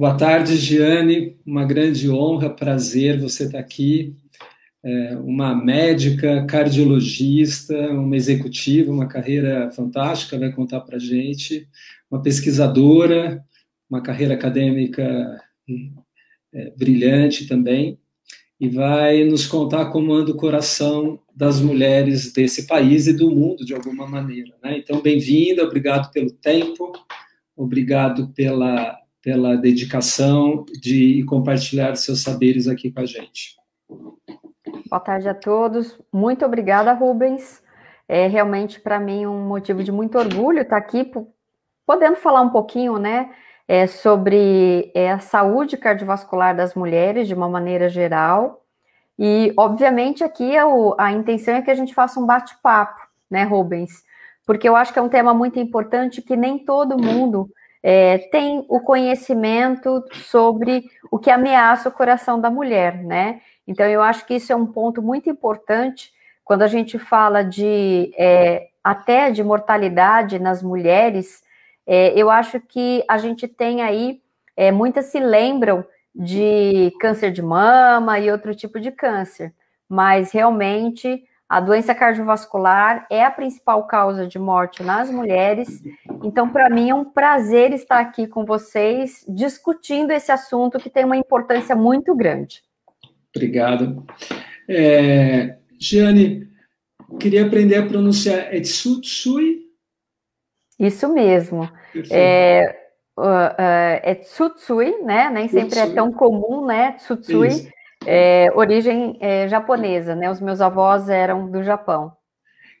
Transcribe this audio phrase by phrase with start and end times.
[0.00, 1.36] Boa tarde, Giane.
[1.44, 4.16] Uma grande honra, prazer você estar aqui.
[4.82, 11.68] É uma médica, cardiologista, uma executiva, uma carreira fantástica, vai contar para gente.
[12.10, 13.44] Uma pesquisadora,
[13.90, 15.38] uma carreira acadêmica
[16.54, 17.98] é, brilhante também
[18.58, 23.66] e vai nos contar como anda o coração das mulheres desse país e do mundo,
[23.66, 24.54] de alguma maneira.
[24.64, 24.78] Né?
[24.78, 26.90] Então, bem-vinda, obrigado pelo tempo,
[27.54, 33.56] obrigado pela, pela dedicação de compartilhar seus saberes aqui com a gente.
[34.88, 37.62] Boa tarde a todos, muito obrigada, Rubens.
[38.08, 41.10] É realmente para mim um motivo de muito orgulho estar aqui,
[41.86, 43.30] podendo falar um pouquinho, né,
[43.68, 48.64] é, sobre é, a saúde cardiovascular das mulheres de uma maneira geral.
[49.16, 50.64] E, obviamente, aqui a,
[50.98, 52.98] a intenção é que a gente faça um bate-papo,
[53.30, 54.02] né, Rubens?
[54.44, 57.48] Porque eu acho que é um tema muito importante que nem todo mundo
[57.82, 63.40] é, tem o conhecimento sobre o que ameaça o coração da mulher, né?
[63.66, 66.12] Então, eu acho que isso é um ponto muito importante
[66.44, 71.42] quando a gente fala de é, até de mortalidade nas mulheres
[71.92, 74.20] é, eu acho que a gente tem aí,
[74.56, 79.52] é, muitas se lembram de câncer de mama e outro tipo de câncer,
[79.88, 85.82] mas realmente a doença cardiovascular é a principal causa de morte nas mulheres.
[86.22, 91.04] Então, para mim, é um prazer estar aqui com vocês discutindo esse assunto que tem
[91.04, 92.62] uma importância muito grande.
[93.34, 94.06] Obrigado.
[94.68, 96.48] É, Giane,
[97.18, 99.58] queria aprender a pronunciar Etsutsui.
[100.78, 101.68] Isso mesmo.
[102.12, 102.78] É,
[103.18, 105.28] uh, uh, é tsutsui, né?
[105.30, 106.92] Nem sempre é tão comum, né?
[106.92, 107.72] Tsutsui,
[108.06, 110.30] é, origem é, japonesa, né?
[110.30, 112.12] Os meus avós eram do Japão.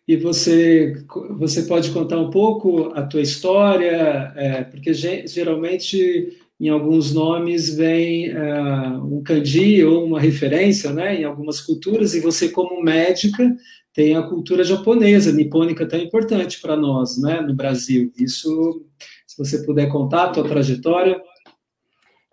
[0.06, 0.94] E você,
[1.38, 8.30] você pode contar um pouco a tua história, é, porque geralmente em alguns nomes vem
[8.36, 13.56] uh, um kanji ou uma referência, né, em algumas culturas, e você como médica
[13.94, 18.12] tem a cultura japonesa, nipônica tão importante para nós, né, no Brasil.
[18.16, 18.84] Isso,
[19.26, 21.20] se você puder contar a tua trajetória.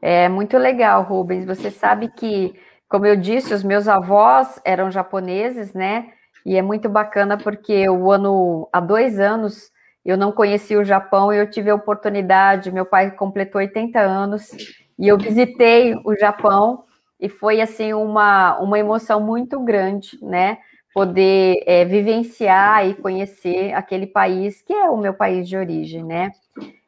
[0.01, 1.45] É muito legal, Rubens.
[1.45, 2.53] Você sabe que,
[2.90, 6.09] como eu disse, os meus avós eram japoneses, né?
[6.46, 9.72] E é muito bacana porque o ano, há dois anos,
[10.06, 12.72] eu não conhecia o Japão e eu tive a oportunidade.
[12.72, 14.52] Meu pai completou 80 anos
[14.98, 16.86] e eu visitei o Japão
[17.20, 20.58] e foi assim uma, uma emoção muito grande, né?
[20.98, 26.31] poder é, vivenciar e conhecer aquele país que é o meu país de origem, né?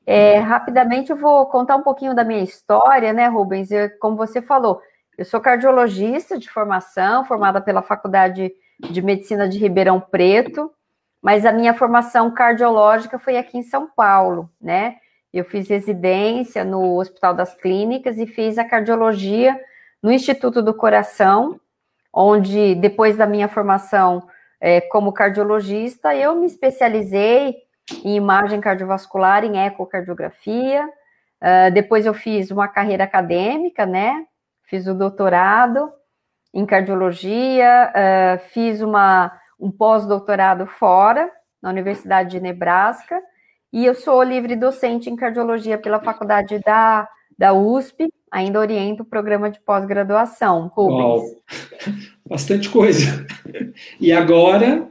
[0.04, 3.70] É, rapidamente eu vou contar um pouquinho da minha história, né, Rubens?
[3.70, 4.82] Eu, como você falou,
[5.20, 10.72] eu sou cardiologista de formação, formada pela Faculdade de Medicina de Ribeirão Preto,
[11.22, 14.96] mas a minha formação cardiológica foi aqui em São Paulo, né?
[15.34, 19.60] Eu fiz residência no Hospital das Clínicas e fiz a cardiologia
[20.02, 21.60] no Instituto do Coração,
[22.14, 24.26] onde depois da minha formação
[24.62, 27.58] é, como cardiologista, eu me especializei
[28.06, 30.88] em imagem cardiovascular, em ecocardiografia.
[31.42, 34.26] Uh, depois eu fiz uma carreira acadêmica, né?
[34.70, 35.92] Fiz o doutorado
[36.54, 41.30] em cardiologia, uh, fiz uma, um pós-doutorado fora,
[41.62, 43.20] na Universidade de Nebraska,
[43.74, 47.08] e eu sou livre docente em cardiologia pela faculdade da,
[47.38, 51.36] da USP, ainda oriento o programa de pós-graduação, Rubens.
[52.26, 53.26] Bastante coisa.
[54.00, 54.88] E agora?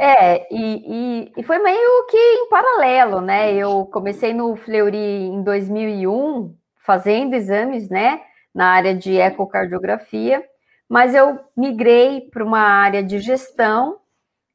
[0.00, 3.54] É, e, e, e, foi meio que em paralelo, né?
[3.54, 6.52] Eu comecei no Fleury em 2001,
[6.84, 8.20] fazendo exames, né,
[8.56, 10.42] na área de ecocardiografia,
[10.88, 13.98] mas eu migrei para uma área de gestão.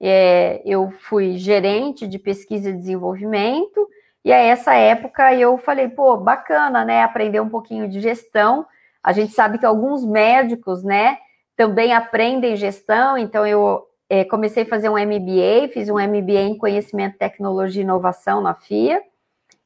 [0.01, 3.87] É, eu fui gerente de pesquisa e desenvolvimento
[4.25, 7.03] e a essa época eu falei, pô, bacana, né?
[7.03, 8.65] Aprender um pouquinho de gestão.
[9.03, 11.19] A gente sabe que alguns médicos, né,
[11.55, 16.57] também aprendem gestão, então eu é, comecei a fazer um MBA, fiz um MBA em
[16.57, 18.99] Conhecimento, Tecnologia e Inovação na FIA.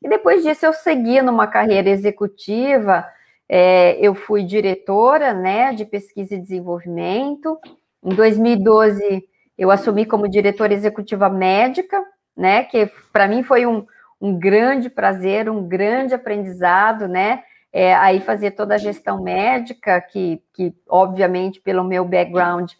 [0.01, 3.05] E depois disso eu segui numa carreira executiva,
[3.47, 7.59] é, eu fui diretora, né, de pesquisa e desenvolvimento.
[8.03, 9.27] Em 2012
[9.57, 12.03] eu assumi como diretora executiva médica,
[12.35, 13.85] né, que para mim foi um,
[14.19, 17.43] um grande prazer, um grande aprendizado, né?
[17.71, 22.71] É, aí fazer toda a gestão médica, que, que obviamente, pelo meu background,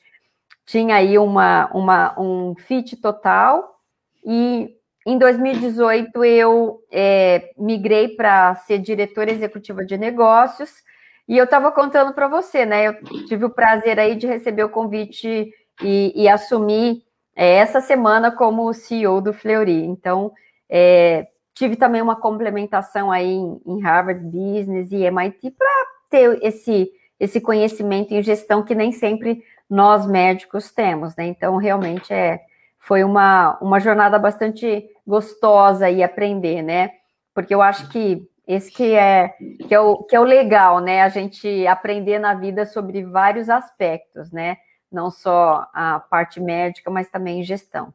[0.65, 3.81] tinha aí uma, uma, um fit total.
[4.23, 10.83] E em 2018 eu é, migrei para ser diretora executiva de negócios.
[11.27, 12.87] E eu estava contando para você, né?
[12.87, 17.03] Eu tive o prazer aí de receber o convite e, e assumir
[17.35, 19.83] é, essa semana como CEO do Fleury.
[19.85, 20.31] Então,
[20.69, 26.91] é, tive também uma complementação aí em, em Harvard Business e MIT para ter esse,
[27.19, 31.25] esse conhecimento em gestão que nem sempre nós médicos temos, né?
[31.25, 32.39] Então, realmente é,
[32.85, 36.91] foi uma, uma jornada bastante gostosa e aprender, né?
[37.33, 39.33] Porque eu acho que esse que é,
[39.67, 41.01] que é, o, que é o legal, né?
[41.01, 44.57] A gente aprender na vida sobre vários aspectos, né?
[44.91, 47.91] Não só a parte médica, mas também gestão.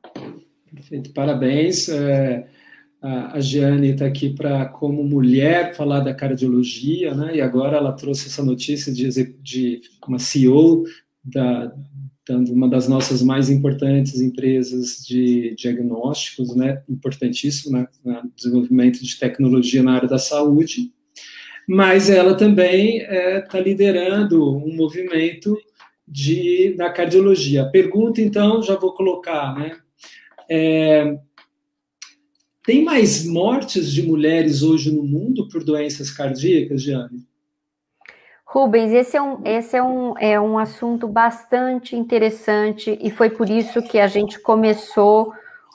[0.75, 1.89] Perfeito, parabéns.
[1.89, 2.49] É,
[3.01, 7.37] a Giane está aqui para, como mulher, falar da cardiologia, né?
[7.37, 9.09] E agora ela trouxe essa notícia de,
[9.41, 10.83] de uma CEO
[11.25, 11.73] da,
[12.37, 19.83] uma das nossas mais importantes empresas de diagnósticos, né, importantíssimo né, no desenvolvimento de tecnologia
[19.83, 20.93] na área da saúde,
[21.69, 25.57] mas ela também está é, tá liderando um movimento
[26.07, 27.65] de, na cardiologia.
[27.67, 29.77] Pergunta, então, já vou colocar, né,
[30.51, 31.17] é,
[32.65, 37.30] tem mais mortes de mulheres hoje no mundo por doenças cardíacas, Giane?
[38.53, 43.49] Rubens, esse, é um, esse é, um, é um assunto bastante interessante e foi por
[43.49, 45.33] isso que a gente começou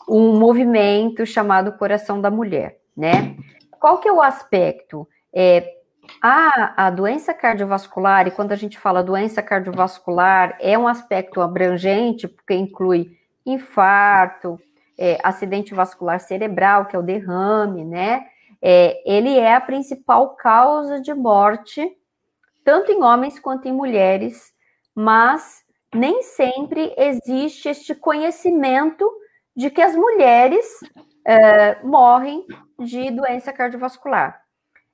[0.10, 3.38] um movimento chamado Coração da Mulher, né?
[3.80, 5.07] Qual que é o aspecto?
[5.33, 5.74] É,
[6.22, 12.28] a, a doença cardiovascular, e quando a gente fala doença cardiovascular, é um aspecto abrangente,
[12.28, 14.60] porque inclui infarto,
[15.00, 18.25] é, acidente vascular cerebral, que é o derrame, né?
[18.62, 21.89] É, ele é a principal causa de morte
[22.65, 24.51] tanto em homens quanto em mulheres,
[24.94, 25.63] mas
[25.94, 29.09] nem sempre existe este conhecimento
[29.56, 30.65] de que as mulheres
[31.25, 32.45] é, morrem
[32.79, 34.41] de doença cardiovascular.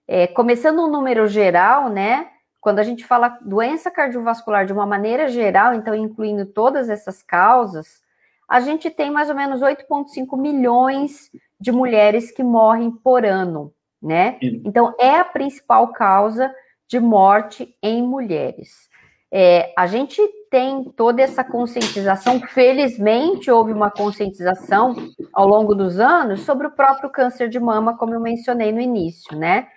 [0.06, 2.30] É, começando um número geral, né?
[2.60, 8.02] Quando a gente fala doença cardiovascular de uma maneira geral, então incluindo todas essas causas,
[8.48, 14.38] a gente tem mais ou menos 8,5 milhões de mulheres que morrem por ano, né?
[14.42, 16.54] Então é a principal causa
[16.92, 18.90] de morte em mulheres.
[19.32, 24.94] É, a gente tem toda essa conscientização, felizmente houve uma conscientização
[25.32, 29.38] ao longo dos anos sobre o próprio câncer de mama, como eu mencionei no início,
[29.38, 29.70] né?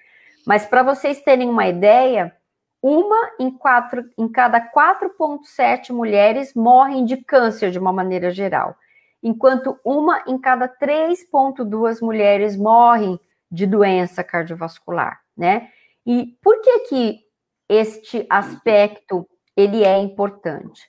[0.44, 2.34] Mas para vocês terem uma ideia,
[2.82, 8.74] uma em, quatro, em cada 4,7 mulheres morrem de câncer de uma maneira geral,
[9.22, 15.68] enquanto uma em cada 3,2 mulheres morrem de doença cardiovascular, né?
[16.06, 17.20] E por que que
[17.68, 20.82] este aspecto ele é importante?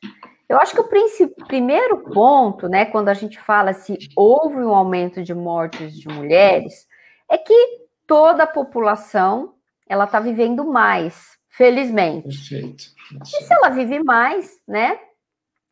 [0.47, 5.23] Eu acho que o primeiro ponto, né, quando a gente fala se houve um aumento
[5.23, 6.87] de mortes de mulheres,
[7.29, 9.55] é que toda a população
[9.87, 12.27] ela está vivendo mais, felizmente.
[12.27, 12.83] Perfeito.
[13.23, 14.99] E se ela vive mais, né,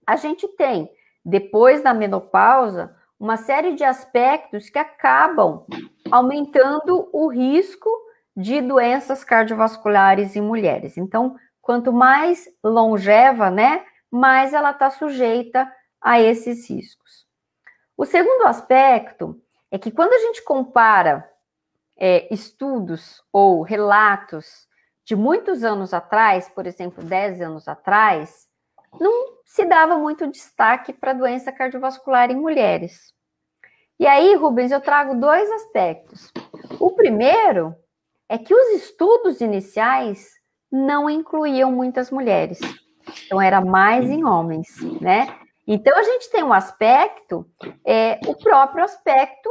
[0.07, 0.89] a gente tem
[1.23, 5.65] depois da menopausa uma série de aspectos que acabam
[6.11, 7.89] aumentando o risco
[8.35, 10.97] de doenças cardiovasculares em mulheres.
[10.97, 15.71] Então, quanto mais longeva, né, mais ela está sujeita
[16.01, 17.25] a esses riscos.
[17.95, 19.39] O segundo aspecto
[19.71, 21.29] é que quando a gente compara
[21.97, 24.67] é, estudos ou relatos
[25.05, 28.47] de muitos anos atrás, por exemplo, 10 anos atrás,
[28.99, 33.13] não se dava muito destaque para a doença cardiovascular em mulheres.
[33.99, 36.31] E aí, Rubens, eu trago dois aspectos.
[36.79, 37.75] O primeiro
[38.29, 40.31] é que os estudos iniciais
[40.71, 42.59] não incluíam muitas mulheres.
[43.25, 45.27] Então, era mais em homens, né?
[45.67, 47.45] Então, a gente tem um aspecto,
[47.85, 49.49] é, o próprio aspecto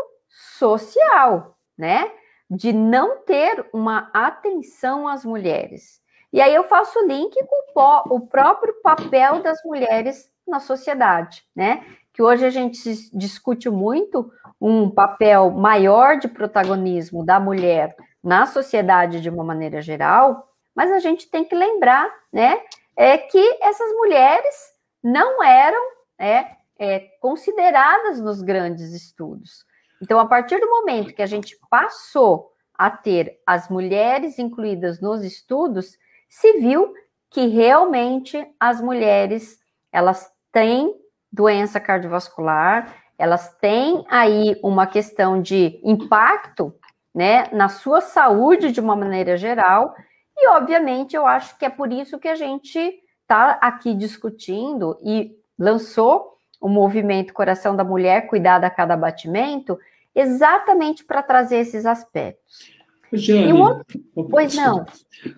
[0.58, 2.10] social, né?
[2.50, 6.00] De não ter uma atenção às mulheres.
[6.32, 11.84] E aí eu faço o link com o próprio papel das mulheres na sociedade, né?
[12.12, 12.78] Que hoje a gente
[13.16, 20.48] discute muito um papel maior de protagonismo da mulher na sociedade de uma maneira geral,
[20.74, 22.60] mas a gente tem que lembrar, né,
[22.96, 24.54] é que essas mulheres
[25.02, 25.82] não eram
[26.18, 26.46] é,
[26.78, 29.64] é, consideradas nos grandes estudos.
[30.00, 35.22] Então, a partir do momento que a gente passou a ter as mulheres incluídas nos
[35.22, 35.96] estudos,
[36.28, 36.92] se viu
[37.30, 39.58] que realmente as mulheres
[39.92, 40.94] elas têm
[41.30, 46.74] doença cardiovascular, elas têm aí uma questão de impacto
[47.14, 49.94] né, na sua saúde de uma maneira geral.
[50.36, 52.78] E, obviamente, eu acho que é por isso que a gente
[53.22, 59.78] está aqui discutindo e lançou o movimento Coração da Mulher, Cuidar a Cada Batimento,
[60.14, 62.70] exatamente para trazer esses aspectos.
[63.12, 63.84] Jane, outro...
[64.30, 64.86] pois não.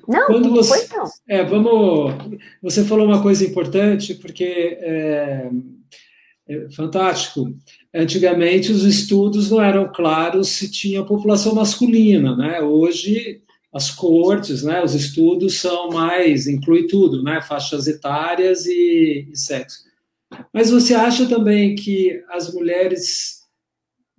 [0.07, 0.87] Não, Quando você...
[0.87, 1.05] pois não.
[1.29, 2.39] É, vamos.
[2.63, 5.51] Você falou uma coisa importante, porque é,
[6.49, 7.53] é fantástico.
[7.95, 12.61] Antigamente os estudos não eram claros se tinha população masculina, né?
[12.61, 13.41] Hoje
[13.73, 19.81] as cortes, né, os estudos são mais, inclui tudo, né, faixas etárias e, e sexo.
[20.53, 23.43] Mas você acha também que as mulheres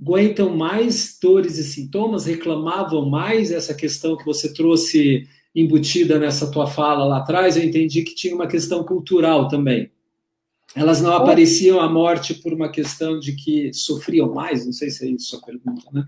[0.02, 6.68] aguentam mais dores e sintomas, reclamavam mais essa questão que você trouxe embutida nessa tua
[6.68, 7.56] fala lá atrás?
[7.56, 9.90] Eu entendi que tinha uma questão cultural também.
[10.76, 14.66] Elas não apareciam a morte por uma questão de que sofriam mais?
[14.66, 16.06] Não sei se é isso a pergunta, né?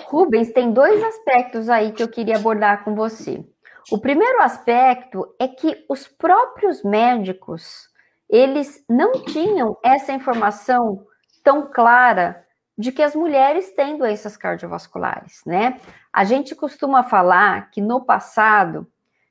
[0.00, 3.44] Rubens, tem dois aspectos aí que eu queria abordar com você.
[3.90, 7.88] O primeiro aspecto é que os próprios médicos,
[8.28, 11.06] eles não tinham essa informação
[11.44, 12.44] tão clara
[12.76, 15.80] de que as mulheres têm doenças cardiovasculares, né?
[16.12, 18.86] A gente costuma falar que no passado,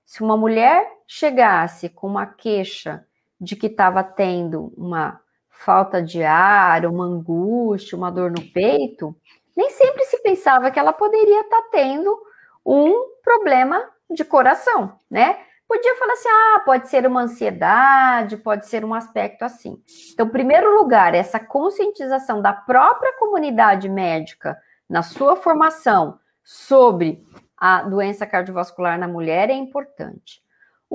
[0.05, 3.05] se uma mulher chegasse com uma queixa
[3.39, 9.15] de que estava tendo uma falta de ar, uma angústia, uma dor no peito,
[9.55, 12.17] nem sempre se pensava que ela poderia estar tá tendo
[12.65, 15.39] um problema de coração, né?
[15.67, 19.81] Podia falar assim, ah, pode ser uma ansiedade, pode ser um aspecto assim.
[20.13, 27.25] Então, em primeiro lugar, essa conscientização da própria comunidade médica na sua formação sobre
[27.57, 30.44] a doença cardiovascular na mulher é importante.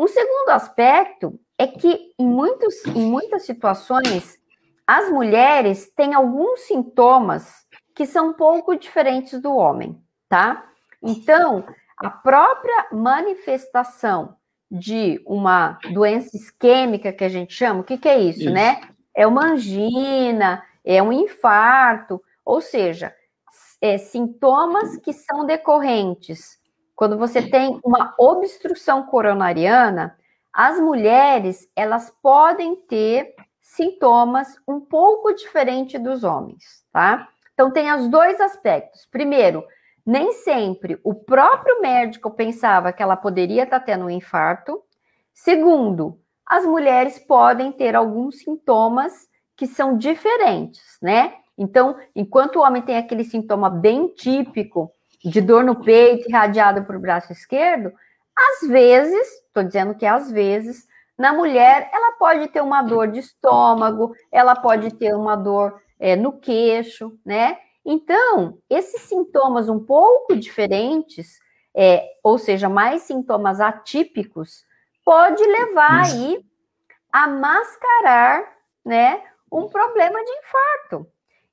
[0.00, 4.38] Um segundo aspecto é que em, muitos, em muitas situações
[4.86, 10.66] as mulheres têm alguns sintomas que são um pouco diferentes do homem, tá?
[11.02, 11.66] Então,
[11.98, 14.36] a própria manifestação
[14.70, 18.80] de uma doença isquêmica que a gente chama, o que, que é isso, isso, né?
[19.14, 23.14] É uma angina, é um infarto, ou seja,
[23.82, 26.58] é, sintomas que são decorrentes.
[27.00, 30.18] Quando você tem uma obstrução coronariana,
[30.52, 37.26] as mulheres elas podem ter sintomas um pouco diferentes dos homens, tá?
[37.54, 39.06] Então, tem os dois aspectos.
[39.06, 39.64] Primeiro,
[40.04, 44.82] nem sempre o próprio médico pensava que ela poderia estar tendo um infarto.
[45.32, 49.26] Segundo, as mulheres podem ter alguns sintomas
[49.56, 51.32] que são diferentes, né?
[51.56, 54.92] Então, enquanto o homem tem aquele sintoma bem típico
[55.24, 57.92] de dor no peito irradiado para o braço esquerdo,
[58.36, 60.86] às vezes, estou dizendo que às vezes,
[61.18, 66.16] na mulher, ela pode ter uma dor de estômago, ela pode ter uma dor é,
[66.16, 67.58] no queixo, né?
[67.84, 71.38] Então, esses sintomas um pouco diferentes,
[71.74, 74.64] é, ou seja, mais sintomas atípicos,
[75.04, 76.44] pode levar aí
[77.12, 81.06] a mascarar, né, um problema de infarto.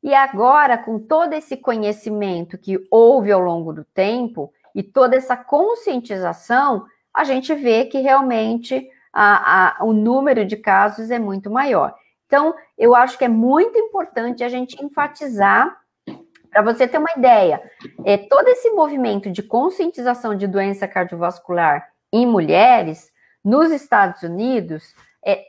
[0.07, 5.35] E agora, com todo esse conhecimento que houve ao longo do tempo e toda essa
[5.35, 11.93] conscientização, a gente vê que realmente a, a, o número de casos é muito maior.
[12.25, 15.77] Então, eu acho que é muito importante a gente enfatizar,
[16.49, 17.61] para você ter uma ideia,
[18.05, 23.11] é, todo esse movimento de conscientização de doença cardiovascular em mulheres,
[23.43, 25.43] nos Estados Unidos, é,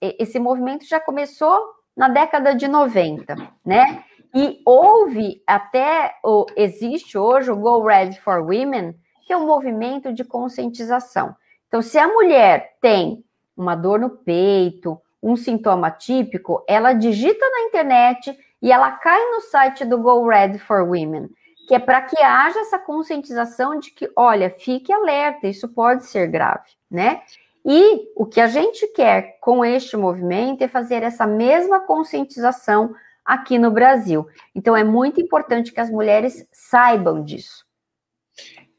[0.00, 4.04] é, esse movimento já começou na década de 90, né?
[4.34, 8.94] E houve até, ou existe hoje o Go Red for Women,
[9.26, 11.36] que é um movimento de conscientização.
[11.68, 13.24] Então, se a mulher tem
[13.56, 19.40] uma dor no peito, um sintoma típico, ela digita na internet e ela cai no
[19.42, 21.28] site do Go Red for Women,
[21.68, 26.26] que é para que haja essa conscientização de que, olha, fique alerta, isso pode ser
[26.28, 27.22] grave, né?
[27.64, 33.58] E o que a gente quer com este movimento é fazer essa mesma conscientização aqui
[33.58, 34.26] no Brasil.
[34.54, 37.64] Então é muito importante que as mulheres saibam disso.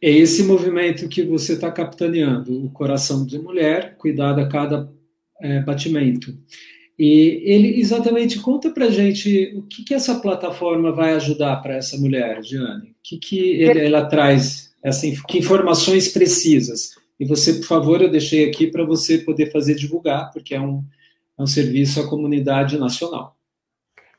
[0.01, 4.91] É esse movimento que você está capitaneando, o coração de mulher, cuidado a cada
[5.41, 6.37] é, batimento.
[6.99, 11.97] E ele exatamente conta para gente o que, que essa plataforma vai ajudar para essa
[11.97, 12.89] mulher, Diane.
[12.89, 16.95] O que, que ele, ela traz, essa, que informações precisas.
[17.19, 20.83] E você, por favor, eu deixei aqui para você poder fazer divulgar, porque é um,
[21.37, 23.35] é um serviço à comunidade nacional.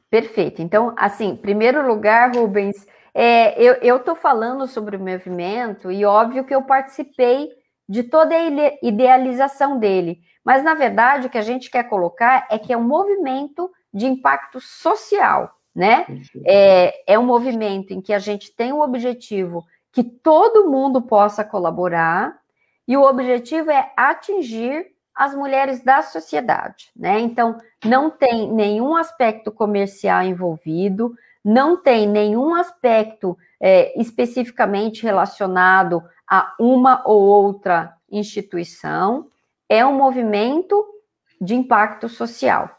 [0.08, 0.62] Perfeito.
[0.62, 6.54] Então, assim, primeiro lugar, Rubens, é, eu estou falando sobre o movimento e óbvio que
[6.54, 7.48] eu participei
[7.88, 10.20] de toda a idealização dele.
[10.44, 14.06] Mas, na verdade, o que a gente quer colocar é que é um movimento de
[14.06, 16.06] impacto social, né?
[16.44, 21.44] É, é um movimento em que a gente tem o objetivo que todo mundo possa
[21.44, 22.36] colaborar,
[22.86, 27.20] e o objetivo é atingir as mulheres da sociedade, né?
[27.20, 31.14] Então, não tem nenhum aspecto comercial envolvido,
[31.44, 39.28] não tem nenhum aspecto é, especificamente relacionado a uma ou outra instituição,
[39.68, 40.84] é um movimento
[41.40, 42.70] de impacto social.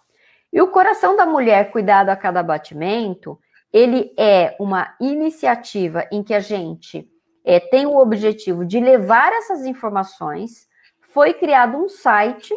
[0.51, 3.39] E o Coração da Mulher Cuidado a Cada Batimento,
[3.71, 7.09] ele é uma iniciativa em que a gente
[7.45, 10.67] é, tem o objetivo de levar essas informações.
[11.13, 12.53] Foi criado um site,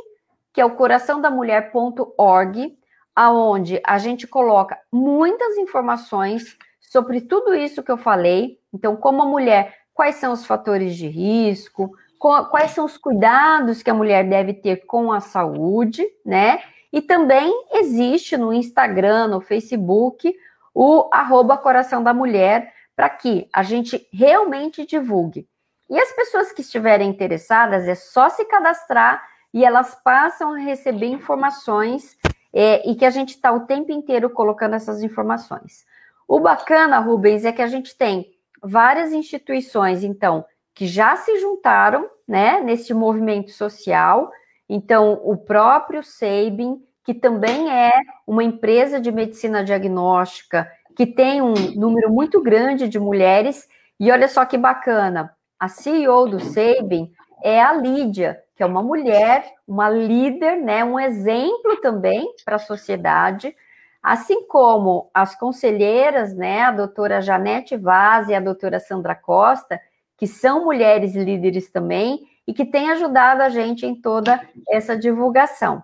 [0.53, 2.79] que é o coraçãodamulher.org,
[3.15, 8.59] aonde a gente coloca muitas informações sobre tudo isso que eu falei.
[8.73, 13.91] Então, como a mulher, quais são os fatores de risco, quais são os cuidados que
[13.91, 16.61] a mulher deve ter com a saúde, né?
[16.91, 20.35] E também existe no Instagram, no Facebook,
[20.75, 25.49] o arroba Coração da Mulher, para que a gente realmente divulgue.
[25.89, 29.25] E as pessoas que estiverem interessadas, é só se cadastrar
[29.55, 32.17] e elas passam a receber informações
[32.53, 35.87] é, e que a gente está o tempo inteiro colocando essas informações.
[36.27, 42.11] O bacana, Rubens, é que a gente tem várias instituições, então, que já se juntaram,
[42.27, 44.29] né, nesse movimento social.
[44.69, 47.93] Então, o próprio Sabin, que também é
[48.27, 53.69] uma empresa de medicina diagnóstica, que tem um número muito grande de mulheres.
[54.01, 58.83] E olha só que bacana, a CEO do Sabin é a Lídia, que é uma
[58.83, 63.55] mulher, uma líder, né, um exemplo também para a sociedade,
[64.03, 69.81] assim como as conselheiras, né, a doutora Janete Vaz e a doutora Sandra Costa,
[70.17, 75.81] que são mulheres líderes também e que têm ajudado a gente em toda essa divulgação.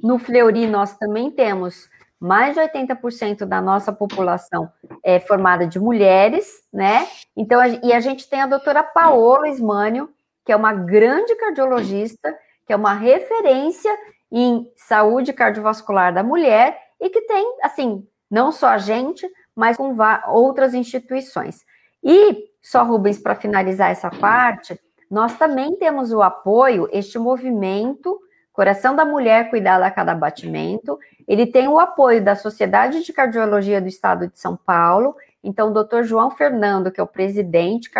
[0.00, 1.90] No Fleury, nós também temos
[2.22, 4.70] mais de 80% da nossa população
[5.02, 7.08] é formada de mulheres, né?
[7.36, 10.08] Então, e a gente tem a doutora Paola Ismânio,
[10.44, 12.32] que é uma grande cardiologista,
[12.64, 13.90] que é uma referência
[14.30, 19.92] em saúde cardiovascular da mulher e que tem, assim, não só a gente, mas com
[20.28, 21.64] outras instituições.
[22.04, 28.16] E, só Rubens, para finalizar essa parte, nós também temos o apoio, este movimento
[28.52, 33.80] Coração da Mulher Cuidar a Cada Batimento, ele tem o apoio da Sociedade de Cardiologia
[33.80, 37.90] do Estado de São Paulo, então o doutor João Fernando, que é o presidente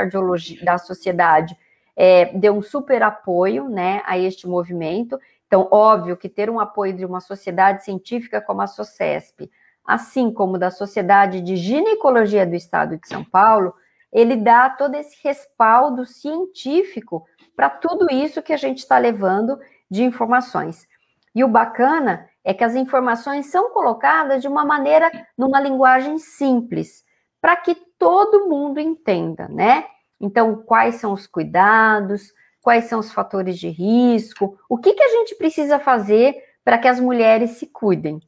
[0.63, 1.57] da sociedade,
[1.97, 5.19] é, deu um super apoio né, a este movimento.
[5.47, 9.51] Então, óbvio que ter um apoio de uma sociedade científica como a SOCESP,
[9.85, 13.75] assim como da Sociedade de Ginecologia do Estado de São Paulo,
[14.13, 17.25] ele dá todo esse respaldo científico
[17.57, 19.59] para tudo isso que a gente está levando
[19.93, 20.89] de informações.
[21.35, 27.05] E o bacana é que as informações são colocadas de uma maneira, numa linguagem simples,
[27.41, 29.85] para que todo mundo entenda, né?
[30.19, 35.09] Então, quais são os cuidados, quais são os fatores de risco, o que, que a
[35.09, 38.19] gente precisa fazer para que as mulheres se cuidem?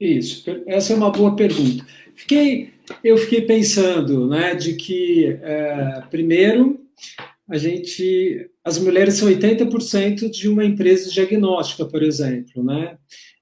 [0.00, 1.84] Isso, essa é uma boa pergunta.
[2.14, 6.80] Fiquei, eu fiquei pensando, né, de que, é, primeiro,
[7.48, 12.98] a gente, as mulheres são 80% de uma empresa diagnóstica, por exemplo, né,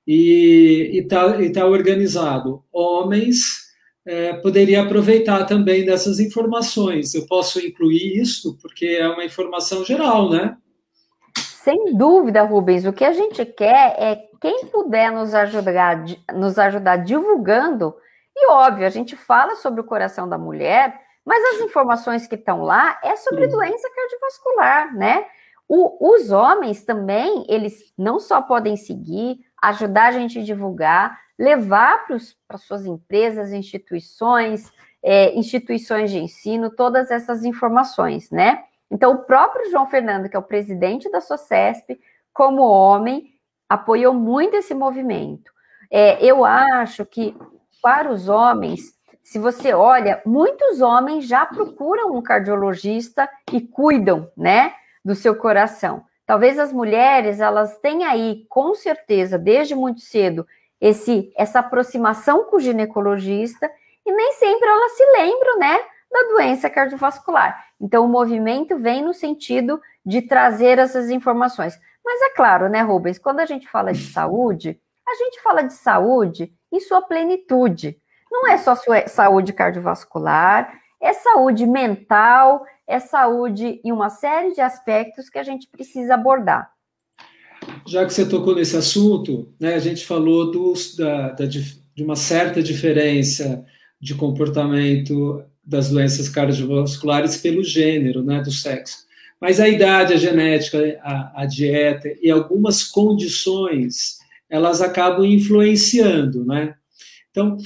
[0.07, 2.63] e está tá organizado.
[2.73, 3.65] Homens
[4.07, 7.15] é, poderia aproveitar também dessas informações.
[7.15, 10.57] Eu posso incluir isso porque é uma informação geral, né?
[11.35, 12.85] Sem dúvida, Rubens.
[12.85, 17.95] O que a gente quer é quem puder nos ajudar, nos ajudar divulgando.
[18.37, 22.63] E óbvio, a gente fala sobre o coração da mulher, mas as informações que estão
[22.63, 23.53] lá é sobre Sim.
[23.53, 25.27] doença cardiovascular, né?
[25.67, 32.07] O, os homens também, eles não só podem seguir, ajudar a gente a divulgar, levar
[32.47, 34.71] para suas empresas, instituições,
[35.03, 38.63] é, instituições de ensino, todas essas informações, né?
[38.91, 41.99] Então, o próprio João Fernando, que é o presidente da SOCESP,
[42.33, 43.35] como homem,
[43.69, 45.51] apoiou muito esse movimento.
[45.91, 47.37] É, eu acho que
[47.83, 48.94] para os homens,
[49.25, 56.05] se você olha, muitos homens já procuram um cardiologista e cuidam, né, do seu coração.
[56.27, 60.47] Talvez as mulheres, elas têm aí, com certeza, desde muito cedo,
[60.79, 63.71] esse essa aproximação com o ginecologista
[64.05, 65.81] e nem sempre elas se lembram, né,
[66.13, 67.65] da doença cardiovascular.
[67.81, 71.81] Então o movimento vem no sentido de trazer essas informações.
[72.05, 75.73] Mas é claro, né, Rubens, quando a gente fala de saúde, a gente fala de
[75.73, 77.99] saúde em sua plenitude.
[78.35, 80.69] Não é só sua saúde cardiovascular,
[81.01, 86.69] é saúde mental, é saúde em uma série de aspectos que a gente precisa abordar.
[87.87, 92.17] Já que você tocou nesse assunto, né, a gente falou dos, da, da, de uma
[92.17, 93.65] certa diferença
[94.01, 99.05] de comportamento das doenças cardiovasculares pelo gênero, né, do sexo.
[99.41, 104.19] Mas a idade, a genética, a, a dieta e algumas condições,
[104.51, 106.75] elas acabam influenciando, né?
[107.31, 107.57] Então,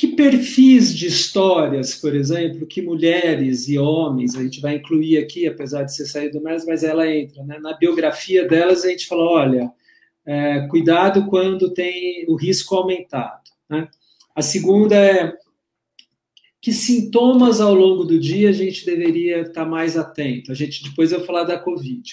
[0.00, 5.46] que perfis de histórias, por exemplo, que mulheres e homens, a gente vai incluir aqui,
[5.46, 7.58] apesar de ser saído mais, mas ela entra, né?
[7.58, 9.70] na biografia delas a gente fala, olha,
[10.24, 13.42] é, cuidado quando tem o risco aumentado.
[13.68, 13.86] Né?
[14.34, 15.34] A segunda é
[16.62, 20.50] que sintomas ao longo do dia a gente deveria estar mais atento.
[20.50, 22.10] A gente depois vai falar da Covid.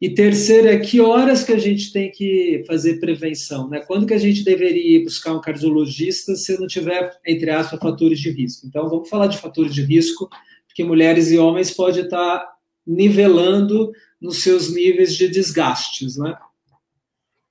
[0.00, 3.80] E terceiro é que horas que a gente tem que fazer prevenção, né?
[3.80, 8.20] Quando que a gente deveria ir buscar um cardiologista se não tiver, entre aspas, fatores
[8.20, 8.66] de risco.
[8.66, 10.28] Então, vamos falar de fatores de risco,
[10.66, 12.46] porque mulheres e homens podem estar
[12.86, 16.36] nivelando nos seus níveis de desgastes, né?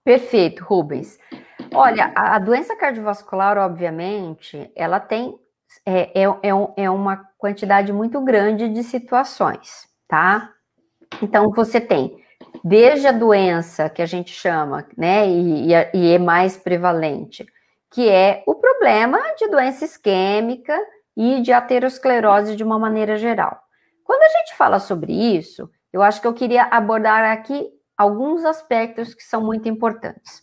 [0.03, 1.17] Perfeito, Rubens.
[1.73, 5.35] Olha, a doença cardiovascular, obviamente, ela tem
[5.83, 10.53] é, é, é, é uma quantidade muito grande de situações, tá?
[11.23, 12.23] Então, você tem
[12.67, 17.45] desde a doença que a gente chama, né, e, e é mais prevalente,
[17.91, 20.75] que é o problema de doença isquêmica
[21.15, 23.55] e de aterosclerose de uma maneira geral.
[24.03, 29.13] Quando a gente fala sobre isso, eu acho que eu queria abordar aqui alguns aspectos
[29.13, 30.41] que são muito importantes.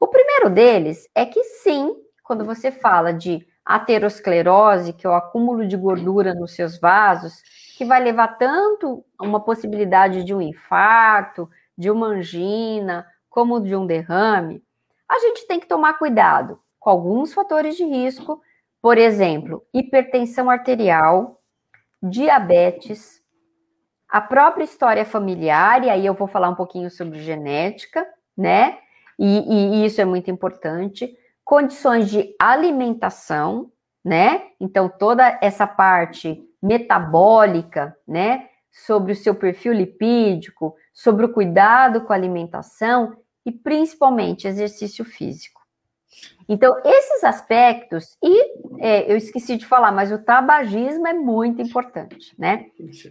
[0.00, 5.68] O primeiro deles é que sim, quando você fala de aterosclerose, que é o acúmulo
[5.68, 7.40] de gordura nos seus vasos,
[7.78, 11.48] que vai levar tanto a uma possibilidade de um infarto,
[11.80, 14.62] de uma angina, como de um derrame,
[15.08, 18.38] a gente tem que tomar cuidado com alguns fatores de risco,
[18.82, 21.40] por exemplo, hipertensão arterial,
[22.02, 23.22] diabetes,
[24.06, 28.78] a própria história familiar, e aí eu vou falar um pouquinho sobre genética, né?
[29.18, 31.16] E, e isso é muito importante.
[31.42, 33.72] Condições de alimentação,
[34.04, 34.48] né?
[34.60, 38.48] Então, toda essa parte metabólica, né?
[38.70, 45.60] Sobre o seu perfil lipídico, sobre o cuidado com a alimentação e principalmente exercício físico.
[46.48, 52.34] Então, esses aspectos, e é, eu esqueci de falar, mas o tabagismo é muito importante,
[52.38, 52.66] né?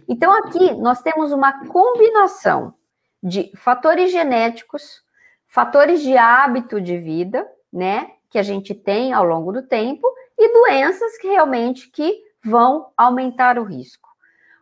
[0.08, 2.74] Então, aqui nós temos uma combinação
[3.22, 5.02] de fatores genéticos,
[5.48, 8.10] fatores de hábito de vida, né?
[8.28, 10.06] Que a gente tem ao longo do tempo,
[10.38, 14.08] e doenças que realmente que vão aumentar o risco.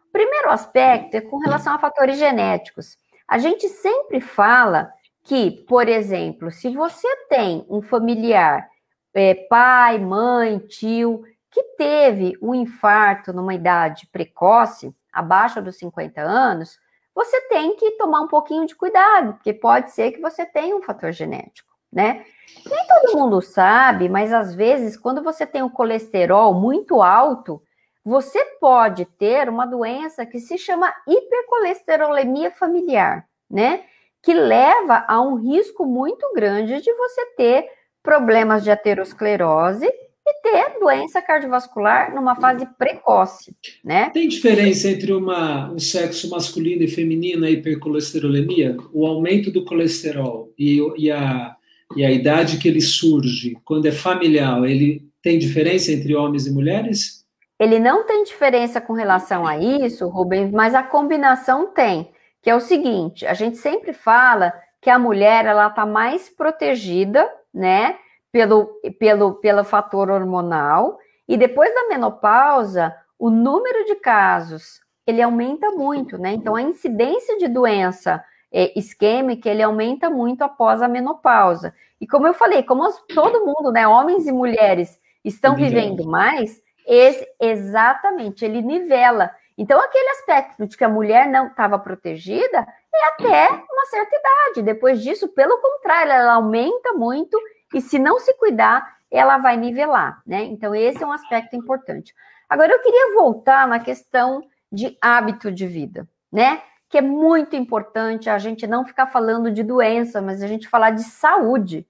[0.09, 2.97] O primeiro aspecto é com relação a fatores genéticos.
[3.29, 4.91] A gente sempre fala
[5.23, 8.67] que, por exemplo, se você tem um familiar,
[9.13, 16.79] é, pai, mãe, tio, que teve um infarto numa idade precoce, abaixo dos 50 anos,
[17.15, 20.83] você tem que tomar um pouquinho de cuidado, porque pode ser que você tenha um
[20.83, 22.25] fator genético, né?
[22.65, 27.61] Nem todo mundo sabe, mas às vezes, quando você tem um colesterol muito alto,
[28.09, 33.83] você pode ter uma doença que se chama hipercolesterolemia familiar, né?
[34.23, 37.67] Que leva a um risco muito grande de você ter
[38.03, 44.09] problemas de aterosclerose e ter doença cardiovascular numa fase precoce, né?
[44.09, 48.75] Tem diferença entre uma, um sexo masculino e feminino, a hipercolesterolemia?
[48.91, 51.55] O aumento do colesterol e, e, a,
[51.95, 56.51] e a idade que ele surge, quando é familiar, ele tem diferença entre homens e
[56.51, 57.18] mulheres?
[57.59, 62.55] Ele não tem diferença com relação a isso, Rubens, mas a combinação tem, que é
[62.55, 67.97] o seguinte: a gente sempre fala que a mulher ela está mais protegida, né,
[68.31, 68.67] pelo,
[68.99, 76.19] pelo, pelo fator hormonal, e depois da menopausa, o número de casos ele aumenta muito,
[76.19, 76.35] né?
[76.35, 81.75] Então a incidência de doença é, isquêmica ele aumenta muito após a menopausa.
[82.01, 87.29] E como eu falei, como todo mundo, né, homens e mulheres estão vivendo mais, esse,
[87.39, 89.31] exatamente, ele nivela.
[89.59, 94.63] Então, aquele aspecto de que a mulher não estava protegida é até uma certa idade.
[94.63, 97.39] Depois disso, pelo contrário, ela aumenta muito
[97.75, 100.45] e se não se cuidar, ela vai nivelar, né?
[100.45, 102.15] Então, esse é um aspecto importante.
[102.49, 104.41] Agora, eu queria voltar na questão
[104.73, 106.63] de hábito de vida, né?
[106.89, 110.93] Que é muito importante a gente não ficar falando de doença, mas a gente falar
[110.93, 111.87] de saúde.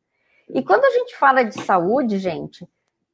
[0.48, 2.68] E quando a gente fala de saúde, gente,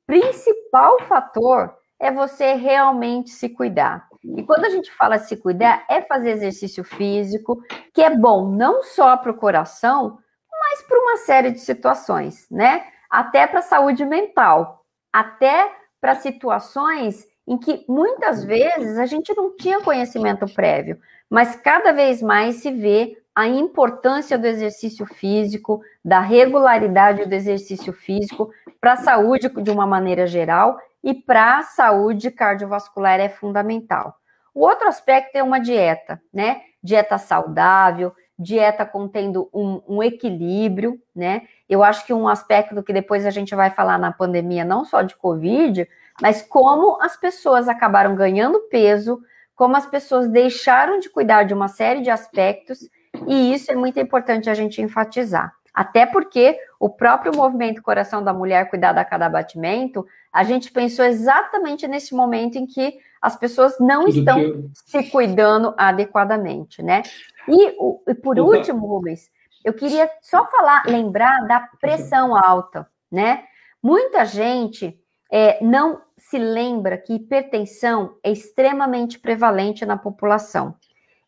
[0.07, 4.07] principal fator é você realmente se cuidar.
[4.23, 7.63] E quando a gente fala se cuidar, é fazer exercício físico,
[7.93, 10.19] que é bom não só para o coração,
[10.51, 12.87] mas para uma série de situações, né?
[13.11, 19.55] Até para a saúde mental, até para situações em que muitas vezes a gente não
[19.57, 26.21] tinha conhecimento prévio, mas cada vez mais se vê a importância do exercício físico, da
[26.21, 32.31] regularidade do exercício físico para a saúde de uma maneira geral e para a saúde
[32.31, 34.17] cardiovascular é fundamental.
[34.55, 36.61] O outro aspecto é uma dieta, né?
[36.83, 41.43] Dieta saudável, dieta contendo um, um, equilíbrio, né?
[41.69, 45.03] Eu acho que um aspecto que depois a gente vai falar na pandemia, não só
[45.03, 45.89] de Covid,
[46.23, 49.21] mas como as pessoas acabaram ganhando peso,
[49.57, 52.89] como as pessoas deixaram de cuidar de uma série de aspectos
[53.27, 55.53] e isso é muito importante a gente enfatizar.
[55.75, 61.05] Até porque o próprio movimento Coração da Mulher Cuidado a Cada Batimento, a gente pensou
[61.05, 64.71] exatamente nesse momento em que as pessoas não Tudo estão eu...
[64.73, 67.03] se cuidando adequadamente, né?
[67.49, 67.75] E,
[68.09, 68.57] e por Opa.
[68.57, 69.29] último, Rubens,
[69.65, 73.45] eu queria só falar, lembrar da pressão alta, né?
[73.83, 74.97] Muita gente
[75.33, 80.77] é, não se lembra que hipertensão é extremamente prevalente na população.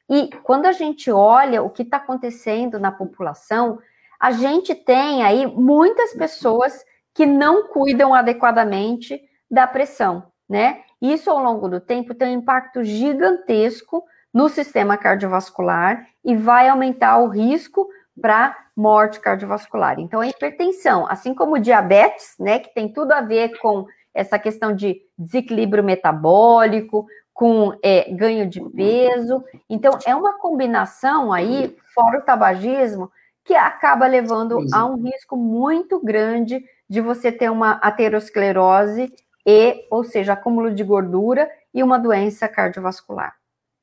[0.09, 3.79] E quando a gente olha o que está acontecendo na população,
[4.21, 10.83] a gente tem aí muitas pessoas que não cuidam adequadamente da pressão, né?
[11.01, 17.19] Isso ao longo do tempo tem um impacto gigantesco no sistema cardiovascular e vai aumentar
[17.19, 17.89] o risco
[18.21, 19.99] para morte cardiovascular.
[19.99, 24.75] Então, a hipertensão, assim como diabetes, né, que tem tudo a ver com essa questão
[24.75, 27.07] de desequilíbrio metabólico,
[27.37, 29.45] com é, ganho de peso.
[29.69, 33.13] Então, é uma combinação aí, fora o tabagismo,
[33.45, 39.13] que acaba levando a um risco muito grande de você ter uma aterosclerose
[39.47, 43.35] e, ou seja, acúmulo de gordura e uma doença cardiovascular.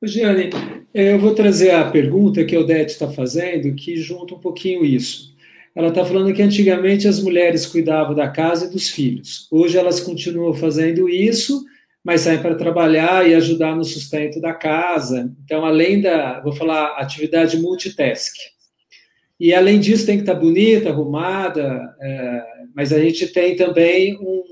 [0.02, 0.50] Giane,
[0.92, 5.32] eu vou trazer a pergunta que a Odete está fazendo, que junta um pouquinho isso.
[5.76, 9.46] Ela está falando que antigamente as mulheres cuidavam da casa e dos filhos.
[9.48, 11.64] Hoje elas continuam fazendo isso,
[12.04, 15.34] mas saem para trabalhar e ajudar no sustento da casa.
[15.42, 18.34] Então, além da, vou falar, atividade multitask.
[19.40, 22.42] E além disso, tem que estar bonita, arrumada, é,
[22.74, 24.44] mas a gente tem também um.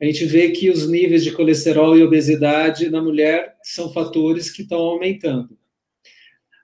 [0.00, 4.62] A gente vê que os níveis de colesterol e obesidade na mulher são fatores que
[4.62, 5.56] estão aumentando.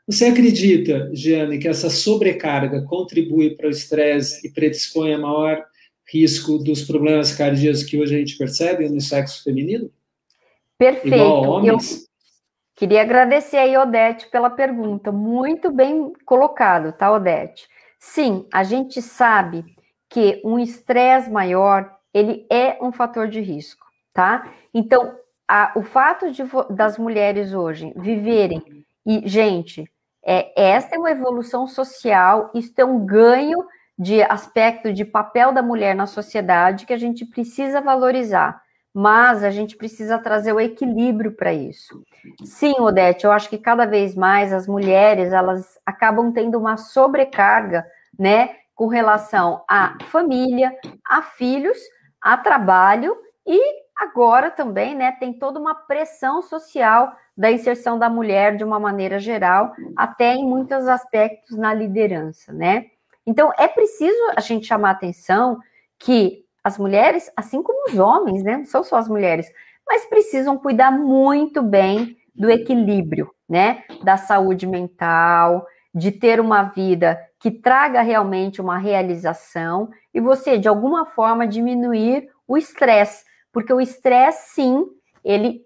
[0.07, 5.65] Você acredita, Giane, que essa sobrecarga contribui para o estresse e predispõe a maior
[6.11, 9.91] risco dos problemas cardíacos que hoje a gente percebe no sexo feminino?
[10.83, 11.65] Perfeito.
[11.65, 11.79] Eu
[12.75, 15.13] queria agradecer aí, Odete, pela pergunta.
[15.13, 17.69] Muito bem colocado, tá, Odete?
[18.01, 19.65] Sim, a gente sabe
[20.11, 24.53] que um estresse maior, ele é um fator de risco, tá?
[24.75, 25.15] Então,
[25.47, 29.89] a, o fato de, das mulheres hoje viverem, e, gente,
[30.25, 33.65] é, essa é uma evolução social, isso é um ganho
[33.97, 38.61] de aspecto de papel da mulher na sociedade que a gente precisa valorizar
[38.95, 42.03] mas a gente precisa trazer o equilíbrio para isso.
[42.45, 47.87] Sim, Odete, eu acho que cada vez mais as mulheres elas acabam tendo uma sobrecarga,
[48.19, 50.75] né, com relação à família,
[51.07, 51.79] a filhos,
[52.21, 53.61] a trabalho e
[53.97, 59.19] agora também, né, tem toda uma pressão social da inserção da mulher de uma maneira
[59.19, 62.87] geral, até em muitos aspectos na liderança, né?
[63.27, 65.59] Então é preciso a gente chamar atenção
[65.99, 68.59] que as mulheres, assim como os homens, né?
[68.59, 69.47] Não são só as mulheres,
[69.87, 73.85] mas precisam cuidar muito bem do equilíbrio, né?
[74.03, 80.69] Da saúde mental, de ter uma vida que traga realmente uma realização e você, de
[80.69, 84.87] alguma forma, diminuir o estresse, porque o estresse, sim,
[85.25, 85.61] ele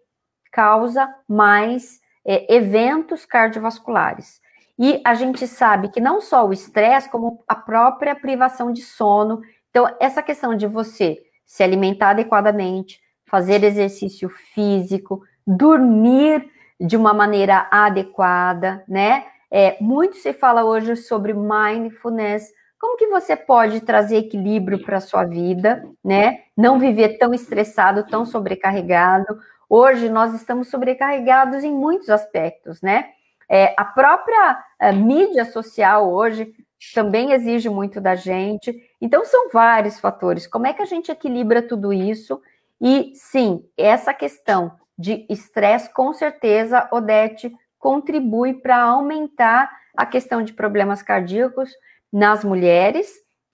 [0.50, 4.40] causa mais é, eventos cardiovasculares.
[4.78, 9.40] E a gente sabe que não só o estresse, como a própria privação de sono
[9.76, 16.48] então, essa questão de você se alimentar adequadamente, fazer exercício físico, dormir
[16.80, 19.26] de uma maneira adequada, né?
[19.50, 22.50] É, muito se fala hoje sobre mindfulness.
[22.80, 26.38] Como que você pode trazer equilíbrio para a sua vida, né?
[26.56, 29.38] Não viver tão estressado, tão sobrecarregado.
[29.68, 33.10] Hoje nós estamos sobrecarregados em muitos aspectos, né?
[33.46, 36.50] É, a própria a mídia social hoje
[36.94, 38.72] também exige muito da gente.
[39.00, 40.46] Então, são vários fatores.
[40.46, 42.40] Como é que a gente equilibra tudo isso?
[42.80, 50.52] E, sim, essa questão de estresse, com certeza, Odete, contribui para aumentar a questão de
[50.52, 51.70] problemas cardíacos
[52.12, 53.10] nas mulheres.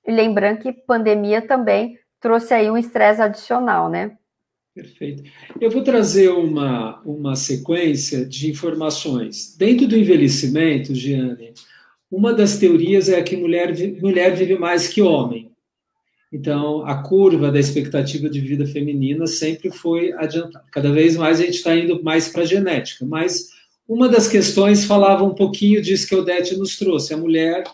[0.06, 4.16] E lembrando que pandemia também trouxe aí um estresse adicional, né?
[4.74, 5.22] Perfeito.
[5.60, 9.54] Eu vou trazer uma, uma sequência de informações.
[9.56, 11.52] Dentro do envelhecimento, Giane,
[12.12, 15.50] uma das teorias é que mulher, mulher vive mais que homem.
[16.30, 20.64] Então, a curva da expectativa de vida feminina sempre foi adiantada.
[20.70, 23.06] Cada vez mais a gente está indo mais para a genética.
[23.06, 23.48] Mas
[23.88, 27.14] uma das questões falava um pouquinho disso que Odete nos trouxe.
[27.14, 27.64] A mulher,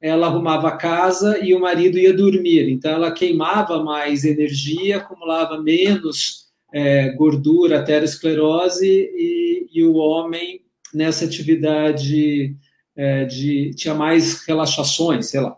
[0.00, 2.70] ela arrumava a casa e o marido ia dormir.
[2.70, 10.62] Então, ela queimava mais energia, acumulava menos é, gordura, aterosclerose, e, e o homem,
[10.94, 12.56] nessa atividade
[12.96, 15.56] é, de tinha mais relaxações, sei lá.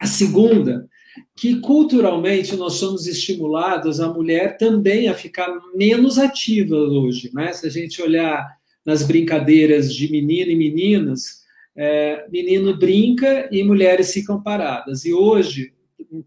[0.00, 0.88] A segunda,
[1.34, 7.52] que culturalmente nós somos estimulados a mulher também a ficar menos ativa hoje, né?
[7.52, 11.44] Se a gente olhar nas brincadeiras de menino e meninas,
[11.76, 15.04] é, menino brinca e mulheres ficam paradas.
[15.04, 15.74] E hoje,
[16.10, 16.22] um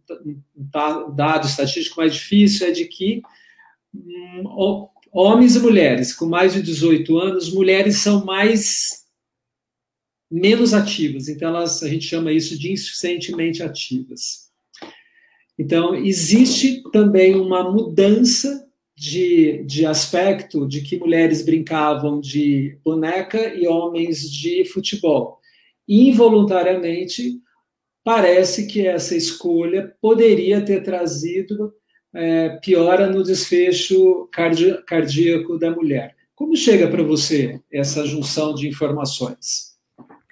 [1.15, 3.21] dado estatístico mais difícil é de que
[3.93, 9.05] hum, homens e mulheres com mais de 18 anos, mulheres são mais
[10.29, 14.49] menos ativas, então elas, a gente chama isso de insuficientemente ativas.
[15.57, 18.65] Então, existe também uma mudança
[18.95, 25.39] de, de aspecto de que mulheres brincavam de boneca e homens de futebol.
[25.87, 27.39] Involuntariamente,
[28.03, 31.73] parece que essa escolha poderia ter trazido
[32.13, 34.29] é, piora no desfecho
[34.85, 36.15] cardíaco da mulher.
[36.35, 39.68] Como chega para você essa junção de informações?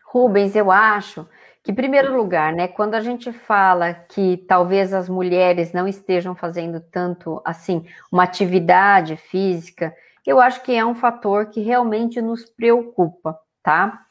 [0.10, 1.28] Rubens, eu acho
[1.62, 6.34] que, em primeiro lugar, né, quando a gente fala que talvez as mulheres não estejam
[6.34, 9.94] fazendo tanto assim uma atividade física,
[10.26, 14.02] eu acho que é um fator que realmente nos preocupa, tá?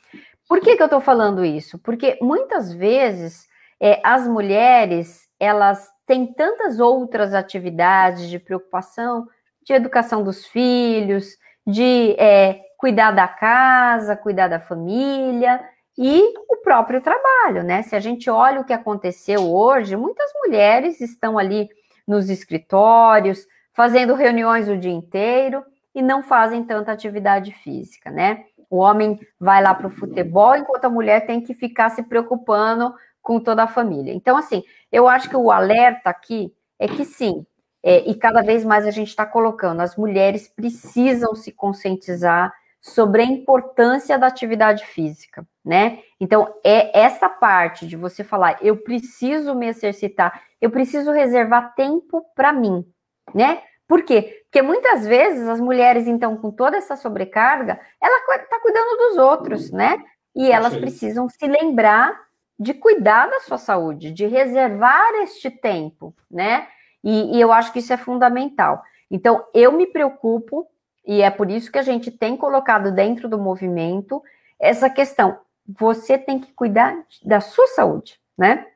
[0.46, 1.78] Por que, que eu estou falando isso?
[1.78, 3.46] Porque muitas vezes
[3.80, 9.26] é, as mulheres elas têm tantas outras atividades de preocupação,
[9.64, 15.60] de educação dos filhos, de é, cuidar da casa, cuidar da família
[15.98, 17.82] e o próprio trabalho, né?
[17.82, 21.68] Se a gente olha o que aconteceu hoje, muitas mulheres estão ali
[22.06, 28.44] nos escritórios, fazendo reuniões o dia inteiro e não fazem tanta atividade física, né?
[28.68, 32.94] O homem vai lá para o futebol, enquanto a mulher tem que ficar se preocupando
[33.22, 34.12] com toda a família.
[34.12, 37.46] Então, assim, eu acho que o alerta aqui é que sim,
[37.82, 43.22] é, e cada vez mais a gente está colocando, as mulheres precisam se conscientizar sobre
[43.22, 46.00] a importância da atividade física, né?
[46.20, 52.24] Então, é essa parte de você falar, eu preciso me exercitar, eu preciso reservar tempo
[52.34, 52.86] para mim,
[53.34, 53.62] né?
[53.88, 54.42] Por quê?
[54.44, 59.70] Porque muitas vezes as mulheres, então, com toda essa sobrecarga, ela está cuidando dos outros,
[59.70, 60.02] né?
[60.34, 62.26] E elas precisam se lembrar
[62.58, 66.66] de cuidar da sua saúde, de reservar este tempo, né?
[67.02, 68.82] E, e, eu acho que isso é fundamental.
[69.10, 70.66] Então, eu me preocupo,
[71.06, 74.22] e é por isso que a gente tem colocado dentro do movimento
[74.58, 75.38] essa questão.
[75.66, 78.66] Você tem que cuidar da sua saúde, né?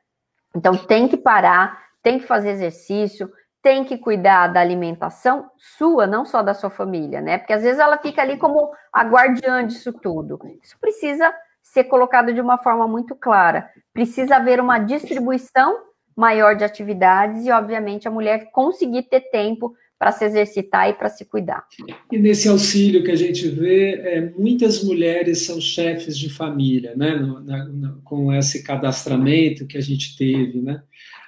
[0.55, 6.25] Então, tem que parar, tem que fazer exercício, tem que cuidar da alimentação sua, não
[6.25, 7.37] só da sua família, né?
[7.37, 10.39] Porque às vezes ela fica ali como a guardiã disso tudo.
[10.61, 13.69] Isso precisa ser colocado de uma forma muito clara.
[13.93, 15.79] Precisa haver uma distribuição
[16.15, 21.09] maior de atividades e, obviamente, a mulher conseguir ter tempo para se exercitar e para
[21.09, 21.63] se cuidar.
[22.11, 27.15] E nesse auxílio que a gente vê, é, muitas mulheres são chefes de família, né?
[27.17, 30.81] No, na, no, com esse cadastramento que a gente teve, né?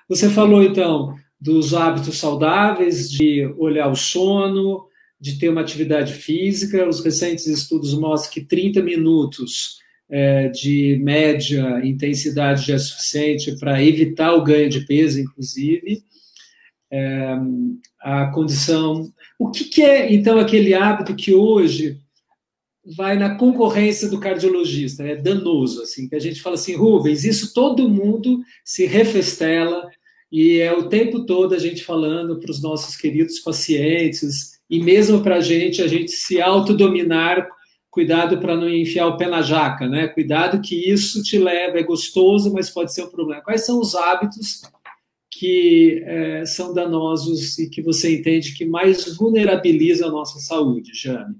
[0.10, 4.88] Você falou então dos hábitos saudáveis, de olhar o sono,
[5.22, 6.90] de ter uma atividade física.
[6.90, 9.78] Os recentes estudos mostram que 30 minutos
[10.10, 16.04] é, de média intensidade já é suficiente para evitar o ganho de peso, inclusive.
[16.92, 17.36] É,
[18.04, 19.12] a condição.
[19.40, 21.98] O que, que é, então, aquele hábito que hoje
[22.98, 27.54] vai na concorrência do cardiologista, é danoso, assim, que a gente fala assim, Rubens, isso
[27.54, 29.90] todo mundo se refestela,
[30.30, 35.22] e é o tempo todo a gente falando para os nossos queridos pacientes, e mesmo
[35.22, 37.48] para a gente, a gente se autodominar
[37.94, 40.08] cuidado para não enfiar o pé na jaca, né?
[40.08, 43.44] Cuidado que isso te leva, é gostoso, mas pode ser um problema.
[43.44, 44.64] Quais são os hábitos
[45.38, 51.36] que é, são danosos e que você entende que mais vulnerabilizam a nossa saúde, Jane?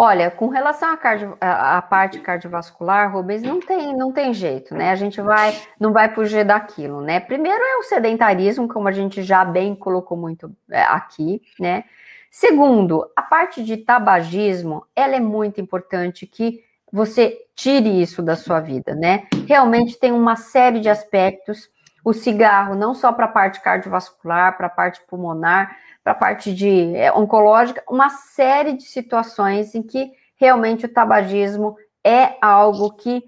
[0.00, 4.90] Olha, com relação à, cardio, à, parte cardiovascular, Rubens, não tem, não tem jeito, né?
[4.90, 7.18] A gente vai, não vai fugir daquilo, né?
[7.18, 11.82] Primeiro é o sedentarismo, como a gente já bem colocou muito é, aqui, né?
[12.30, 18.60] Segundo, a parte de tabagismo, ela é muito importante que você tire isso da sua
[18.60, 19.26] vida, né?
[19.48, 21.68] Realmente tem uma série de aspectos.
[22.08, 26.54] O cigarro, não só para a parte cardiovascular, para a parte pulmonar, para a parte
[26.54, 33.22] de é, oncológica, uma série de situações em que realmente o tabagismo é algo que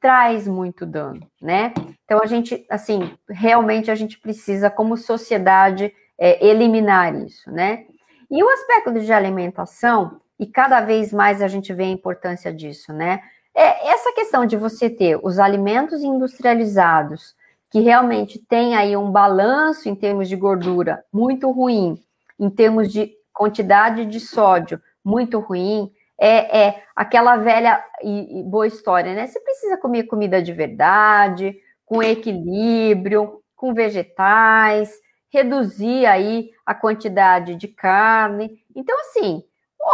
[0.00, 1.74] traz muito dano, né?
[2.06, 7.84] Então a gente, assim, realmente a gente precisa, como sociedade, é, eliminar isso, né?
[8.30, 12.90] E o aspecto de alimentação, e cada vez mais a gente vê a importância disso,
[12.90, 13.20] né?
[13.54, 17.36] É essa questão de você ter os alimentos industrializados,
[17.74, 22.00] que realmente tem aí um balanço em termos de gordura muito ruim,
[22.38, 28.68] em termos de quantidade de sódio muito ruim, é, é aquela velha e, e boa
[28.68, 29.26] história, né?
[29.26, 34.92] Você precisa comer comida de verdade, com equilíbrio, com vegetais,
[35.28, 38.56] reduzir aí a quantidade de carne.
[38.72, 39.42] Então, assim,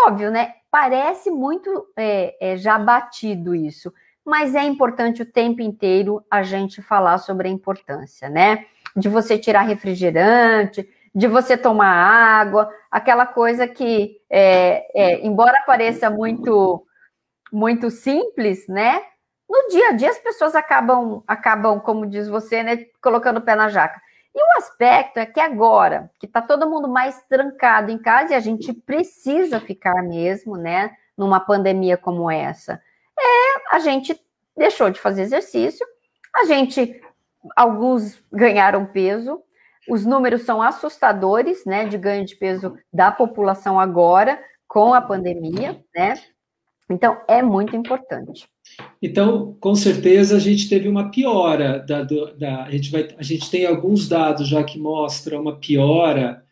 [0.07, 0.53] óbvio, né?
[0.71, 3.91] Parece muito é, é, já batido isso,
[4.31, 8.65] mas é importante o tempo inteiro a gente falar sobre a importância, né?
[8.97, 16.09] De você tirar refrigerante, de você tomar água, aquela coisa que, é, é, embora pareça
[16.09, 16.87] muito,
[17.53, 19.03] muito simples, né?
[19.49, 23.57] No dia a dia as pessoas acabam, acabam, como diz você, né, colocando o pé
[23.57, 24.01] na jaca.
[24.33, 28.37] E o aspecto é que agora, que está todo mundo mais trancado em casa e
[28.37, 32.81] a gente precisa ficar mesmo, né, numa pandemia como essa,
[33.21, 34.19] é a gente
[34.57, 35.87] deixou de fazer exercício,
[36.35, 37.01] a gente,
[37.57, 39.43] alguns ganharam peso,
[39.89, 45.83] os números são assustadores, né, de ganho de peso da população agora com a pandemia,
[45.95, 46.15] né?
[46.89, 48.49] Então é muito importante.
[49.01, 53.51] Então, com certeza a gente teve uma piora da, da a gente vai a gente
[53.51, 56.45] tem alguns dados já que mostram uma piora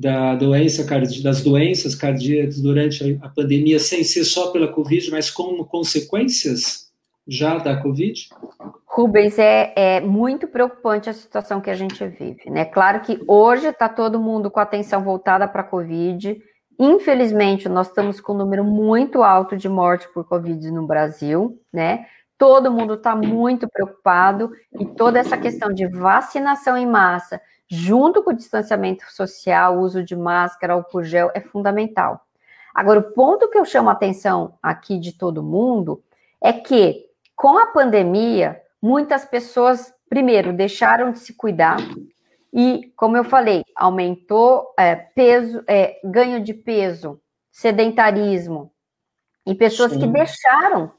[0.00, 0.82] da doença
[1.22, 6.90] das doenças cardíacas durante a pandemia sem ser só pela Covid, mas como consequências
[7.28, 8.30] já da Covid?
[8.86, 12.64] Rubens, é, é muito preocupante a situação que a gente vive, né?
[12.64, 16.40] Claro que hoje está todo mundo com a atenção voltada para a Covid.
[16.78, 22.06] Infelizmente, nós estamos com um número muito alto de morte por Covid no Brasil, né?
[22.38, 27.38] Todo mundo está muito preocupado e toda essa questão de vacinação em massa,
[27.70, 32.26] junto com o distanciamento social, o uso de máscara, álcool gel, é fundamental.
[32.74, 36.02] Agora, o ponto que eu chamo a atenção aqui de todo mundo
[36.42, 37.06] é que,
[37.36, 41.78] com a pandemia, muitas pessoas, primeiro, deixaram de se cuidar
[42.52, 47.20] e, como eu falei, aumentou é, peso, é, ganho de peso,
[47.52, 48.72] sedentarismo
[49.46, 50.00] e pessoas Sim.
[50.00, 50.92] que deixaram,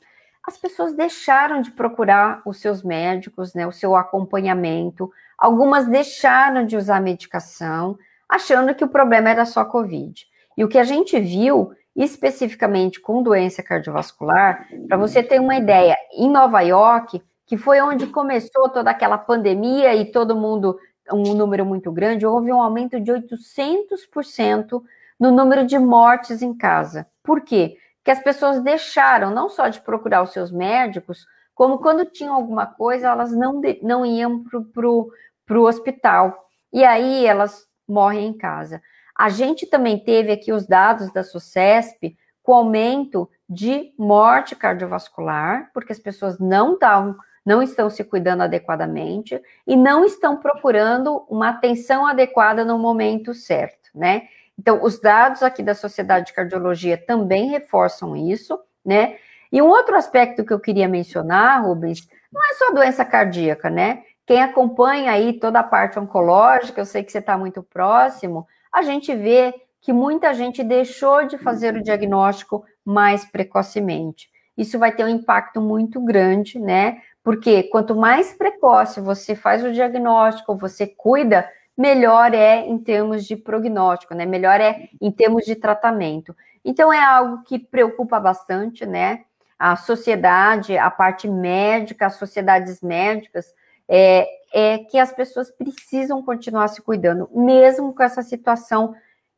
[0.47, 5.11] as pessoas deixaram de procurar os seus médicos, né, o seu acompanhamento.
[5.37, 10.25] Algumas deixaram de usar medicação, achando que o problema era só Covid.
[10.57, 15.97] E o que a gente viu especificamente com doença cardiovascular, para você ter uma ideia,
[16.13, 20.77] em Nova York, que foi onde começou toda aquela pandemia e todo mundo,
[21.11, 24.81] um número muito grande, houve um aumento de 800%
[25.19, 27.05] no número de mortes em casa.
[27.21, 27.75] Por quê?
[28.01, 32.65] Porque as pessoas deixaram não só de procurar os seus médicos, como quando tinham alguma
[32.65, 34.43] coisa, elas não, não iam
[34.73, 36.47] para o hospital.
[36.73, 38.81] E aí elas morrem em casa.
[39.15, 45.91] A gente também teve aqui os dados da SUCESP com aumento de morte cardiovascular, porque
[45.91, 52.05] as pessoas não estavam não estão se cuidando adequadamente e não estão procurando uma atenção
[52.05, 54.27] adequada no momento certo, né?
[54.61, 59.15] Então, os dados aqui da Sociedade de Cardiologia também reforçam isso, né?
[59.51, 64.03] E um outro aspecto que eu queria mencionar, Rubens, não é só doença cardíaca, né?
[64.23, 68.83] Quem acompanha aí toda a parte oncológica, eu sei que você está muito próximo, a
[68.83, 69.51] gente vê
[69.81, 74.29] que muita gente deixou de fazer o diagnóstico mais precocemente.
[74.55, 77.01] Isso vai ter um impacto muito grande, né?
[77.23, 81.49] Porque quanto mais precoce você faz o diagnóstico, você cuida,
[81.81, 84.25] melhor é em termos de prognóstico, né?
[84.25, 86.35] Melhor é em termos de tratamento.
[86.63, 89.23] Então é algo que preocupa bastante, né?
[89.57, 93.47] A sociedade, a parte médica, as sociedades médicas,
[93.89, 98.93] é, é que as pessoas precisam continuar se cuidando, mesmo com essa situação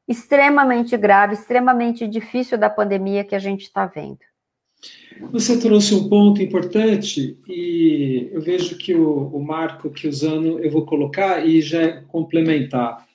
[0.06, 4.20] extremamente grave, extremamente difícil da pandemia que a gente está vendo.
[5.32, 10.72] Você trouxe um ponto importante e eu vejo que o, o Marco que usando eu
[10.72, 13.06] vou colocar e já complementar.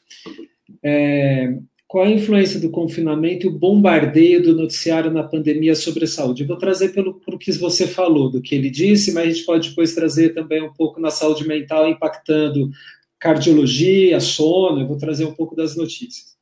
[0.83, 1.59] É,
[1.89, 6.43] qual a influência do confinamento e o bombardeio do noticiário na pandemia sobre a saúde?
[6.43, 9.47] Eu vou trazer pelo, pelo que você falou, do que ele disse, mas a gente
[9.47, 12.71] pode depois trazer também um pouco na saúde mental, impactando
[13.19, 16.37] cardiologia, sono, eu vou trazer um pouco das notícias.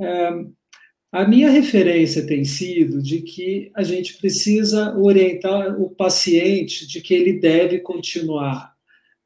[0.00, 0.30] É,
[1.12, 7.12] a minha referência tem sido de que a gente precisa orientar o paciente de que
[7.12, 8.74] ele deve continuar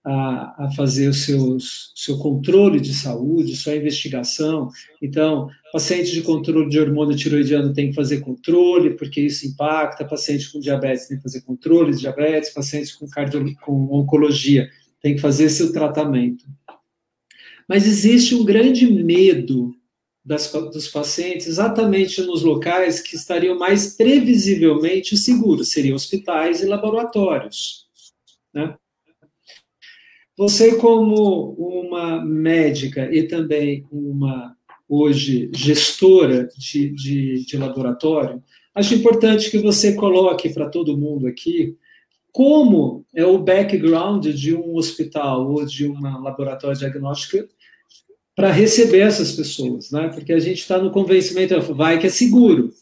[0.02, 4.68] a, a fazer o seu controle de saúde, sua investigação.
[5.00, 10.06] Então, paciente de controle de hormônio tiroidiano tem que fazer controle, porque isso impacta.
[10.06, 12.52] Paciente com diabetes tem que fazer controle de diabetes.
[12.52, 14.68] Paciente com, cardio, com oncologia
[15.00, 16.44] tem que fazer seu tratamento.
[17.66, 19.74] Mas existe um grande medo
[20.24, 27.86] das, dos pacientes exatamente nos locais que estariam mais previsivelmente seguros, seriam hospitais e laboratórios.
[28.52, 28.74] Né?
[30.36, 34.56] Você, como uma médica e também uma,
[34.88, 38.42] hoje, gestora de, de, de laboratório,
[38.74, 41.76] acho importante que você coloque para todo mundo aqui
[42.32, 47.46] como é o background de um hospital ou de um laboratório diagnóstico
[48.34, 50.08] para receber essas pessoas, né?
[50.08, 52.72] Porque a gente está no convencimento, vai que é seguro.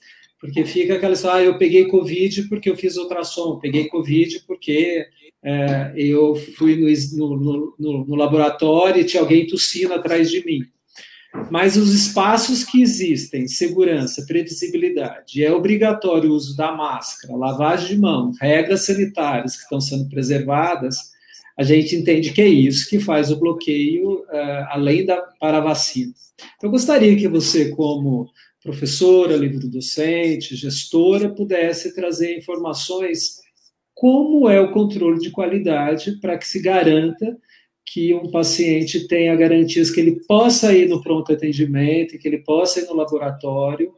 [0.40, 5.06] Porque fica aquela história, ah, eu peguei Covid porque eu fiz ultrassom, peguei Covid porque
[5.40, 10.62] é, eu fui no, no, no, no, laboratório e tinha alguém tossindo atrás de mim.
[11.48, 17.98] Mas os espaços que existem, segurança, previsibilidade, é obrigatório o uso da máscara, lavagem de
[17.98, 21.11] mão, regras sanitárias que estão sendo preservadas,
[21.58, 25.60] a gente entende que é isso que faz o bloqueio uh, além da para a
[25.60, 26.12] vacina.
[26.56, 28.30] Então, eu gostaria que você, como
[28.62, 33.40] professora, livro-docente, gestora, pudesse trazer informações
[33.94, 37.36] como é o controle de qualidade para que se garanta
[37.84, 42.80] que um paciente tenha garantias que ele possa ir no pronto atendimento, que ele possa
[42.80, 43.92] ir no laboratório,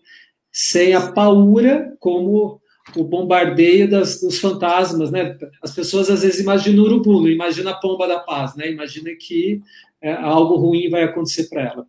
[0.50, 2.60] sem a paura como
[2.96, 5.36] o bombardeio das, dos fantasmas, né?
[5.62, 8.70] As pessoas às vezes imaginam o urubu, não imagina a pomba da paz, né?
[8.70, 9.62] Imagina que
[10.00, 11.86] é, algo ruim vai acontecer para ela.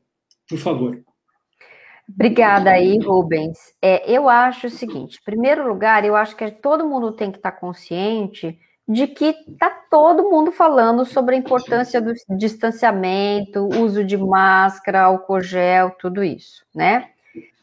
[0.47, 1.03] Por favor.
[2.07, 3.57] Obrigada aí, Rubens.
[3.81, 7.37] É, eu acho o seguinte: em primeiro lugar, eu acho que todo mundo tem que
[7.37, 14.15] estar consciente de que está todo mundo falando sobre a importância do distanciamento, uso de
[14.15, 17.09] máscara, álcool gel, tudo isso, né?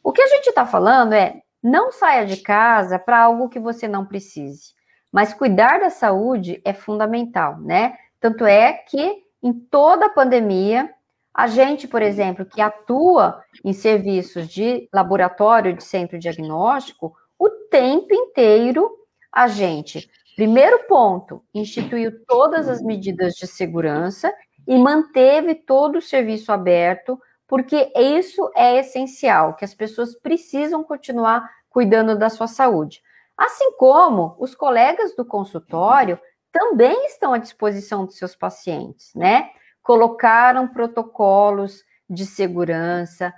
[0.03, 3.87] O que a gente está falando é não saia de casa para algo que você
[3.87, 4.75] não precise,
[5.13, 7.97] mas cuidar da saúde é fundamental, né?
[8.19, 10.91] Tanto é que em toda a pandemia
[11.35, 18.13] a gente, por exemplo, que atua em serviços de laboratório de centro diagnóstico, o tempo
[18.13, 18.91] inteiro
[19.33, 24.33] a gente, primeiro ponto, instituiu todas as medidas de segurança
[24.67, 27.19] e manteve todo o serviço aberto,
[27.53, 33.03] porque isso é essencial, que as pessoas precisam continuar cuidando da sua saúde.
[33.37, 36.19] Assim como os colegas do consultório
[36.51, 39.51] também estão à disposição dos seus pacientes, né?
[39.83, 43.35] colocaram protocolos de segurança,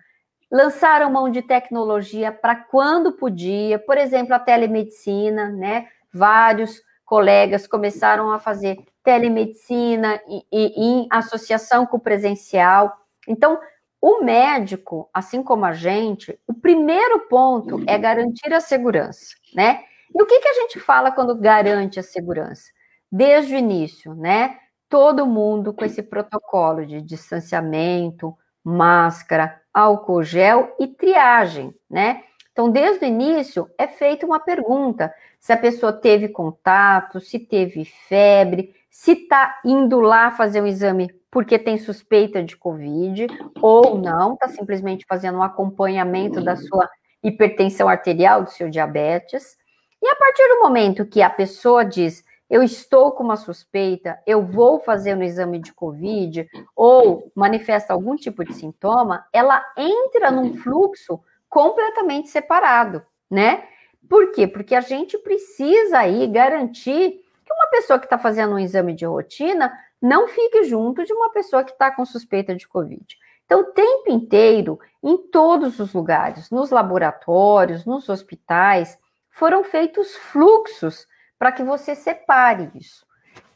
[0.49, 5.89] lançaram mão de tecnologia para quando podia, por exemplo, a telemedicina, né?
[6.13, 12.97] Vários colegas começaram a fazer telemedicina e, e, em associação com o presencial.
[13.27, 13.59] Então,
[14.07, 19.85] o médico, assim como a gente, o primeiro ponto é garantir a segurança, né?
[20.15, 22.71] E o que, que a gente fala quando garante a segurança?
[23.11, 24.59] Desde o início, né?
[24.95, 28.33] todo mundo com esse protocolo de distanciamento,
[28.63, 32.23] máscara, álcool gel e triagem, né?
[32.53, 37.85] Então, desde o início é feita uma pergunta: se a pessoa teve contato, se teve
[37.85, 43.27] febre, se está indo lá fazer um exame porque tem suspeita de Covid,
[43.61, 46.89] ou não, está simplesmente fazendo um acompanhamento da sua
[47.25, 49.57] hipertensão arterial, do seu diabetes.
[50.01, 54.43] E a partir do momento que a pessoa diz eu estou com uma suspeita, eu
[54.47, 60.55] vou fazer um exame de Covid, ou manifesta algum tipo de sintoma, ela entra num
[60.55, 61.19] fluxo
[61.49, 63.65] completamente separado, né?
[64.09, 64.47] Por quê?
[64.47, 69.05] Porque a gente precisa aí garantir que uma pessoa que está fazendo um exame de
[69.05, 69.73] rotina
[70.05, 73.03] não fique junto de uma pessoa que está com suspeita de Covid.
[73.47, 78.99] Então, o tempo inteiro, em todos os lugares, nos laboratórios, nos hospitais,
[79.31, 81.07] foram feitos fluxos
[81.39, 83.07] para que você separe isso.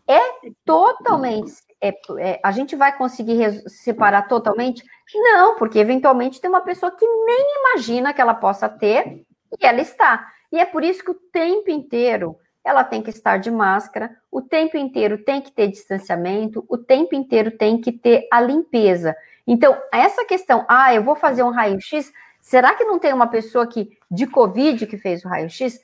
[0.09, 0.20] É
[0.64, 1.53] totalmente.
[1.82, 4.82] É, é, a gente vai conseguir separar totalmente?
[5.14, 9.22] Não, porque eventualmente tem uma pessoa que nem imagina que ela possa ter
[9.61, 10.26] e ela está.
[10.51, 14.42] E é por isso que o tempo inteiro ela tem que estar de máscara, o
[14.42, 19.16] tempo inteiro tem que ter distanciamento, o tempo inteiro tem que ter a limpeza.
[19.46, 23.66] Então, essa questão, ah, eu vou fazer um raio-x, será que não tem uma pessoa
[23.66, 25.80] que de Covid que fez o raio-x?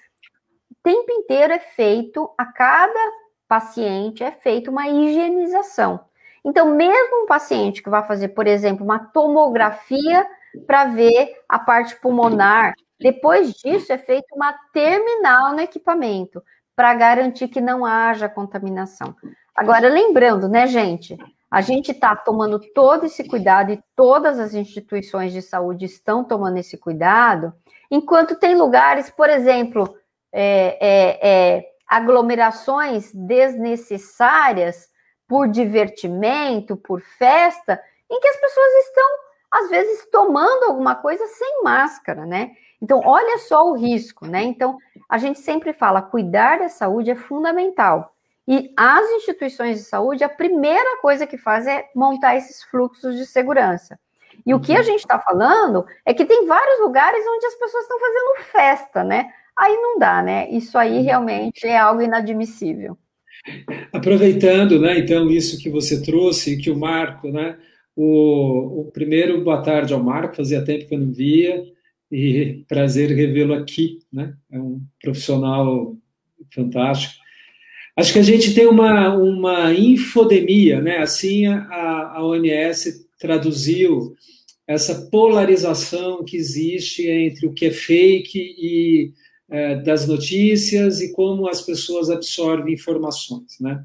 [0.84, 3.00] tempo inteiro é feito, a cada
[3.48, 6.04] paciente é feita uma higienização.
[6.44, 10.26] Então, mesmo um paciente que vai fazer, por exemplo, uma tomografia
[10.66, 16.42] para ver a parte pulmonar, depois disso é feita uma terminal no equipamento
[16.76, 19.14] para garantir que não haja contaminação.
[19.54, 21.16] Agora, lembrando, né, gente,
[21.50, 26.58] a gente está tomando todo esse cuidado e todas as instituições de saúde estão tomando
[26.58, 27.52] esse cuidado,
[27.88, 29.96] enquanto tem lugares, por exemplo,
[30.32, 34.88] é, é, é, aglomerações desnecessárias
[35.28, 39.08] por divertimento, por festa, em que as pessoas estão,
[39.58, 42.52] às vezes, tomando alguma coisa sem máscara, né?
[42.80, 44.42] Então, olha só o risco, né?
[44.42, 44.76] Então,
[45.08, 48.14] a gente sempre fala, cuidar da saúde é fundamental.
[48.46, 53.24] E as instituições de saúde, a primeira coisa que fazem é montar esses fluxos de
[53.24, 53.98] segurança.
[54.44, 54.82] E o que a uhum.
[54.82, 59.30] gente está falando é que tem vários lugares onde as pessoas estão fazendo festa, né?
[59.56, 60.50] aí não dá, né?
[60.50, 61.04] Isso aí uhum.
[61.04, 62.98] realmente é algo inadmissível.
[63.92, 67.58] Aproveitando, né, então, isso que você trouxe, que o Marco, né,
[67.96, 71.64] o, o primeiro boa tarde ao Marco, fazia tempo que eu não via,
[72.10, 74.36] e prazer revê-lo aqui, né?
[74.50, 75.96] É um profissional
[76.52, 77.14] fantástico.
[77.96, 80.98] Acho que a gente tem uma, uma infodemia, né?
[80.98, 84.14] Assim a, a OMS traduziu
[84.66, 89.12] essa polarização que existe entre o que é fake e
[89.48, 93.84] é, das notícias e como as pessoas absorvem informações, né?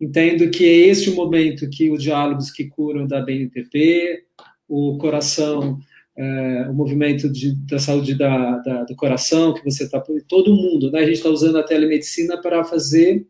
[0.00, 4.24] Entendo que é esse o momento que o Diálogos que Curam da BNPP,
[4.68, 5.78] o Coração,
[6.16, 10.02] é, o movimento de, da saúde da, da, do coração, que você está...
[10.28, 11.00] Todo mundo, né?
[11.00, 13.26] A gente está usando a telemedicina para fazer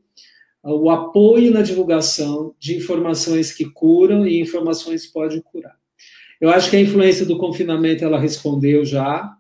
[0.62, 5.76] o apoio na divulgação de informações que curam e informações que podem curar.
[6.40, 9.32] Eu acho que a influência do confinamento, ela respondeu já,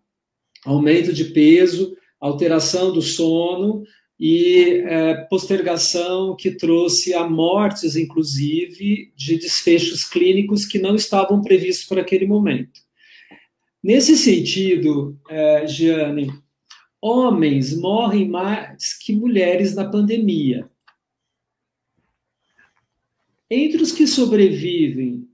[0.64, 3.82] aumento de peso, alteração do sono,
[4.18, 11.86] e é, postergação que trouxe a mortes, inclusive, de desfechos clínicos que não estavam previstos
[11.86, 12.80] para aquele momento.
[13.82, 16.32] Nesse sentido, é, Giane,
[17.00, 20.68] homens morrem mais que mulheres na pandemia.
[23.48, 25.25] Entre os que sobrevivem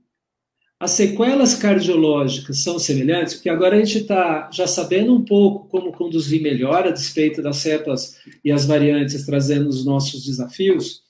[0.83, 5.93] as sequelas cardiológicas são semelhantes, porque agora a gente está já sabendo um pouco como
[5.93, 11.01] conduzir melhor a despeito das cepas e as variantes trazendo os nossos desafios,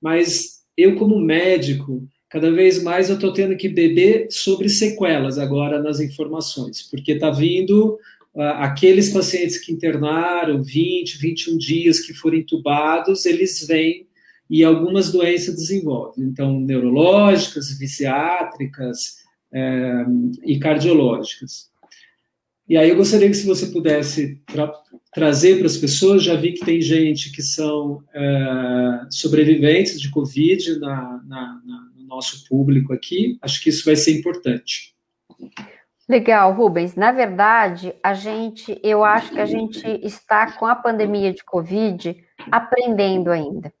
[0.00, 5.82] mas eu, como médico, cada vez mais eu estou tendo que beber sobre sequelas agora
[5.82, 7.98] nas informações, porque está vindo
[8.32, 14.06] uh, aqueles pacientes que internaram 20, 21 dias, que foram entubados, eles vêm
[14.48, 16.24] e algumas doenças desenvolvem.
[16.24, 19.16] Então, neurológicas, fisiátricas
[19.52, 20.04] é,
[20.44, 21.70] e cardiológicas.
[22.68, 24.72] E aí eu gostaria que se você pudesse tra
[25.12, 30.78] trazer para as pessoas, já vi que tem gente que são é, sobreviventes de Covid
[30.78, 34.94] na, na, na, no nosso público aqui, acho que isso vai ser importante.
[36.08, 36.94] Legal, Rubens.
[36.94, 42.16] Na verdade, a gente, eu acho que a gente está com a pandemia de Covid
[42.50, 43.72] aprendendo ainda.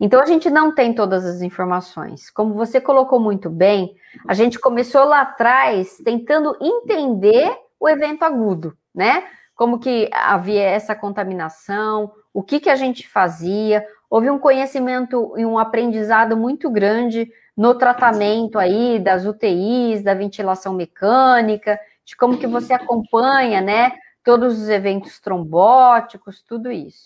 [0.00, 2.30] Então, a gente não tem todas as informações.
[2.30, 3.94] Como você colocou muito bem,
[4.26, 9.24] a gente começou lá atrás tentando entender o evento agudo, né?
[9.54, 13.86] Como que havia essa contaminação, o que, que a gente fazia.
[14.10, 20.74] Houve um conhecimento e um aprendizado muito grande no tratamento aí das UTIs, da ventilação
[20.74, 23.92] mecânica, de como que você acompanha, né?
[24.24, 27.04] Todos os eventos trombóticos, tudo isso.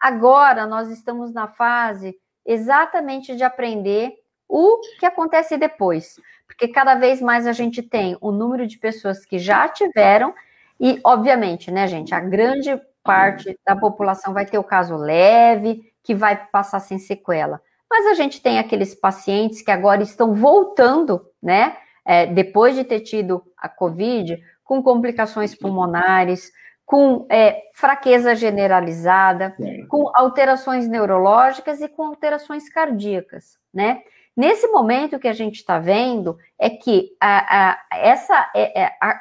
[0.00, 4.14] Agora nós estamos na fase exatamente de aprender
[4.48, 6.16] o que acontece depois,
[6.46, 10.34] porque cada vez mais a gente tem o número de pessoas que já tiveram
[10.80, 16.14] e, obviamente, né, gente, a grande parte da população vai ter o caso leve, que
[16.14, 17.60] vai passar sem sequela.
[17.88, 23.00] Mas a gente tem aqueles pacientes que agora estão voltando, né, é, depois de ter
[23.00, 26.50] tido a Covid, com complicações pulmonares,
[26.90, 29.86] com é, fraqueza generalizada, é.
[29.86, 34.02] com alterações neurológicas e com alterações cardíacas, né?
[34.36, 39.20] Nesse momento que a gente está vendo é que a, a essa é, é, a,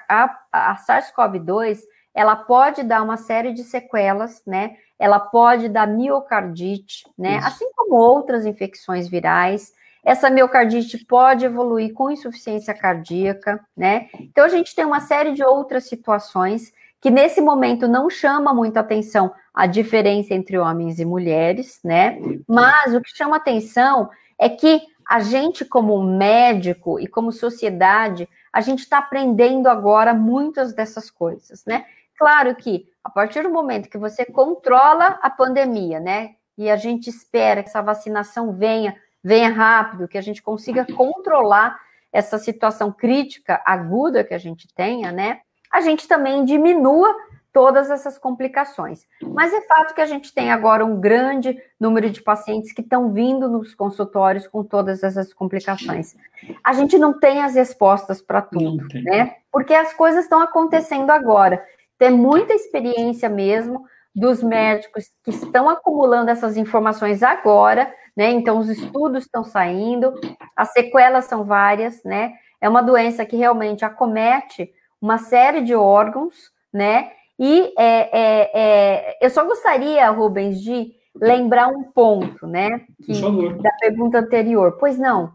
[0.52, 4.76] a, a SARS-CoV-2 ela pode dar uma série de sequelas, né?
[4.98, 7.38] Ela pode dar miocardite, né?
[7.38, 7.48] Isso.
[7.48, 9.74] Assim como outras infecções virais.
[10.04, 14.10] Essa miocardite pode evoluir com insuficiência cardíaca, né?
[14.20, 18.78] Então a gente tem uma série de outras situações que nesse momento não chama muito
[18.78, 22.20] atenção a diferença entre homens e mulheres, né?
[22.48, 28.62] Mas o que chama atenção é que a gente, como médico e como sociedade, a
[28.62, 31.86] gente está aprendendo agora muitas dessas coisas, né?
[32.18, 36.36] Claro que a partir do momento que você controla a pandemia, né?
[36.58, 41.80] E a gente espera que essa vacinação venha, venha rápido, que a gente consiga controlar
[42.12, 45.40] essa situação crítica aguda que a gente tenha, né?
[45.72, 47.16] A gente também diminua
[47.52, 49.06] todas essas complicações.
[49.22, 53.12] Mas é fato que a gente tem agora um grande número de pacientes que estão
[53.12, 56.16] vindo nos consultórios com todas essas complicações.
[56.64, 59.36] A gente não tem as respostas para tudo, né?
[59.52, 61.64] Porque as coisas estão acontecendo agora.
[61.98, 68.32] Tem muita experiência mesmo dos médicos que estão acumulando essas informações agora, né?
[68.32, 70.14] Então os estudos estão saindo,
[70.56, 72.34] as sequelas são várias, né?
[72.62, 77.12] É uma doença que realmente acomete uma série de órgãos, né?
[77.38, 82.82] E é, é, é, eu só gostaria, Rubens, de lembrar um ponto, né?
[82.98, 83.58] Que, por favor.
[83.62, 84.78] Da pergunta anterior.
[84.80, 85.32] Pois não.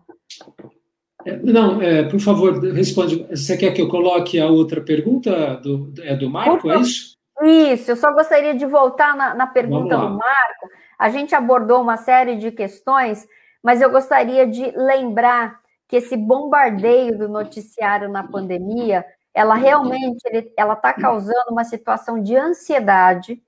[1.24, 3.26] É, não, é, por favor, responde.
[3.30, 7.14] Você quer que eu coloque a outra pergunta do, é do Marco, é isso?
[7.42, 10.68] Isso, eu só gostaria de voltar na, na pergunta do Marco.
[10.98, 13.26] A gente abordou uma série de questões,
[13.62, 15.58] mas eu gostaria de lembrar
[15.88, 19.04] que esse bombardeio do noticiário na pandemia
[19.34, 23.42] ela realmente ele, ela está causando uma situação de ansiedade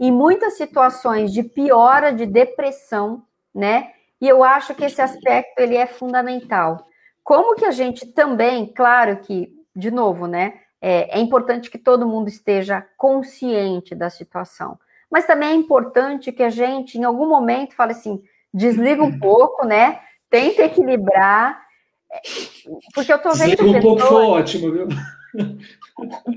[0.00, 3.22] e muitas situações de piora de depressão,
[3.54, 3.92] né?
[4.20, 6.86] E eu acho que esse aspecto ele é fundamental.
[7.22, 10.54] Como que a gente também, claro que, de novo, né?
[10.80, 14.78] É, é importante que todo mundo esteja consciente da situação,
[15.10, 18.22] mas também é importante que a gente, em algum momento, fale assim,
[18.52, 20.00] desliga um pouco, né?
[20.30, 21.60] Tenta equilibrar,
[22.94, 23.56] porque eu tô vendo.
[23.56, 24.02] Desliga um pessoas...
[24.02, 24.88] pouco foi ótimo, viu?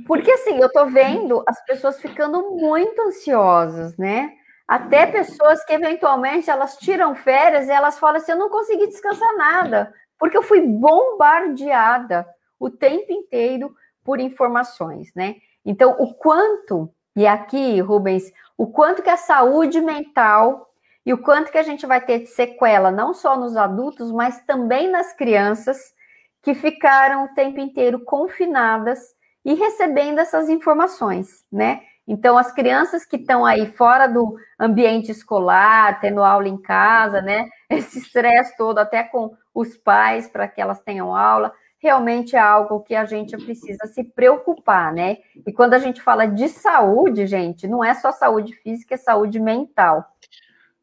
[0.08, 4.34] Porque assim, eu tô vendo as pessoas ficando muito ansiosas, né?
[4.68, 9.36] Até pessoas que eventualmente elas tiram férias e elas falam assim: eu não consegui descansar
[9.36, 12.28] nada, porque eu fui bombardeada
[12.60, 13.74] o tempo inteiro
[14.04, 15.36] por informações, né?
[15.66, 20.70] Então, o quanto, e aqui, Rubens, o quanto que a saúde mental
[21.06, 24.43] e o quanto que a gente vai ter de sequela, não só nos adultos, mas
[24.45, 25.93] também nas crianças,
[26.42, 29.00] que ficaram o tempo inteiro confinadas
[29.44, 31.82] e recebendo essas informações, né?
[32.08, 37.48] Então, as crianças que estão aí fora do ambiente escolar, tendo aula em casa, né?
[37.70, 42.82] Esse estresse todo, até com os pais, para que elas tenham aula, realmente é algo
[42.82, 45.18] que a gente precisa se preocupar, né?
[45.46, 49.40] E quando a gente fala de saúde, gente, não é só saúde física, é saúde
[49.40, 50.04] mental.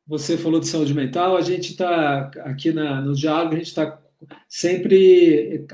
[0.07, 3.99] Você falou de saúde mental, a gente está aqui na, no diálogo, a gente está
[4.49, 5.67] sempre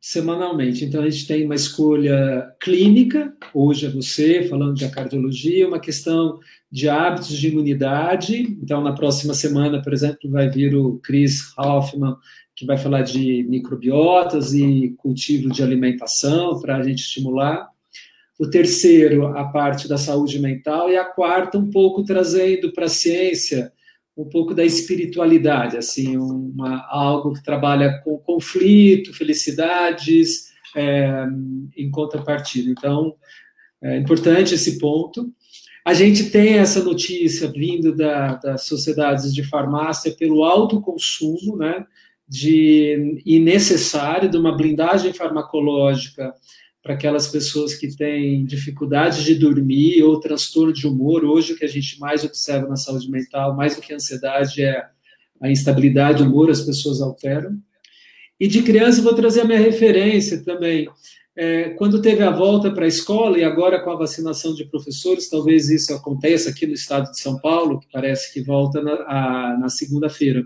[0.00, 0.84] semanalmente.
[0.84, 6.38] Então, a gente tem uma escolha clínica, hoje é você, falando de cardiologia, uma questão
[6.70, 8.58] de hábitos de imunidade.
[8.62, 12.16] Então, na próxima semana, por exemplo, vai vir o Chris Hoffman,
[12.54, 17.68] que vai falar de microbiotas e cultivo de alimentação para a gente estimular.
[18.38, 20.90] O terceiro, a parte da saúde mental.
[20.90, 23.72] E a quarta, um pouco trazendo para a ciência
[24.16, 31.26] um pouco da espiritualidade, assim, uma, algo que trabalha com conflito, felicidades, é,
[31.76, 32.70] em contrapartida.
[32.70, 33.14] Então,
[33.82, 35.32] é importante esse ponto.
[35.84, 41.84] A gente tem essa notícia vindo da, das sociedades de farmácia pelo alto consumo, né,
[42.26, 46.32] de, e necessário de uma blindagem farmacológica
[46.84, 51.24] para aquelas pessoas que têm dificuldade de dormir ou transtorno de humor.
[51.24, 54.62] Hoje, o que a gente mais observa na saúde mental, mais do que a ansiedade,
[54.62, 54.86] é
[55.40, 57.58] a instabilidade do humor, as pessoas alteram.
[58.38, 60.86] E de criança, vou trazer a minha referência também.
[61.34, 65.30] É, quando teve a volta para a escola, e agora com a vacinação de professores,
[65.30, 69.68] talvez isso aconteça aqui no estado de São Paulo, que parece que volta na, na
[69.70, 70.44] segunda-feira.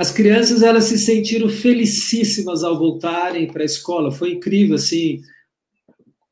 [0.00, 4.10] As crianças elas se sentiram felicíssimas ao voltarem para a escola.
[4.10, 5.20] Foi incrível assim,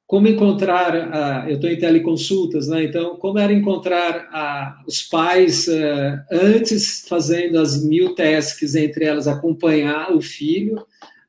[0.06, 2.84] como encontrar, a, eu estou em teleconsultas, né?
[2.84, 9.28] Então, como era encontrar a, os pais uh, antes fazendo as mil tasks, entre elas
[9.28, 10.82] acompanhar o filho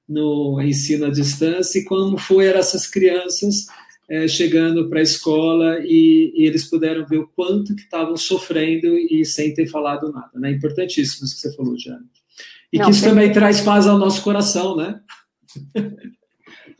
[0.07, 3.67] no ensino à distância, e como foi essas crianças
[4.09, 8.97] uh, chegando para a escola e, e, eles puderam ver o quanto que estavam sofrendo
[8.97, 10.51] e sem ter falado nada, né?
[10.51, 12.07] Importantíssimo isso que você falou, Jane.
[12.71, 14.99] E Não, que isso também traz paz ao nosso coração, né?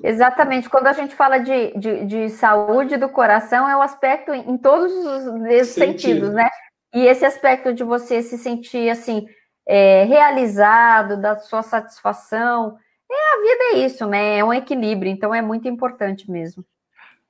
[0.04, 0.70] Exatamente.
[0.70, 4.92] Quando a gente fala de, de, de, saúde do coração, é o aspecto em todos
[4.92, 6.50] os sentidos, né?
[6.94, 9.26] E esse aspecto de você se sentir assim
[9.68, 12.78] é, realizado, da sua satisfação,
[13.12, 14.38] é a vida é isso, né?
[14.38, 15.12] É um equilíbrio.
[15.12, 16.64] Então é muito importante mesmo.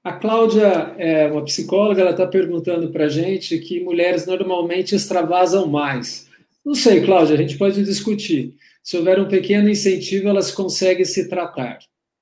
[0.03, 5.67] A Cláudia é uma psicóloga, ela está perguntando para a gente que mulheres normalmente extravasam
[5.67, 6.28] mais.
[6.65, 8.55] Não sei, Cláudia, a gente pode discutir.
[8.83, 11.79] Se houver um pequeno incentivo, elas conseguem se tratar.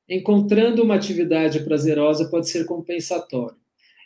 [0.07, 3.57] Encontrando uma atividade prazerosa pode ser compensatório.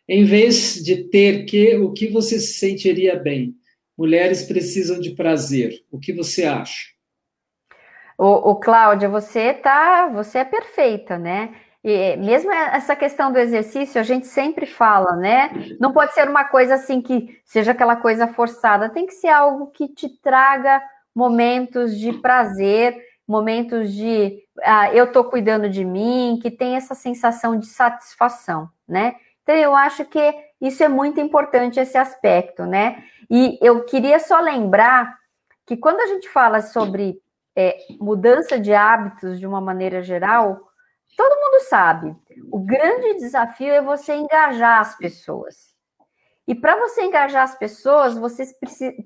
[0.08, 3.56] Em vez de ter que, o que você se sentiria bem?
[3.98, 5.84] Mulheres precisam de prazer.
[5.92, 6.90] O que você acha?
[8.18, 11.56] O, o Cláudia, você tá, você é perfeita, né?
[11.84, 15.50] E mesmo essa questão do exercício, a gente sempre fala, né?
[15.80, 19.68] Não pode ser uma coisa assim que seja aquela coisa forçada, tem que ser algo
[19.68, 20.82] que te traga
[21.14, 27.58] momentos de prazer, momentos de ah, eu estou cuidando de mim, que tem essa sensação
[27.58, 29.16] de satisfação, né?
[29.42, 33.04] Então eu acho que isso é muito importante esse aspecto, né?
[33.30, 35.18] E eu queria só lembrar
[35.66, 37.20] que quando a gente fala sobre
[37.56, 40.71] é, mudança de hábitos de uma maneira geral,
[41.22, 42.16] Todo mundo sabe.
[42.52, 45.76] O grande desafio é você engajar as pessoas.
[46.48, 48.52] E para você engajar as pessoas, vocês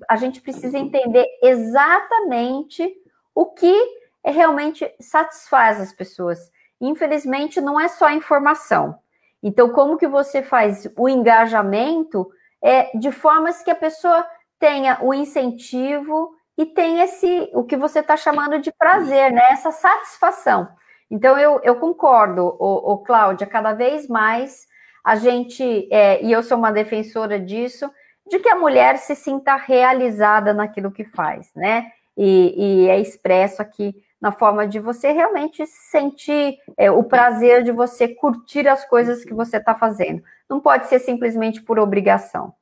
[0.08, 2.90] a gente precisa entender exatamente
[3.34, 3.78] o que
[4.24, 6.38] realmente satisfaz as pessoas.
[6.80, 8.98] Infelizmente, não é só informação.
[9.42, 12.26] Então, como que você faz o engajamento
[12.62, 14.26] é de formas que a pessoa
[14.58, 19.42] tenha o incentivo e tenha esse o que você está chamando de prazer, né?
[19.50, 20.66] Essa satisfação.
[21.10, 24.66] Então, eu, eu concordo, o, o Cláudia, cada vez mais
[25.04, 27.88] a gente, é, e eu sou uma defensora disso,
[28.28, 31.92] de que a mulher se sinta realizada naquilo que faz, né?
[32.16, 37.70] E, e é expresso aqui na forma de você realmente sentir é, o prazer de
[37.70, 40.22] você curtir as coisas que você está fazendo.
[40.48, 42.52] Não pode ser simplesmente por obrigação.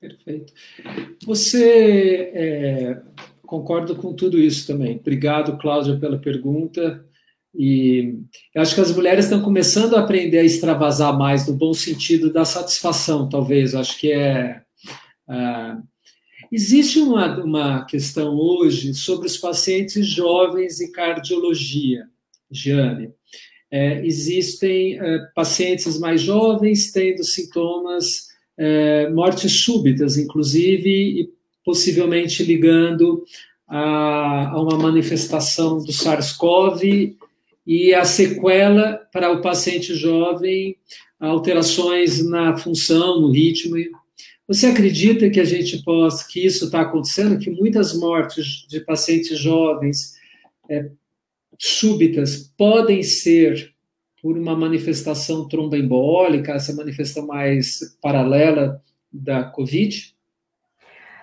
[0.00, 0.54] Perfeito.
[1.26, 3.02] Você é,
[3.44, 4.96] concordo com tudo isso também.
[4.96, 7.04] Obrigado, Cláudia, pela pergunta.
[7.54, 8.14] E
[8.54, 12.32] eu acho que as mulheres estão começando a aprender a extravasar mais no bom sentido
[12.32, 13.74] da satisfação, talvez.
[13.74, 14.62] Eu acho que é.
[15.28, 15.82] Uh,
[16.50, 22.06] existe uma, uma questão hoje sobre os pacientes jovens e cardiologia,
[22.50, 23.12] Giane.
[23.72, 28.26] É, existem é, pacientes mais jovens tendo sintomas,
[28.58, 31.30] é, mortes súbitas, inclusive, e
[31.64, 33.22] possivelmente ligando
[33.68, 37.16] a, a uma manifestação do SARS-CoV
[37.66, 40.76] e a sequela para o paciente jovem,
[41.18, 43.76] alterações na função, no ritmo.
[44.48, 49.38] Você acredita que a gente possa, que isso está acontecendo, que muitas mortes de pacientes
[49.38, 50.14] jovens
[50.68, 50.90] é,
[51.58, 53.72] súbitas podem ser
[54.22, 58.82] por uma manifestação tromboembólica, essa manifestação mais paralela
[59.12, 60.14] da COVID?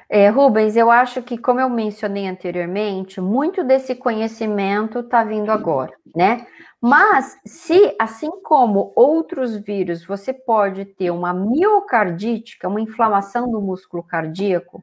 [0.09, 5.91] É, Rubens, eu acho que, como eu mencionei anteriormente, muito desse conhecimento está vindo agora,
[6.15, 6.47] né?
[6.79, 13.51] Mas, se, assim como outros vírus, você pode ter uma miocardite, que é uma inflamação
[13.51, 14.81] do músculo cardíaco,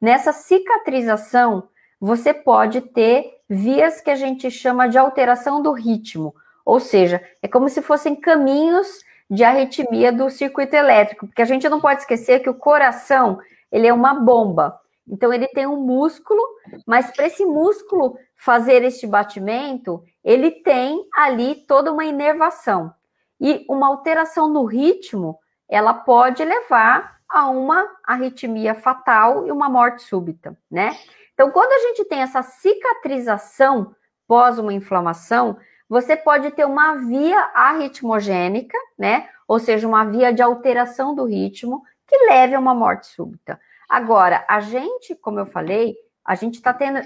[0.00, 1.68] nessa cicatrização,
[2.00, 7.46] você pode ter vias que a gente chama de alteração do ritmo, ou seja, é
[7.46, 12.40] como se fossem caminhos de arritmia do circuito elétrico, porque a gente não pode esquecer
[12.40, 13.38] que o coração
[13.74, 14.80] ele é uma bomba.
[15.06, 16.40] Então, ele tem um músculo,
[16.86, 22.94] mas para esse músculo fazer este batimento, ele tem ali toda uma inervação.
[23.40, 30.04] E uma alteração no ritmo, ela pode levar a uma arritmia fatal e uma morte
[30.04, 30.96] súbita, né?
[31.34, 33.92] Então, quando a gente tem essa cicatrização
[34.28, 35.56] pós uma inflamação,
[35.88, 39.28] você pode ter uma via arritmogênica, né?
[39.48, 43.60] Ou seja, uma via de alteração do ritmo, que leve a uma morte súbita.
[43.88, 45.94] Agora, a gente, como eu falei,
[46.24, 47.00] a gente está tendo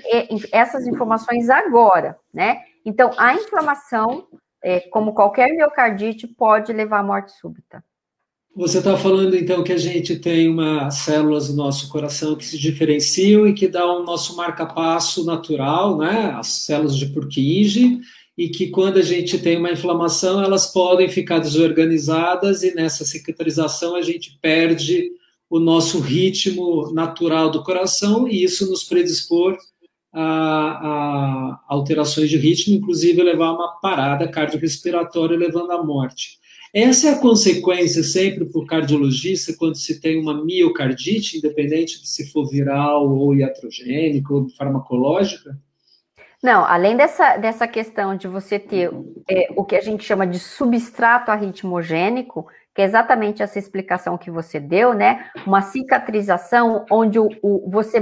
[0.53, 2.63] essas informações agora, né?
[2.85, 4.27] Então, a inflamação,
[4.63, 7.83] é, como qualquer miocardite, pode levar à morte súbita.
[8.57, 12.59] Você está falando então que a gente tem umas células do nosso coração que se
[12.59, 16.33] diferenciam e que dão o nosso marca-passo natural, né?
[16.37, 18.01] As células de Purkinje,
[18.39, 23.97] e que quando a gente tem uma inflamação, elas podem ficar desorganizadas e nessa cicatrização
[23.97, 25.11] a gente perde
[25.51, 29.59] o nosso ritmo natural do coração e isso nos predispor
[30.13, 36.39] a, a alterações de ritmo, inclusive levar a uma parada cardiorrespiratória, levando à morte.
[36.73, 42.09] Essa é a consequência sempre para o cardiologista quando se tem uma miocardite, independente de
[42.09, 45.59] se for viral ou iatrogênica ou farmacológica?
[46.43, 48.91] Não, além dessa, dessa questão de você ter
[49.29, 54.31] é, o que a gente chama de substrato arritmogênico, que é exatamente essa explicação que
[54.31, 55.29] você deu, né?
[55.45, 58.01] Uma cicatrização onde o, o você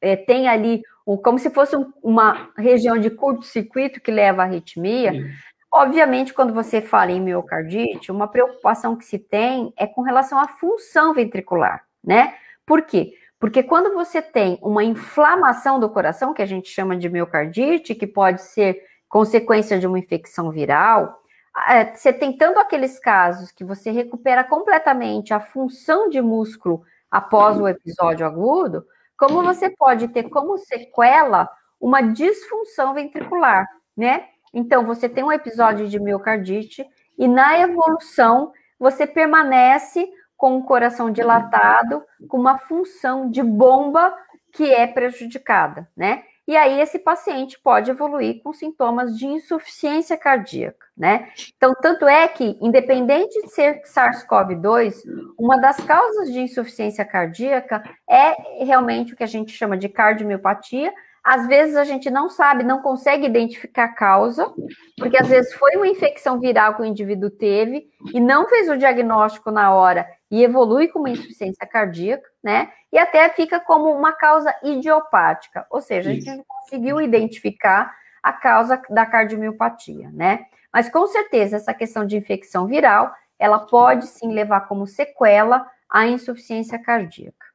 [0.00, 4.44] é, tem ali o, como se fosse um, uma região de curto-circuito que leva à
[4.44, 5.10] arritmia.
[5.10, 5.24] Sim.
[5.72, 10.46] Obviamente, quando você fala em miocardite, uma preocupação que se tem é com relação à
[10.46, 12.34] função ventricular, né?
[12.64, 13.14] Por quê?
[13.38, 18.06] Porque quando você tem uma inflamação do coração, que a gente chama de miocardite, que
[18.06, 21.22] pode ser consequência de uma infecção viral,
[21.68, 27.58] é, você tem tanto aqueles casos que você recupera completamente a função de músculo após
[27.58, 28.84] o episódio agudo,
[29.16, 31.48] como você pode ter como sequela
[31.80, 33.66] uma disfunção ventricular,
[33.96, 34.26] né?
[34.52, 36.86] Então, você tem um episódio de miocardite
[37.18, 40.08] e na evolução você permanece
[40.38, 44.14] com o coração dilatado, com uma função de bomba
[44.52, 46.22] que é prejudicada, né?
[46.46, 51.28] E aí esse paciente pode evoluir com sintomas de insuficiência cardíaca, né?
[51.54, 55.02] Então, tanto é que, independente de ser SARS-CoV-2,
[55.38, 60.90] uma das causas de insuficiência cardíaca é realmente o que a gente chama de cardiomiopatia,
[61.22, 64.50] às vezes a gente não sabe, não consegue identificar a causa,
[64.96, 68.78] porque às vezes foi uma infecção viral que o indivíduo teve e não fez o
[68.78, 72.70] diagnóstico na hora e evolui com uma insuficiência cardíaca, né?
[72.92, 78.32] E até fica como uma causa idiopática, ou seja, a gente não conseguiu identificar a
[78.32, 80.46] causa da cardiomiopatia, né?
[80.72, 86.06] Mas com certeza essa questão de infecção viral, ela pode sim levar como sequela a
[86.06, 87.46] insuficiência cardíaca.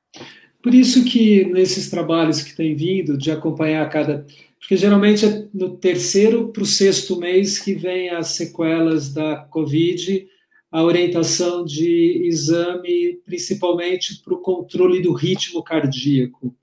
[0.62, 4.26] Por isso que nesses trabalhos que têm vindo de acompanhar cada
[4.64, 10.26] porque geralmente é no terceiro para o sexto mês que vem as sequelas da Covid,
[10.74, 16.56] a orientação de exame, principalmente para o controle do ritmo cardíaco.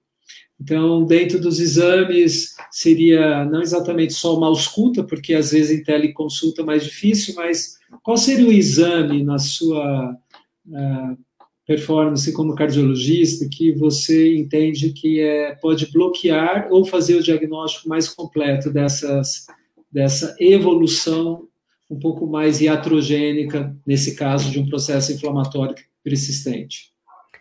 [0.61, 6.61] Então, dentro dos exames, seria não exatamente só uma ausculta, porque às vezes em teleconsulta
[6.61, 10.11] é mais difícil, mas qual seria o exame na sua
[10.67, 11.19] uh,
[11.65, 18.09] performance como cardiologista que você entende que é, pode bloquear ou fazer o diagnóstico mais
[18.09, 19.47] completo dessas,
[19.91, 21.49] dessa evolução
[21.91, 25.75] um pouco mais iatrogênica, nesse caso de um processo inflamatório
[26.05, 26.91] persistente?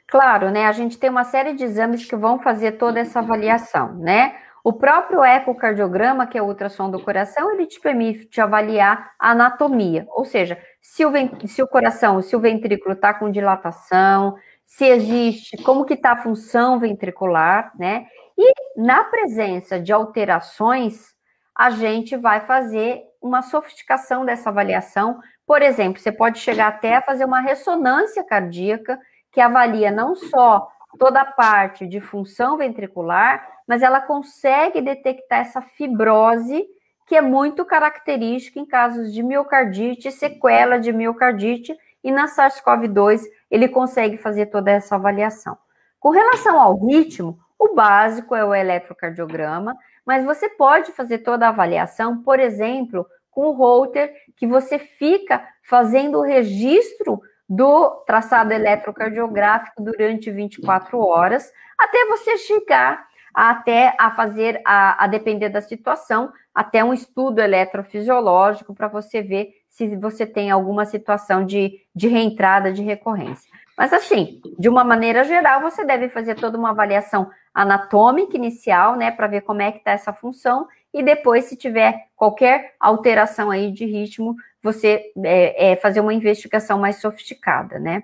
[0.08, 0.66] Claro, né?
[0.66, 4.36] A gente tem uma série de exames que vão fazer toda essa avaliação, né?
[4.64, 10.06] O próprio ecocardiograma, que é o ultrassom do coração, ele te permite avaliar a anatomia,
[10.10, 11.12] ou seja, se o,
[11.48, 14.36] se o coração, se o ventrículo está com dilatação,
[14.66, 18.06] se existe, como que está a função ventricular, né?
[18.38, 21.14] E na presença de alterações,
[21.56, 25.20] a gente vai fazer uma sofisticação dessa avaliação.
[25.46, 29.00] Por exemplo, você pode chegar até a fazer uma ressonância cardíaca
[29.32, 35.62] que avalia não só toda a parte de função ventricular, mas ela consegue detectar essa
[35.62, 36.66] fibrose
[37.06, 43.68] que é muito característica em casos de miocardite, sequela de miocardite, e na SARS-CoV-2 ele
[43.68, 45.58] consegue fazer toda essa avaliação.
[46.00, 49.76] Com relação ao ritmo, o básico é o eletrocardiograma,
[50.10, 55.48] mas você pode fazer toda a avaliação, por exemplo, com o holter, que você fica
[55.62, 64.60] fazendo o registro do traçado eletrocardiográfico durante 24 horas, até você chegar até a fazer,
[64.66, 70.50] a, a depender da situação, até um estudo eletrofisiológico para você ver se você tem
[70.50, 73.48] alguma situação de, de reentrada, de recorrência.
[73.80, 79.10] Mas, assim, de uma maneira geral, você deve fazer toda uma avaliação anatômica inicial, né,
[79.10, 83.72] para ver como é que está essa função, e depois, se tiver qualquer alteração aí
[83.72, 88.04] de ritmo, você é, é fazer uma investigação mais sofisticada, né?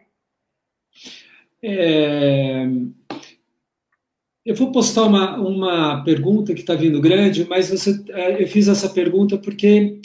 [1.62, 2.66] É,
[4.46, 8.70] eu vou postar uma, uma pergunta que está vindo grande, mas você, é, eu fiz
[8.70, 10.00] essa pergunta porque,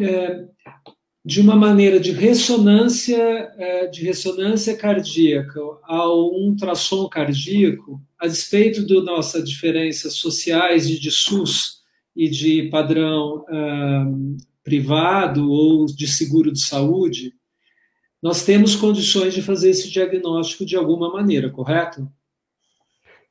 [0.00, 0.44] é,
[1.28, 9.04] de uma maneira de ressonância, é, de ressonância cardíaca ao ultrassom cardíaco, a despeito das
[9.04, 11.82] nossas diferenças sociais e de SUS
[12.16, 13.44] e de padrão
[14.64, 17.34] privado ou de seguro de saúde,
[18.22, 22.10] nós temos condições de fazer esse diagnóstico de alguma maneira, correto?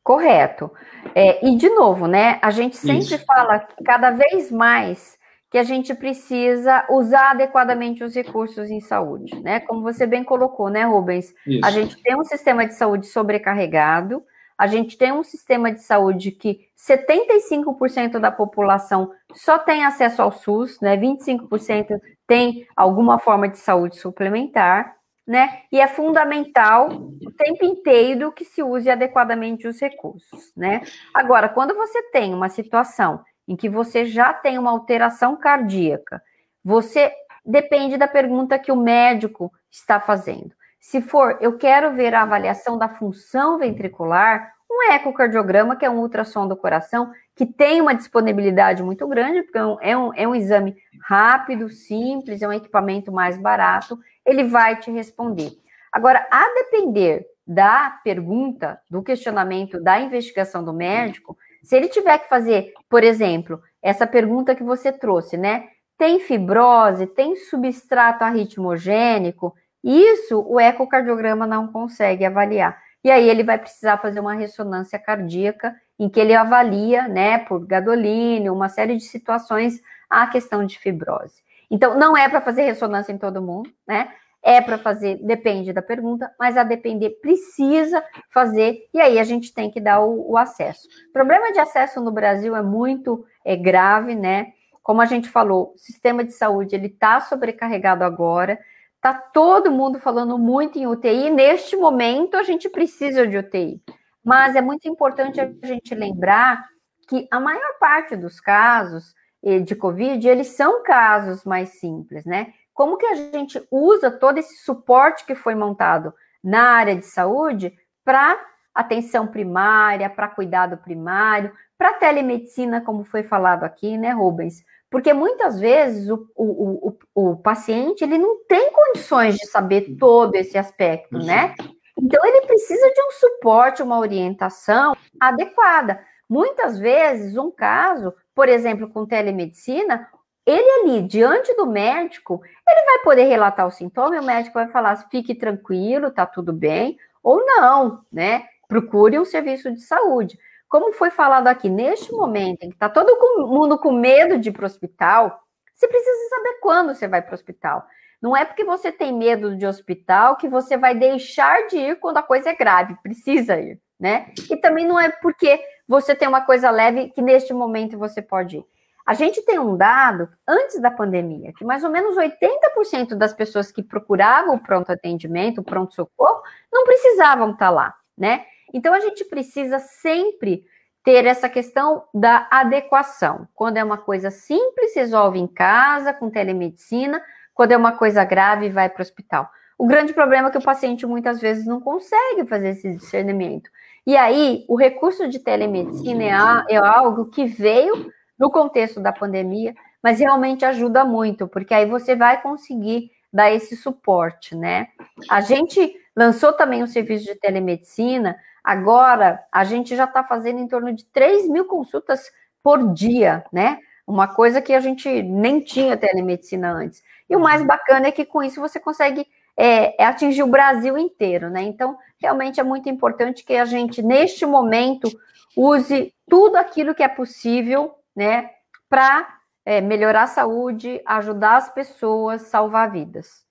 [0.03, 0.69] Correto.
[1.15, 2.37] É, e, de novo, né?
[2.43, 3.25] A gente sempre Isso.
[3.25, 5.17] fala cada vez mais
[5.49, 9.59] que a gente precisa usar adequadamente os recursos em saúde, né?
[9.61, 11.33] Como você bem colocou, né, Rubens?
[11.45, 11.65] Isso.
[11.65, 14.23] A gente tem um sistema de saúde sobrecarregado,
[14.57, 20.31] a gente tem um sistema de saúde que 75% da população só tem acesso ao
[20.31, 20.97] SUS, né?
[20.97, 25.63] 25% tem alguma forma de saúde suplementar né?
[25.69, 30.81] E é fundamental o tempo inteiro que se use adequadamente os recursos, né?
[31.13, 36.21] Agora, quando você tem uma situação em que você já tem uma alteração cardíaca,
[36.63, 37.11] você
[37.45, 40.53] depende da pergunta que o médico está fazendo.
[40.79, 45.99] Se for, eu quero ver a avaliação da função ventricular, um ecocardiograma, que é um
[45.99, 50.37] ultrassom do coração, que tem uma disponibilidade muito grande, porque é um, é um, é
[50.37, 55.51] exame rápido, simples, é um equipamento mais barato, ele vai te responder.
[55.91, 61.37] Agora, a depender da pergunta, do questionamento, da investigação do médico,
[61.67, 65.67] se ele tiver que fazer, por exemplo, essa pergunta que você trouxe, né?
[65.97, 69.53] Tem fibrose, tem substrato arritmogênico?
[69.83, 72.81] Isso o ecocardiograma não consegue avaliar.
[73.03, 77.67] E aí ele vai precisar fazer uma ressonância cardíaca em que ele avalia, né, por
[77.67, 81.43] gadolínio, uma série de situações, a questão de fibrose.
[81.69, 84.09] Então, não é para fazer ressonância em todo mundo, né?
[84.49, 89.53] É para fazer, depende da pergunta, mas a depender precisa fazer, e aí a gente
[89.53, 90.87] tem que dar o, o acesso.
[91.09, 94.53] O problema de acesso no Brasil é muito é, grave, né?
[94.81, 98.57] Como a gente falou, o sistema de saúde ele está sobrecarregado agora,
[99.01, 101.29] tá todo mundo falando muito em UTI.
[101.29, 103.81] Neste momento, a gente precisa de UTI.
[104.23, 106.65] Mas é muito importante a gente lembrar
[107.09, 112.53] que a maior parte dos casos eh, de Covid, eles são casos mais simples, né?
[112.77, 116.13] Como que a gente usa todo esse suporte que foi montado
[116.43, 117.73] na área de saúde
[118.05, 118.39] para
[118.71, 124.63] atenção primária, para cuidado primário, para telemedicina, como foi falado aqui, né, Rubens?
[124.91, 130.35] Porque muitas vezes o, o, o, o paciente ele não tem condições de saber todo
[130.35, 131.55] esse aspecto, né?
[131.99, 135.99] Então ele precisa de um suporte, uma orientação adequada.
[136.29, 140.07] Muitas vezes, um caso, por exemplo, com telemedicina,
[140.47, 144.69] ele ali, diante do médico, ele vai poder relatar o sintoma e o médico vai
[144.69, 148.45] falar: fique tranquilo, tá tudo bem, ou não, né?
[148.65, 150.39] Procure um serviço de saúde.
[150.69, 154.51] Como foi falado aqui, neste momento em que está todo mundo com medo de ir
[154.53, 155.41] para o hospital,
[155.75, 157.85] você precisa saber quando você vai para o hospital.
[158.21, 162.17] Não é porque você tem medo de hospital que você vai deixar de ir quando
[162.17, 164.31] a coisa é grave, precisa ir, né?
[164.49, 168.57] E também não é porque você tem uma coisa leve que neste momento você pode
[168.57, 168.65] ir.
[169.07, 173.71] A gente tem um dado antes da pandemia que mais ou menos 80% das pessoas
[173.71, 178.43] que procuravam o pronto atendimento, o pronto socorro, não precisavam estar lá, né?
[178.73, 180.65] Então a gente precisa sempre
[181.05, 183.47] ter essa questão da adequação.
[183.55, 188.67] Quando é uma coisa simples, resolve em casa, com telemedicina, quando é uma coisa grave,
[188.69, 189.49] vai para o hospital.
[189.77, 193.69] O grande problema é que o paciente muitas vezes não consegue fazer esse discernimento.
[194.05, 199.73] E aí, o recurso de telemedicina é, é algo que veio no contexto da pandemia,
[200.01, 204.87] mas realmente ajuda muito, porque aí você vai conseguir dar esse suporte, né?
[205.29, 210.67] A gente lançou também um serviço de telemedicina, agora a gente já está fazendo em
[210.67, 212.31] torno de 3 mil consultas
[212.63, 213.79] por dia, né?
[214.05, 217.03] Uma coisa que a gente nem tinha telemedicina antes.
[217.29, 220.97] E o mais bacana é que com isso você consegue é, é atingir o Brasil
[220.97, 221.63] inteiro, né?
[221.63, 225.09] Então, realmente é muito importante que a gente, neste momento,
[225.55, 228.49] use tudo aquilo que é possível né,
[228.89, 229.27] para
[229.63, 233.45] é, melhorar a saúde, ajudar as pessoas, salvar vidas.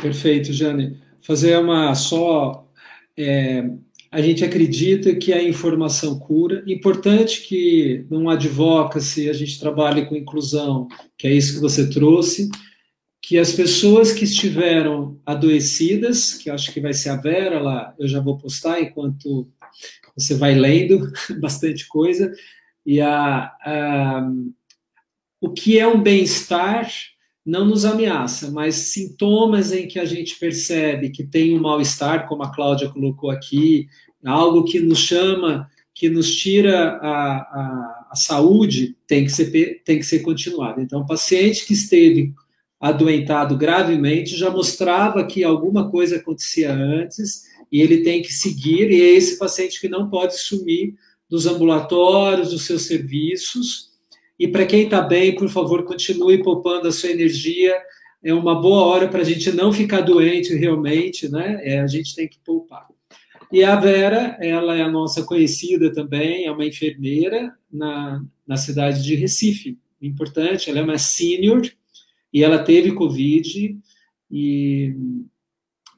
[0.00, 1.00] Perfeito, Jane.
[1.24, 2.68] Fazer uma só.
[3.16, 3.62] É,
[4.10, 6.64] a gente acredita que a informação cura.
[6.66, 12.50] Importante que não advoca-se, a gente trabalhe com inclusão, que é isso que você trouxe,
[13.22, 18.08] que as pessoas que estiveram adoecidas, que acho que vai ser a Vera lá, eu
[18.08, 19.48] já vou postar enquanto
[20.16, 22.32] você vai lendo bastante coisa,
[22.84, 24.30] e a, a,
[25.40, 26.88] o que é um bem-estar
[27.44, 32.44] não nos ameaça, mas sintomas em que a gente percebe que tem um mal-estar, como
[32.44, 33.88] a Cláudia colocou aqui,
[34.24, 39.98] algo que nos chama, que nos tira a, a, a saúde, tem que, ser, tem
[39.98, 40.80] que ser continuado.
[40.80, 42.32] Então, o paciente que esteve
[42.80, 49.00] adoentado gravemente já mostrava que alguma coisa acontecia antes e ele tem que seguir, e
[49.00, 50.94] é esse paciente que não pode sumir
[51.32, 53.90] dos ambulatórios, dos seus serviços.
[54.38, 57.74] E para quem está bem, por favor, continue poupando a sua energia.
[58.22, 61.58] É uma boa hora para a gente não ficar doente realmente, né?
[61.62, 62.86] É, a gente tem que poupar.
[63.50, 69.02] E a Vera, ela é a nossa conhecida também, é uma enfermeira na, na cidade
[69.02, 69.78] de Recife.
[70.02, 71.62] Importante, ela é uma senior
[72.30, 73.78] e ela teve Covid
[74.30, 74.94] e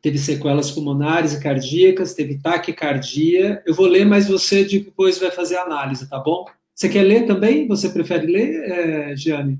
[0.04, 3.62] teve sequelas pulmonares e cardíacas, teve taquicardia.
[3.64, 6.44] Eu vou ler, mas você depois vai fazer a análise, tá bom?
[6.74, 7.66] Você quer ler também?
[7.66, 9.58] Você prefere ler, é, Giane?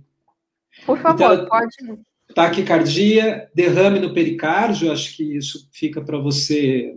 [0.84, 1.99] Por favor, então, pode.
[2.34, 6.95] Taquicardia, derrame no pericárdio, acho que isso fica para você.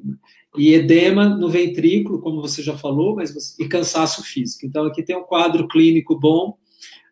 [0.58, 3.64] E edema no ventrículo, como você já falou, mas você...
[3.64, 4.66] e cansaço físico.
[4.66, 6.58] Então, aqui tem um quadro clínico bom.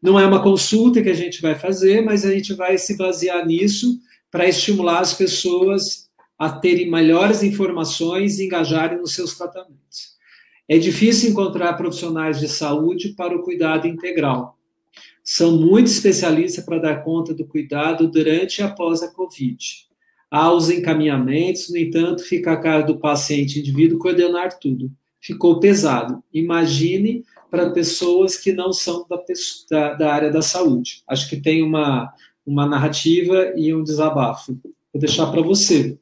[0.03, 3.45] Não é uma consulta que a gente vai fazer, mas a gente vai se basear
[3.45, 3.97] nisso
[4.29, 6.04] para estimular as pessoas
[6.37, 10.15] a terem melhores informações e engajarem nos seus tratamentos.
[10.67, 14.57] É difícil encontrar profissionais de saúde para o cuidado integral.
[15.23, 19.87] São muito especialistas para dar conta do cuidado durante e após a Covid.
[20.29, 24.91] Há os encaminhamentos, no entanto, fica a cara do paciente indivíduo coordenar tudo.
[25.21, 26.23] Ficou pesado.
[26.33, 29.19] Imagine para pessoas que não são da,
[29.69, 31.03] da, da área da saúde.
[31.07, 32.11] Acho que tem uma,
[32.45, 34.59] uma narrativa e um desabafo.
[34.93, 35.97] Vou deixar para você.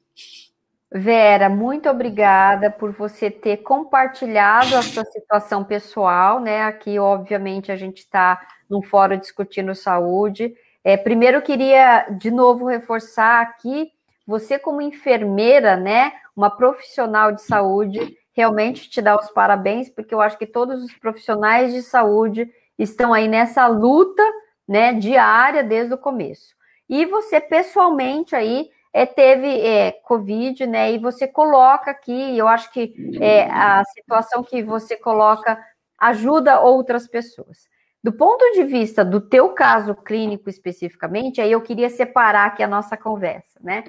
[0.96, 6.62] Vera, muito obrigada por você ter compartilhado a sua situação pessoal, né?
[6.66, 8.40] Aqui, obviamente, a gente está
[8.70, 10.54] num fórum discutindo saúde.
[10.84, 13.92] É, primeiro, queria de novo reforçar aqui,
[14.28, 16.14] você como enfermeira, né?
[16.36, 20.94] Uma profissional de saúde, realmente te dar os parabéns, porque eu acho que todos os
[20.94, 22.48] profissionais de saúde
[22.78, 24.22] estão aí nessa luta,
[24.68, 24.94] né?
[24.94, 26.54] Diária desde o começo.
[26.88, 30.92] E você pessoalmente aí é, teve é, Covid, né?
[30.94, 35.60] E você coloca aqui, eu acho que é, a situação que você coloca
[36.00, 37.68] ajuda outras pessoas.
[38.04, 42.68] Do ponto de vista do teu caso clínico especificamente, aí eu queria separar aqui a
[42.68, 43.84] nossa conversa, né?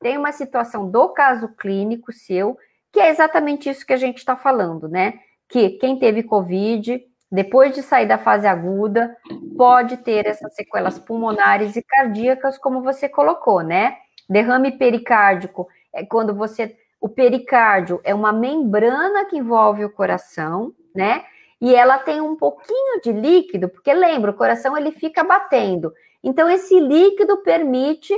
[0.00, 2.58] Tem uma situação do caso clínico seu,
[2.92, 5.14] que é exatamente isso que a gente está falando, né?
[5.48, 7.00] Que quem teve Covid,
[7.30, 9.16] depois de sair da fase aguda,
[9.56, 13.96] pode ter essas sequelas pulmonares e cardíacas, como você colocou, né?
[14.32, 16.76] Derrame pericárdico é quando você.
[17.00, 21.24] O pericárdio é uma membrana que envolve o coração, né?
[21.62, 25.94] e ela tem um pouquinho de líquido, porque lembra, o coração ele fica batendo.
[26.20, 28.12] Então esse líquido permite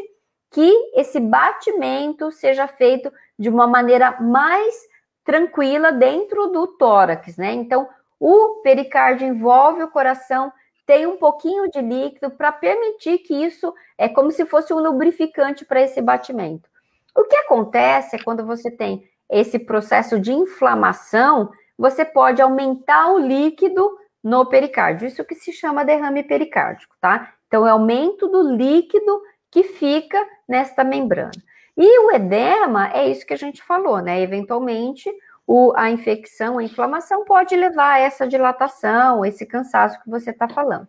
[0.51, 4.75] que esse batimento seja feito de uma maneira mais
[5.23, 7.53] tranquila dentro do tórax, né?
[7.53, 7.87] Então
[8.19, 10.51] o pericárdio envolve o coração,
[10.87, 15.65] tem um pouquinho de líquido para permitir que isso é como se fosse um lubrificante
[15.65, 16.69] para esse batimento.
[17.17, 23.19] O que acontece é quando você tem esse processo de inflamação, você pode aumentar o
[23.19, 25.07] líquido no pericárdio.
[25.07, 27.35] Isso que se chama derrame pericárdico, tá?
[27.47, 31.31] Então, é aumento do líquido que fica nesta membrana.
[31.77, 34.21] E o edema é isso que a gente falou, né?
[34.21, 35.13] Eventualmente,
[35.47, 40.49] o, a infecção, a inflamação pode levar a essa dilatação, esse cansaço que você está
[40.49, 40.89] falando.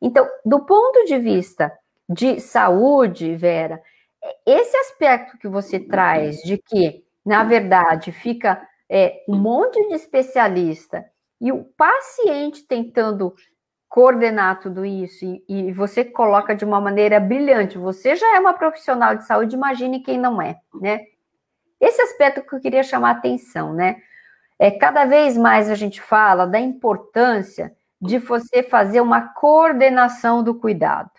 [0.00, 1.72] Então, do ponto de vista
[2.08, 3.82] de saúde, Vera,
[4.46, 11.04] esse aspecto que você traz de que, na verdade, fica é, um monte de especialista
[11.40, 13.34] e o paciente tentando
[13.88, 17.78] coordenar tudo isso e, e, você coloca de uma maneira brilhante.
[17.78, 21.00] Você já é uma profissional de saúde, imagine quem não é, né?
[21.84, 23.96] Esse aspecto que eu queria chamar a atenção, né?
[24.58, 30.54] É cada vez mais a gente fala da importância de você fazer uma coordenação do
[30.54, 31.10] cuidado.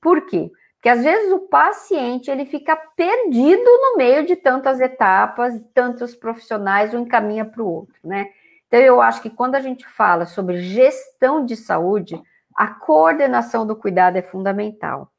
[0.00, 0.50] Por quê?
[0.76, 6.94] Porque às vezes o paciente ele fica perdido no meio de tantas etapas, tantos profissionais,
[6.94, 8.30] um encaminha para o outro, né?
[8.68, 12.18] Então eu acho que quando a gente fala sobre gestão de saúde,
[12.54, 15.12] a coordenação do cuidado é fundamental.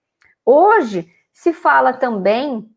[0.43, 2.67] Hoje se fala também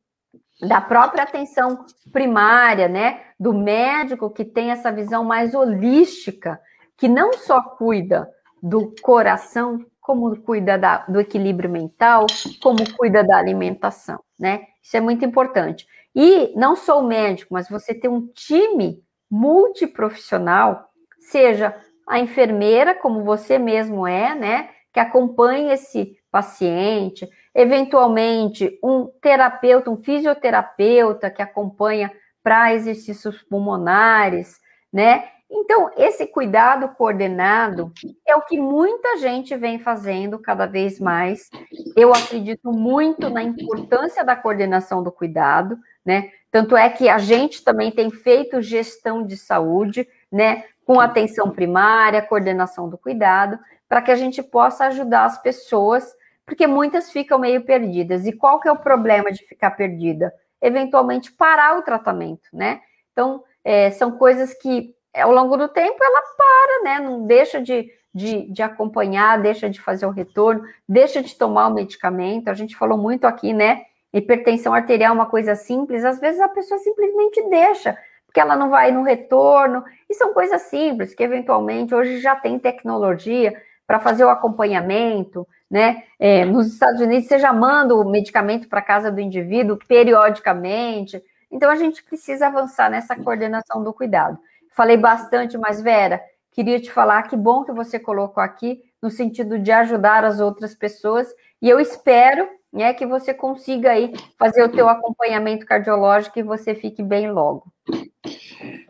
[0.61, 3.23] da própria atenção primária, né?
[3.39, 6.61] Do médico que tem essa visão mais holística,
[6.97, 8.28] que não só cuida
[8.62, 12.27] do coração, como cuida da, do equilíbrio mental,
[12.62, 14.62] como cuida da alimentação, né?
[14.82, 15.87] Isso é muito importante.
[16.15, 21.74] E não sou médico, mas você ter um time multiprofissional, seja
[22.09, 24.70] a enfermeira, como você mesmo é, né?
[24.93, 32.12] Que acompanha esse paciente, eventualmente um terapeuta, um fisioterapeuta que acompanha
[32.43, 34.59] para exercícios pulmonares,
[34.93, 35.24] né?
[35.52, 37.93] Então, esse cuidado coordenado
[38.24, 41.51] é o que muita gente vem fazendo cada vez mais.
[41.97, 46.31] Eu acredito muito na importância da coordenação do cuidado, né?
[46.52, 50.64] Tanto é que a gente também tem feito gestão de saúde, né?
[50.85, 53.59] Com atenção primária, coordenação do cuidado,
[53.89, 56.14] para que a gente possa ajudar as pessoas,
[56.51, 58.27] porque muitas ficam meio perdidas.
[58.27, 60.35] E qual que é o problema de ficar perdida?
[60.60, 62.81] Eventualmente parar o tratamento, né?
[63.12, 66.98] Então, é, são coisas que ao longo do tempo ela para, né?
[66.98, 71.74] Não deixa de, de, de, acompanhar, deixa de fazer o retorno, deixa de tomar o
[71.74, 72.48] medicamento.
[72.48, 73.82] A gente falou muito aqui, né?
[74.12, 77.97] Hipertensão arterial é uma coisa simples, às vezes a pessoa simplesmente deixa,
[78.27, 82.59] porque ela não vai no retorno, e são coisas simples que eventualmente hoje já tem
[82.59, 83.56] tecnologia
[83.86, 86.02] para fazer o acompanhamento, né?
[86.18, 91.22] É, nos Estados Unidos você já manda o medicamento para casa do indivíduo periodicamente.
[91.51, 94.38] Então a gente precisa avançar nessa coordenação do cuidado.
[94.70, 96.20] Falei bastante, mas Vera,
[96.52, 100.74] queria te falar que bom que você colocou aqui no sentido de ajudar as outras
[100.74, 101.28] pessoas
[101.62, 106.74] e eu espero né, que você consiga aí fazer o teu acompanhamento cardiológico e você
[106.74, 107.64] fique bem logo.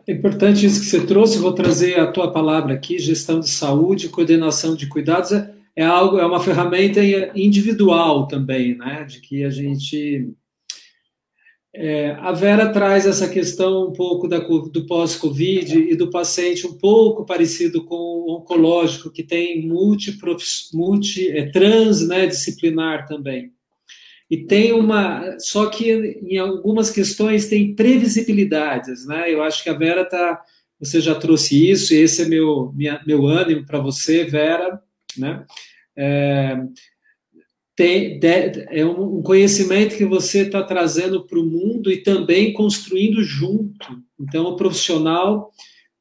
[0.07, 4.09] É importante isso que você trouxe, vou trazer a tua palavra aqui, gestão de saúde,
[4.09, 6.99] coordenação de cuidados, é, é algo, é uma ferramenta
[7.35, 10.33] individual também, né, de que a gente
[11.73, 16.77] é, a Vera traz essa questão um pouco da, do pós-Covid e do paciente um
[16.77, 20.17] pouco parecido com o oncológico, que tem multi,
[20.73, 23.53] multi é, trans, né, disciplinar também.
[24.29, 29.33] E tem uma, só que em algumas questões tem previsibilidades, né?
[29.33, 30.41] Eu acho que a Vera tá,
[30.79, 34.81] você já trouxe isso, esse é meu minha, meu ânimo para você, Vera,
[35.17, 35.45] né?
[35.95, 36.57] É,
[37.75, 38.19] tem,
[38.69, 44.01] é um conhecimento que você está trazendo para o mundo e também construindo junto.
[44.19, 45.51] Então, o profissional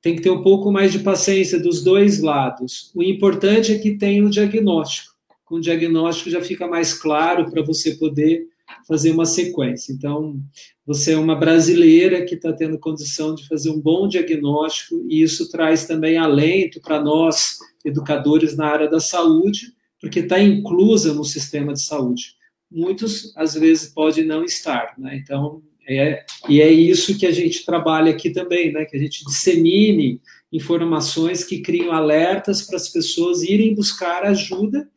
[0.02, 2.90] tem que ter um pouco mais de paciência dos dois lados.
[2.94, 5.14] O importante é que tenha o diagnóstico.
[5.44, 8.46] Com o diagnóstico já fica mais claro para você poder
[8.86, 9.92] fazer uma sequência.
[9.92, 10.40] Então,
[10.86, 15.50] você é uma brasileira que está tendo condição de fazer um bom diagnóstico, e isso
[15.50, 21.72] traz também alento para nós, educadores na área da saúde, porque está inclusa no sistema
[21.72, 22.34] de saúde.
[22.70, 25.16] Muitos, às vezes, podem não estar, né?
[25.16, 28.84] Então, é, e é isso que a gente trabalha aqui também, né?
[28.84, 30.20] Que a gente dissemine
[30.52, 34.88] informações que criam alertas para as pessoas irem buscar ajuda,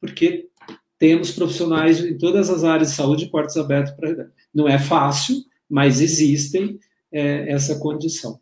[0.00, 0.49] porque
[1.00, 4.30] temos profissionais em todas as áreas de saúde, portas abertas para.
[4.54, 6.78] Não é fácil, mas existem
[7.10, 8.38] é, essa condição.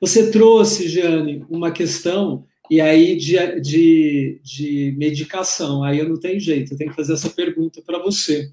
[0.00, 5.84] Você trouxe, Jane, uma questão e aí de, de, de medicação.
[5.84, 8.50] Aí eu não tenho jeito, eu tenho que fazer essa pergunta para você.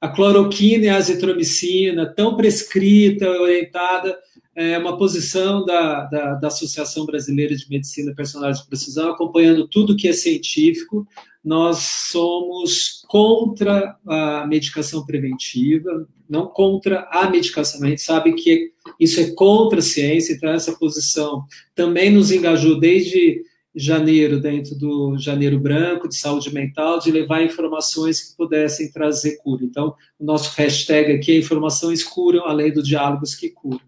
[0.00, 4.16] A cloroquina e a azitromicina, tão prescrita, orientada,
[4.54, 9.96] é uma posição da, da, da, Associação Brasileira de Medicina Personalizada de Precisão, acompanhando tudo
[9.96, 11.06] que é científico.
[11.48, 11.78] Nós
[12.10, 17.82] somos contra a medicação preventiva, não contra a medicação.
[17.82, 18.70] A gente sabe que
[19.00, 21.42] isso é contra a ciência, então essa posição
[21.74, 23.42] também nos engajou desde
[23.74, 29.64] janeiro, dentro do Janeiro Branco de Saúde Mental, de levar informações que pudessem trazer cura.
[29.64, 33.80] Então, o nosso hashtag aqui é informações curam, além do diálogos que curam.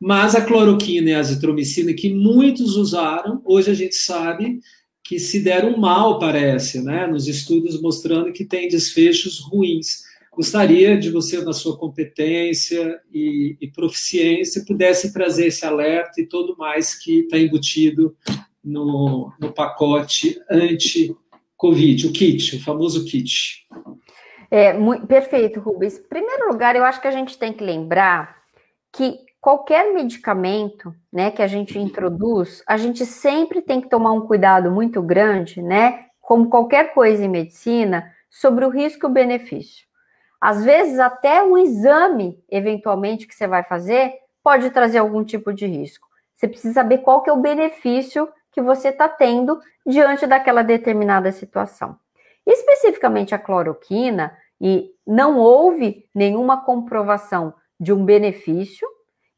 [0.00, 4.60] Mas a cloroquina e a azitromicina, que muitos usaram, hoje a gente sabe
[5.08, 7.06] que se deram mal, parece, né?
[7.06, 10.02] Nos estudos mostrando que tem desfechos ruins.
[10.30, 16.58] Gostaria de você, na sua competência e, e proficiência, pudesse trazer esse alerta e todo
[16.58, 18.14] mais que está embutido
[18.62, 23.66] no, no pacote anti-Covid, o kit, o famoso kit.
[24.50, 25.96] É, muito, perfeito, Rubens.
[25.96, 28.36] Em primeiro lugar, eu acho que a gente tem que lembrar
[28.94, 34.26] que qualquer medicamento, né, que a gente introduz, a gente sempre tem que tomar um
[34.26, 39.86] cuidado muito grande, né, como qualquer coisa em medicina, sobre o risco e o benefício.
[40.40, 44.12] Às vezes, até um exame, eventualmente, que você vai fazer,
[44.42, 46.06] pode trazer algum tipo de risco.
[46.34, 51.32] Você precisa saber qual que é o benefício que você está tendo diante daquela determinada
[51.32, 51.96] situação.
[52.46, 58.88] Especificamente a cloroquina, e não houve nenhuma comprovação de um benefício,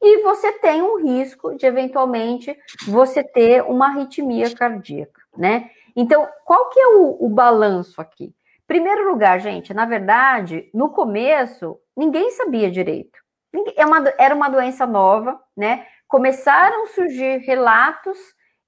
[0.00, 2.56] e você tem um risco de eventualmente
[2.86, 5.70] você ter uma arritmia cardíaca, né?
[5.94, 8.34] Então, qual que é o, o balanço aqui?
[8.66, 13.18] Primeiro lugar, gente, na verdade, no começo, ninguém sabia direito.
[13.76, 15.86] É uma, era uma doença nova, né?
[16.06, 18.16] Começaram a surgir relatos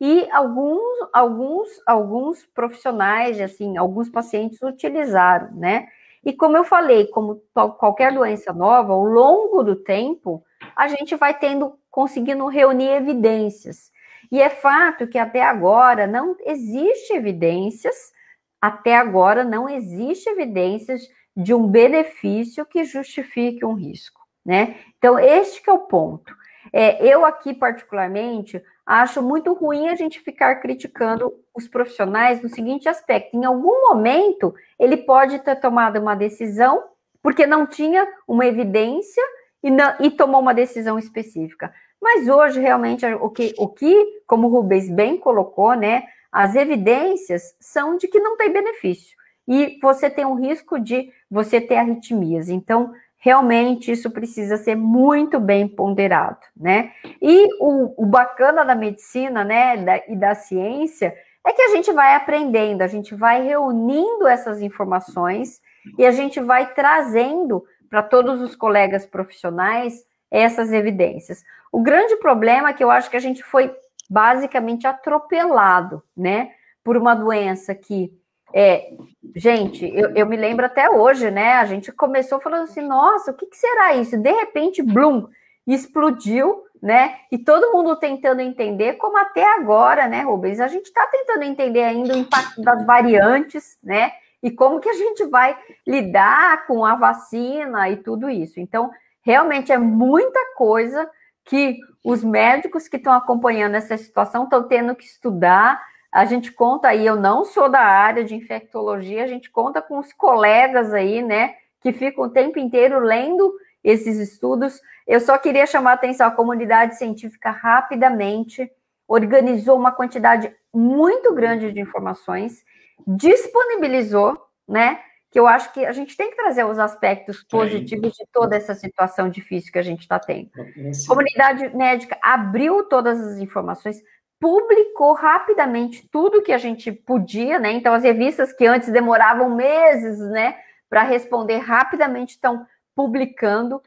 [0.01, 0.83] e alguns,
[1.13, 5.87] alguns, alguns profissionais, assim, alguns pacientes utilizaram, né?
[6.25, 7.43] E como eu falei, como
[7.79, 10.45] qualquer doença nova, ao longo do tempo,
[10.77, 13.91] a gente vai tendo, conseguindo reunir evidências.
[14.31, 18.13] E é fato que até agora não existe evidências,
[18.61, 21.03] até agora não existe evidências
[21.37, 24.77] de um benefício que justifique um risco, né?
[24.99, 26.35] Então, este é o ponto.
[26.73, 32.89] É, eu aqui, particularmente, acho muito ruim a gente ficar criticando os profissionais no seguinte
[32.89, 36.83] aspecto: em algum momento ele pode ter tomado uma decisão
[37.23, 39.23] porque não tinha uma evidência
[39.63, 41.73] e, não, e tomou uma decisão específica.
[42.01, 46.03] Mas hoje, realmente, o que, o que, como o Rubens bem colocou, né,
[46.33, 49.17] as evidências são de que não tem benefício.
[49.47, 52.49] E você tem um risco de você ter arritmias.
[52.49, 52.93] Então,
[53.25, 56.91] realmente isso precisa ser muito bem ponderado, né?
[57.23, 61.15] E o, o bacana da medicina, né, da, e da ciência
[61.47, 65.61] é que a gente vai aprendendo, a gente vai reunindo essas informações
[65.97, 71.45] e a gente vai trazendo para todos os colegas profissionais essas evidências.
[71.71, 73.73] O grande problema é que eu acho que a gente foi
[74.11, 76.51] basicamente atropelado, né,
[76.83, 78.13] por uma doença que
[78.55, 78.93] é,
[79.35, 81.55] gente, eu, eu, me lembro até hoje, né?
[81.55, 84.17] A gente começou falando assim, nossa, o que, que será isso?
[84.19, 85.27] De repente, blum,
[85.67, 87.17] explodiu, né?
[87.31, 90.61] E todo mundo tentando entender, como até agora, né, Rubens?
[90.61, 94.13] A gente está tentando entender ainda o impacto das variantes, né?
[94.43, 95.57] E como que a gente vai
[95.87, 98.59] lidar com a vacina e tudo isso.
[98.59, 98.91] Então,
[99.23, 101.09] realmente é muita coisa
[101.45, 105.81] que os médicos que estão acompanhando essa situação estão tendo que estudar,
[106.13, 109.99] a gente conta aí, eu não sou da área de infectologia, a gente conta com
[109.99, 113.53] os colegas aí, né, que ficam o tempo inteiro lendo
[113.83, 114.79] esses estudos.
[115.07, 118.71] Eu só queria chamar a atenção, a comunidade científica rapidamente
[119.09, 122.63] organizou uma quantidade muito grande de informações,
[123.07, 125.01] disponibilizou, né?
[125.31, 128.75] Que eu acho que a gente tem que trazer os aspectos positivos de toda essa
[128.75, 130.51] situação difícil que a gente está tendo.
[130.55, 134.03] A comunidade médica abriu todas as informações,
[134.43, 137.71] publicou rapidamente tudo que a gente podia, né?
[137.71, 140.57] Então, as revistas que antes demoravam meses, né,
[140.91, 143.81] para responder rapidamente estão publicando.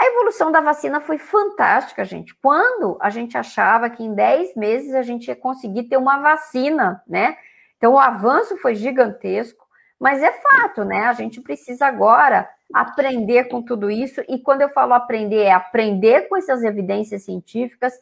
[0.00, 2.34] A evolução da vacina foi fantástica, gente.
[2.40, 7.02] Quando a gente achava que em 10 meses a gente ia conseguir ter uma vacina,
[7.06, 7.36] né?
[7.76, 9.66] Então, o avanço foi gigantesco,
[10.00, 11.04] mas é fato, né?
[11.04, 14.22] A gente precisa agora aprender com tudo isso.
[14.26, 17.92] E quando eu falo aprender, é aprender com essas evidências científicas,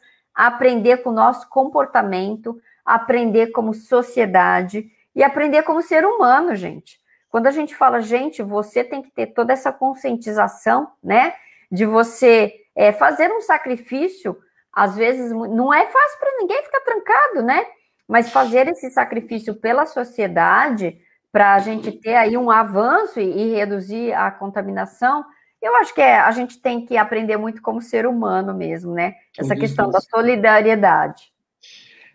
[0.45, 6.99] aprender com o nosso comportamento, aprender como sociedade e aprender como ser humano, gente.
[7.29, 11.33] Quando a gente fala, gente, você tem que ter toda essa conscientização, né?
[11.71, 14.37] De você é, fazer um sacrifício,
[14.71, 17.65] às vezes não é fácil para ninguém ficar trancado, né?
[18.07, 20.97] mas fazer esse sacrifício pela sociedade
[21.31, 25.25] para a gente ter aí um avanço e, e reduzir a contaminação,
[25.61, 29.15] eu acho que é, a gente tem que aprender muito como ser humano mesmo, né?
[29.37, 31.23] Essa questão da solidariedade.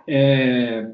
[0.09, 0.87] É,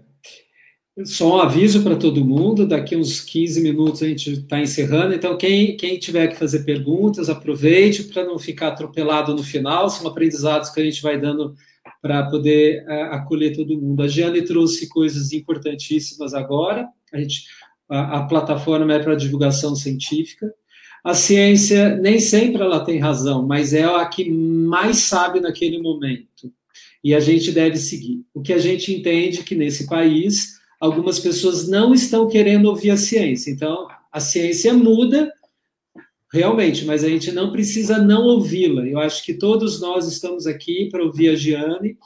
[1.04, 5.36] só um aviso para todo mundo, daqui uns 15 minutos a gente está encerrando, então
[5.36, 10.70] quem, quem tiver que fazer perguntas, aproveite para não ficar atropelado no final, são aprendizados
[10.70, 11.54] que a gente vai dando
[12.02, 14.02] para poder uh, acolher todo mundo.
[14.02, 17.44] A Giane trouxe coisas importantíssimas agora, a, gente,
[17.88, 20.52] a, a plataforma é para divulgação científica,
[21.08, 26.52] a ciência nem sempre ela tem razão, mas é a que mais sabe naquele momento,
[27.02, 28.26] e a gente deve seguir.
[28.34, 32.98] O que a gente entende que nesse país algumas pessoas não estão querendo ouvir a
[32.98, 33.50] ciência.
[33.50, 35.32] Então, a ciência muda,
[36.30, 38.86] realmente, mas a gente não precisa não ouvi-la.
[38.86, 41.96] Eu acho que todos nós estamos aqui para ouvir a Giane,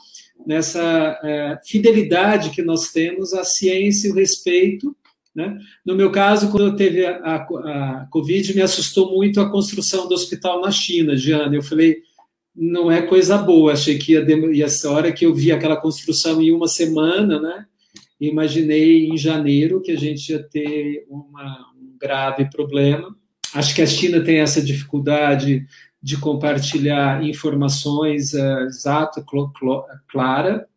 [0.47, 4.95] nessa é, fidelidade que nós temos à ciência e o respeito.
[5.35, 5.57] Né?
[5.85, 10.07] No meu caso, quando eu teve a, a, a Covid, me assustou muito a construção
[10.07, 11.55] do hospital na China, Giane.
[11.55, 11.97] Eu falei,
[12.55, 16.41] não é coisa boa, achei que ia, ia ser hora que eu vi aquela construção
[16.41, 17.65] em uma semana, né?
[18.19, 23.15] imaginei em janeiro que a gente ia ter uma, um grave problema.
[23.53, 25.65] Acho que a China tem essa dificuldade
[26.01, 29.23] de compartilhar informações uh, exata,
[30.07, 30.67] clara,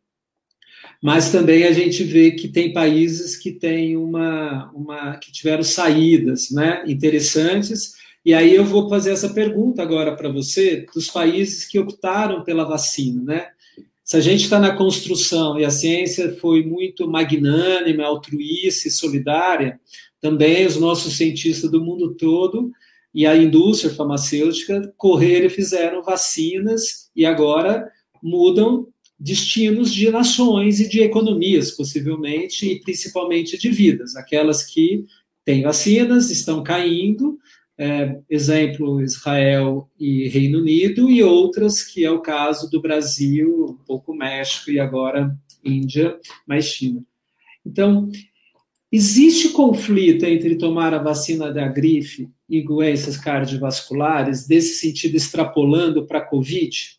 [1.06, 6.50] mas também a gente vê que tem países que têm uma, uma que tiveram saídas,
[6.50, 7.92] né, interessantes.
[8.24, 12.64] E aí eu vou fazer essa pergunta agora para você dos países que optaram pela
[12.64, 13.46] vacina, né?
[14.02, 19.78] Se a gente está na construção e a ciência foi muito magnânima, altruísta e solidária,
[20.20, 22.72] também os nossos cientistas do mundo todo
[23.14, 27.88] e a indústria farmacêutica correram e fizeram vacinas e agora
[28.20, 28.88] mudam
[29.18, 34.14] destinos de nações e de economias, possivelmente, e principalmente de vidas.
[34.14, 35.04] Aquelas que
[35.44, 37.38] têm vacinas estão caindo,
[37.78, 43.84] é, exemplo, Israel e Reino Unido, e outras, que é o caso do Brasil, um
[43.84, 47.02] pouco México e agora Índia, mais China.
[47.64, 48.10] Então,
[48.92, 56.18] existe conflito entre tomar a vacina da gripe e doenças cardiovasculares, desse sentido, extrapolando para
[56.18, 56.96] a Covid?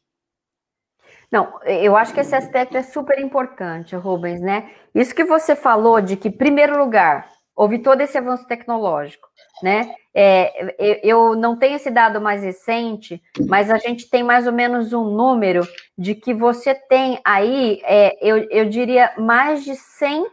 [1.31, 4.71] Não, eu acho que esse aspecto é super importante, Rubens, né?
[4.95, 9.27] Isso que você falou de que, em primeiro lugar, houve todo esse avanço tecnológico,
[9.61, 9.93] né?
[10.13, 10.71] É,
[11.03, 15.03] eu não tenho esse dado mais recente, mas a gente tem mais ou menos um
[15.03, 15.67] número
[15.97, 20.27] de que você tem aí, é, eu, eu diria, mais de 100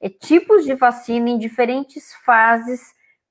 [0.00, 2.80] é, tipos de vacina em diferentes fases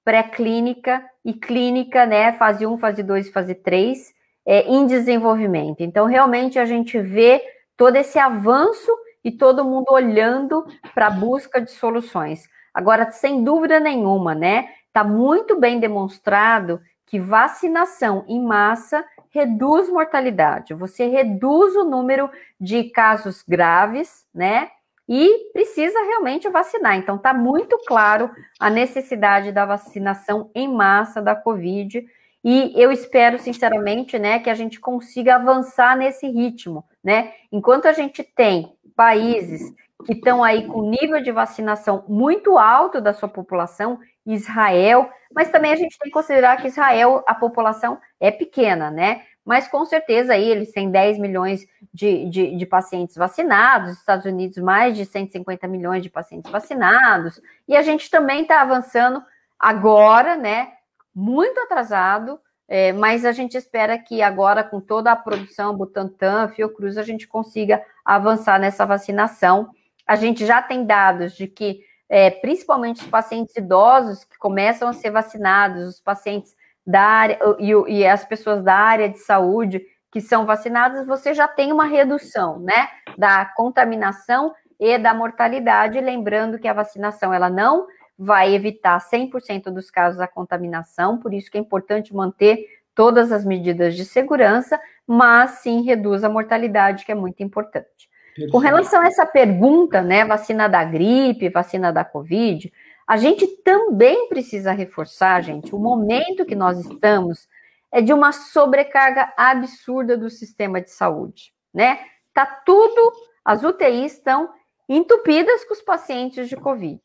[0.03, 2.33] pré-clínica e clínica, né?
[2.33, 4.13] Fase 1, fase 2 e fase 3,
[4.45, 5.81] é, em desenvolvimento.
[5.81, 7.41] Então, realmente, a gente vê
[7.77, 8.91] todo esse avanço
[9.23, 12.47] e todo mundo olhando para a busca de soluções.
[12.73, 14.69] Agora, sem dúvida nenhuma, né?
[14.87, 20.73] Está muito bem demonstrado que vacinação em massa reduz mortalidade.
[20.73, 24.69] Você reduz o número de casos graves, né?
[25.07, 26.95] E precisa realmente vacinar.
[26.95, 32.05] Então, está muito claro a necessidade da vacinação em massa da Covid.
[32.43, 37.33] E eu espero, sinceramente, né, que a gente consiga avançar nesse ritmo, né?
[37.51, 39.73] Enquanto a gente tem países
[40.05, 45.71] que estão aí com nível de vacinação muito alto da sua população, Israel, mas também
[45.71, 49.23] a gente tem que considerar que Israel, a população é pequena, né?
[49.43, 54.57] Mas com certeza aí eles têm 10 milhões de, de, de pacientes vacinados, Estados Unidos
[54.57, 59.23] mais de 150 milhões de pacientes vacinados, e a gente também está avançando
[59.59, 60.71] agora, né?
[61.13, 66.97] Muito atrasado, é, mas a gente espera que agora, com toda a produção, Butantan, Fiocruz,
[66.97, 69.69] a gente consiga avançar nessa vacinação.
[70.07, 74.93] A gente já tem dados de que, é, principalmente os pacientes idosos que começam a
[74.93, 76.55] ser vacinados, os pacientes
[76.87, 79.81] da área e, e as pessoas da área de saúde
[80.11, 86.59] que são vacinadas, você já tem uma redução, né, da contaminação e da mortalidade, lembrando
[86.59, 91.57] que a vacinação ela não vai evitar 100% dos casos da contaminação, por isso que
[91.57, 97.15] é importante manter todas as medidas de segurança, mas sim reduz a mortalidade, que é
[97.15, 98.09] muito importante.
[98.51, 102.71] Com relação a essa pergunta, né, vacina da gripe, vacina da Covid,
[103.07, 107.47] a gente também precisa reforçar, gente, o momento que nós estamos
[107.91, 111.99] é de uma sobrecarga absurda do sistema de saúde, né?
[112.33, 113.11] Tá tudo,
[113.43, 114.49] as UTIs estão
[114.87, 117.01] entupidas com os pacientes de Covid.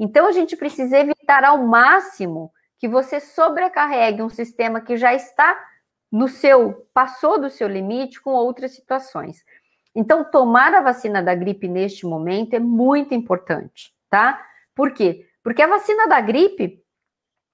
[0.00, 5.62] Então a gente precisa evitar ao máximo que você sobrecarregue um sistema que já está
[6.10, 9.44] no seu, passou do seu limite com outras situações.
[9.94, 14.42] Então, tomar a vacina da gripe neste momento é muito importante, tá?
[14.74, 15.26] Por quê?
[15.42, 16.82] Porque a vacina da gripe,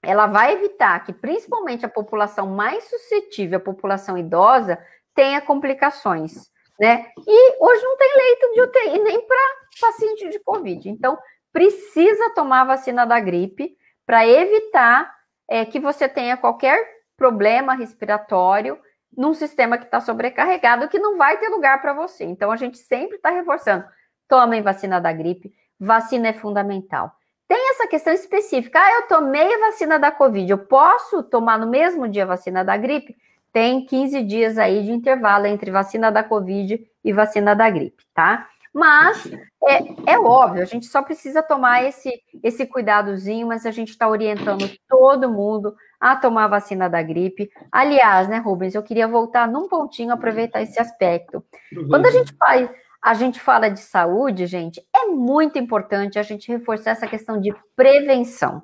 [0.03, 4.79] ela vai evitar que principalmente a população mais suscetível, a população idosa,
[5.15, 7.07] tenha complicações, né?
[7.27, 10.89] E hoje não tem leito de UTI nem para paciente de Covid.
[10.89, 11.19] Então,
[11.57, 15.11] precisa tomar a vacina da gripe para evitar
[15.49, 18.79] é, que você tenha qualquer problema respiratório
[19.17, 22.25] num sistema que está sobrecarregado, que não vai ter lugar para você.
[22.25, 23.87] Então, a gente sempre está reforçando:
[24.29, 25.51] tomem vacina da gripe,
[25.81, 27.11] vacina é fundamental.
[27.49, 28.79] Tem essa questão específica.
[28.79, 33.17] Ah, eu tomei vacina da Covid, eu posso tomar no mesmo dia vacina da gripe?
[33.51, 38.47] Tem 15 dias aí de intervalo entre vacina da Covid e vacina da gripe, tá?
[38.77, 39.27] Mas
[39.65, 42.13] é, é óbvio, a gente só precisa tomar esse,
[42.43, 47.49] esse cuidadozinho, mas a gente está orientando todo mundo a tomar a vacina da gripe.
[47.73, 51.43] Aliás, né, Rubens, eu queria voltar num pontinho, aproveitar esse aspecto.
[51.89, 52.69] Quando a gente faz
[53.03, 57.55] a gente fala de saúde, gente, é muito importante a gente reforçar essa questão de
[57.75, 58.61] prevenção.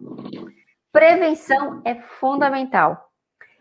[0.93, 3.09] Prevenção é fundamental.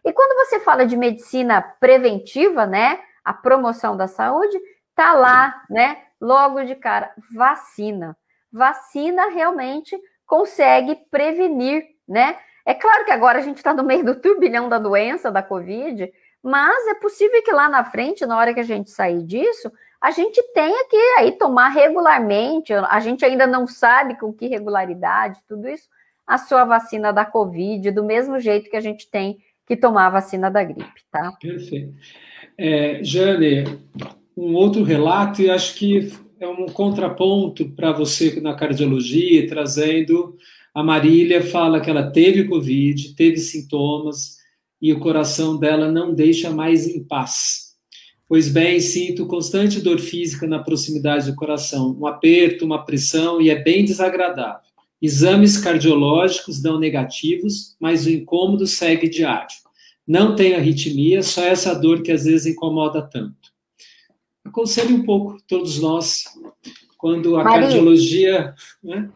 [0.04, 4.60] E quando você fala de medicina preventiva, né, a promoção da saúde,
[4.96, 8.16] tá lá, né, logo de cara, vacina.
[8.54, 12.38] Vacina realmente consegue prevenir, né?
[12.66, 16.12] É claro que agora a gente está no meio do turbilhão da doença, da Covid,
[16.44, 20.12] mas é possível que lá na frente, na hora que a gente sair disso, a
[20.12, 25.68] gente tenha que aí tomar regularmente, a gente ainda não sabe com que regularidade, tudo
[25.68, 25.90] isso,
[26.26, 29.38] a sua vacina da Covid, do mesmo jeito que a gente tem
[29.68, 31.34] que tomar a vacina da gripe, tá?
[31.40, 31.94] Perfeito.
[32.58, 33.64] É, Jane,
[34.36, 40.36] um outro relato, e acho que é um contraponto para você na cardiologia, trazendo
[40.74, 44.38] a Marília fala que ela teve Covid, teve sintomas,
[44.82, 47.72] e o coração dela não deixa mais em paz.
[48.28, 53.50] Pois bem, sinto constante dor física na proximidade do coração, um aperto, uma pressão e
[53.50, 54.62] é bem desagradável.
[55.02, 59.56] Exames cardiológicos dão negativos, mas o incômodo segue diário.
[60.08, 63.41] Não tenho arritmia, só essa dor que às vezes incomoda tanto.
[64.46, 66.24] Aconselho um pouco todos nós,
[66.98, 67.62] quando a Maria.
[67.62, 68.56] cardiologia.
[68.84, 69.10] Né?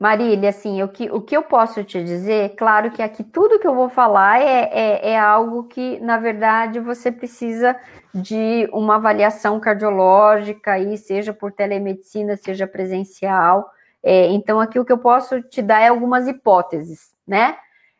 [0.00, 3.66] Marília, assim, o que, o que eu posso te dizer, claro que aqui tudo que
[3.66, 7.76] eu vou falar é, é, é, algo que, na verdade, você precisa
[8.14, 13.70] de uma avaliação cardiológica, aí, seja por telemedicina, seja presencial.
[14.02, 17.58] É, então, aqui o que eu posso te dar é algumas hipóteses, né?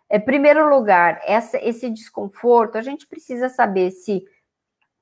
[0.09, 4.25] É, primeiro lugar, essa, esse desconforto, a gente precisa saber se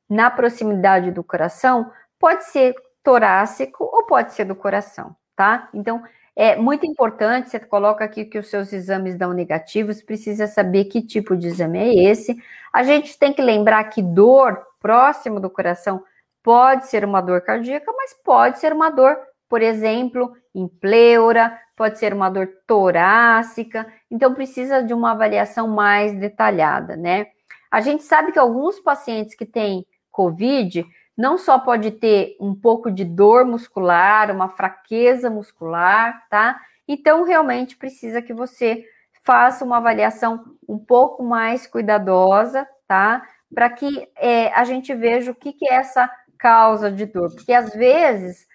[0.09, 5.69] na proximidade do coração pode ser torácico ou pode ser do coração, tá?
[5.73, 6.03] Então,
[6.35, 11.03] é muito importante, você coloca aqui que os seus exames dão negativos, precisa saber que
[11.03, 12.37] tipo de exame é esse.
[12.73, 16.03] A gente tem que lembrar que dor próximo do coração
[16.43, 19.19] pode ser uma dor cardíaca, mas pode ser uma dor,
[19.49, 26.15] por exemplo, em pleura, pode ser uma dor torácica, então precisa de uma avaliação mais
[26.15, 27.27] detalhada, né?
[27.71, 29.85] A gente sabe que alguns pacientes que têm
[30.19, 30.85] COVID
[31.17, 36.61] não só pode ter um pouco de dor muscular, uma fraqueza muscular, tá?
[36.89, 38.85] Então, realmente precisa que você
[39.23, 43.23] faça uma avaliação um pouco mais cuidadosa, tá?
[43.55, 47.33] Para que é, a gente veja o que, que é essa causa de dor.
[47.33, 48.47] Porque às vezes,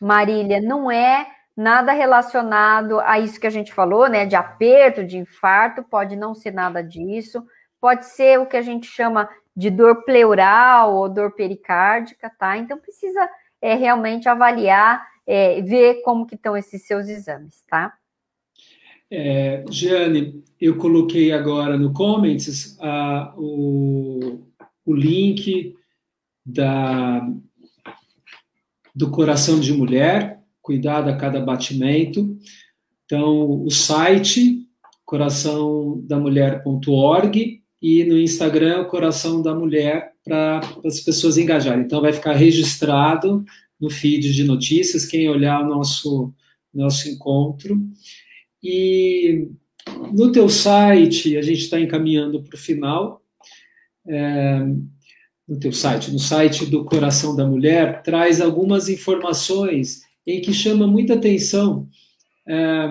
[0.00, 1.26] Marília, não é
[1.56, 4.26] nada relacionado a isso que a gente falou, né?
[4.26, 7.44] De aperto, de infarto, pode não ser nada disso.
[7.80, 12.56] Pode ser o que a gente chama de dor pleural ou dor pericárdica, tá?
[12.56, 13.28] Então precisa
[13.60, 17.94] é, realmente avaliar, é, ver como que estão esses seus exames, tá?
[19.10, 19.62] É,
[20.58, 24.40] eu coloquei agora no comments uh, o,
[24.86, 25.76] o link
[26.44, 27.28] da,
[28.94, 32.36] do coração de mulher, cuidado a cada batimento.
[33.04, 34.66] Então, o site
[35.04, 41.82] coraçãodamulher.org e no Instagram o Coração da Mulher para as pessoas engajarem.
[41.82, 43.44] Então vai ficar registrado
[43.80, 46.32] no feed de notícias quem olhar o nosso
[46.72, 47.78] nosso encontro
[48.62, 49.48] e
[50.12, 53.20] no teu site a gente está encaminhando para o final
[54.08, 54.60] é,
[55.46, 60.86] no teu site, no site do Coração da Mulher traz algumas informações em que chama
[60.86, 61.88] muita atenção.
[62.46, 62.86] É,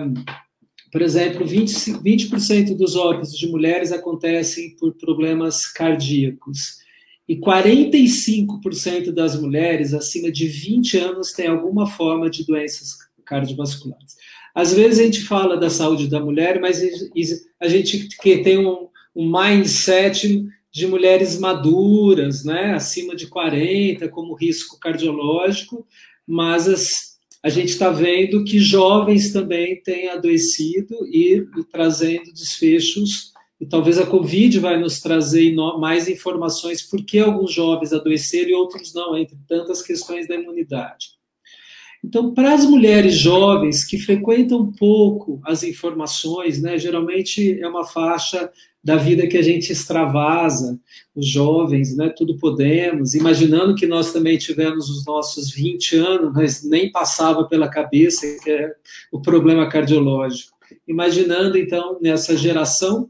[0.92, 6.82] por exemplo, 20%, 20 dos óbitos de mulheres acontecem por problemas cardíacos.
[7.26, 14.16] E 45% das mulheres acima de 20 anos têm alguma forma de doenças cardiovasculares.
[14.54, 16.82] Às vezes a gente fala da saúde da mulher, mas
[17.58, 24.34] a gente que tem um, um mindset de mulheres maduras, né, acima de 40, como
[24.34, 25.86] risco cardiológico,
[26.26, 27.11] mas as,
[27.42, 33.98] a gente está vendo que jovens também têm adoecido e, e, trazendo desfechos, e talvez
[33.98, 39.16] a Covid vai nos trazer mais informações por que alguns jovens adoeceram e outros não,
[39.16, 41.20] entre tantas questões da imunidade.
[42.04, 48.50] Então, para as mulheres jovens que frequentam pouco as informações, né, geralmente é uma faixa
[48.82, 50.78] da vida que a gente extravasa,
[51.14, 56.64] os jovens, né, tudo podemos, imaginando que nós também tivemos os nossos 20 anos, mas
[56.64, 58.72] nem passava pela cabeça que é
[59.12, 60.50] o problema cardiológico.
[60.88, 63.08] Imaginando, então, nessa geração,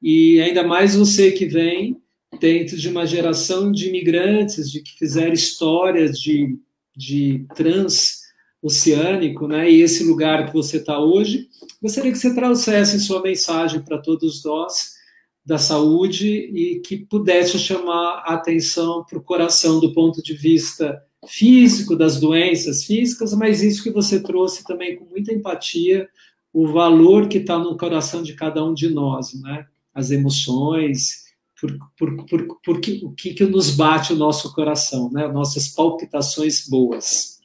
[0.00, 2.00] e ainda mais você que vem
[2.40, 6.58] dentro de uma geração de imigrantes, de que fizeram histórias de,
[6.96, 11.48] de transoceânico, né, e esse lugar que você está hoje,
[11.82, 15.01] gostaria que você trouxesse sua mensagem para todos nós,
[15.44, 21.02] da saúde e que pudesse chamar a atenção para o coração do ponto de vista
[21.26, 26.08] físico das doenças físicas, mas isso que você trouxe também com muita empatia,
[26.52, 29.66] o valor que está no coração de cada um de nós, né?
[29.94, 31.22] As emoções,
[31.60, 35.28] por, por, por, por que, o que, que nos bate o nosso coração, né?
[35.28, 37.40] Nossas palpitações boas.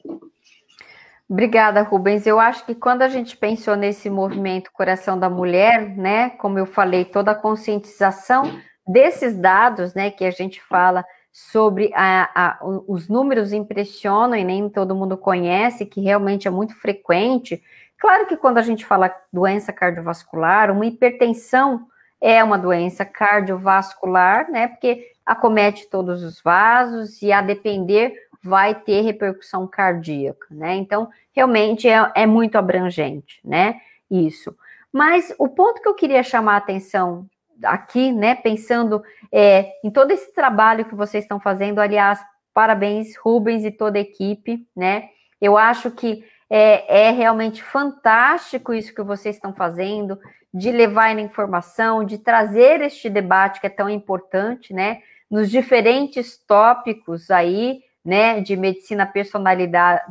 [1.29, 2.25] Obrigada, Rubens.
[2.25, 6.65] Eu acho que quando a gente pensou nesse movimento Coração da Mulher, né, como eu
[6.65, 8.43] falei, toda a conscientização
[8.87, 14.69] desses dados, né, que a gente fala sobre a, a, os números impressionam e nem
[14.69, 17.61] todo mundo conhece, que realmente é muito frequente.
[17.99, 21.85] Claro que quando a gente fala doença cardiovascular, uma hipertensão
[22.21, 29.01] é uma doença cardiovascular, né, porque acomete todos os vasos e a depender vai ter
[29.01, 30.75] repercussão cardíaca, né?
[30.75, 33.79] Então, realmente é, é muito abrangente, né?
[34.09, 34.55] Isso.
[34.91, 37.27] Mas o ponto que eu queria chamar a atenção
[37.63, 42.19] aqui, né, pensando é, em todo esse trabalho que vocês estão fazendo, aliás,
[42.53, 45.09] parabéns, Rubens e toda a equipe, né?
[45.39, 50.19] Eu acho que é, é realmente fantástico isso que vocês estão fazendo,
[50.53, 55.01] de levar a informação, de trazer este debate que é tão importante, né?
[55.29, 59.05] Nos diferentes tópicos aí, né, de medicina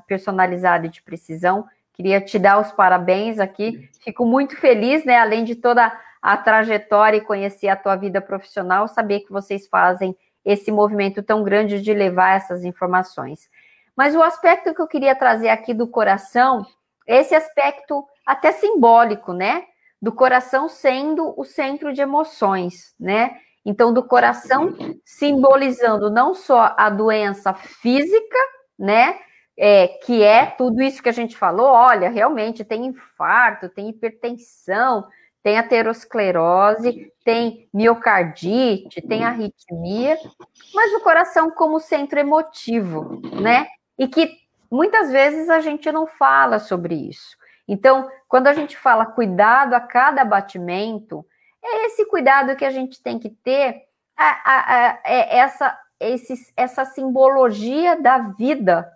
[0.07, 1.65] personalizada e de precisão.
[1.95, 3.89] Queria te dar os parabéns aqui.
[4.05, 5.91] Fico muito feliz, né, além de toda
[6.21, 10.15] a trajetória e conhecer a tua vida profissional, saber que vocês fazem
[10.45, 13.49] esse movimento tão grande de levar essas informações.
[13.97, 16.67] Mas o aspecto que eu queria trazer aqui do coração,
[17.07, 19.65] esse aspecto até simbólico, né?
[20.03, 23.39] Do coração sendo o centro de emoções, né?
[23.67, 28.39] Então, do coração simbolizando não só a doença física,
[28.79, 29.19] né?
[29.59, 35.09] É, que é tudo isso que a gente falou, olha, realmente tem infarto, tem hipertensão,
[35.43, 40.17] tem aterosclerose, tem miocardite, tem arritmia,
[40.75, 43.67] mas o coração como centro emotivo, né?
[43.99, 44.31] E que
[44.71, 47.37] muitas vezes a gente não fala sobre isso.
[47.67, 51.27] Então, quando a gente fala cuidado a cada batimento,
[51.67, 53.83] é esse cuidado que a gente tem que ter,
[54.17, 58.91] a, a, a, é essa, esse, essa simbologia da vida,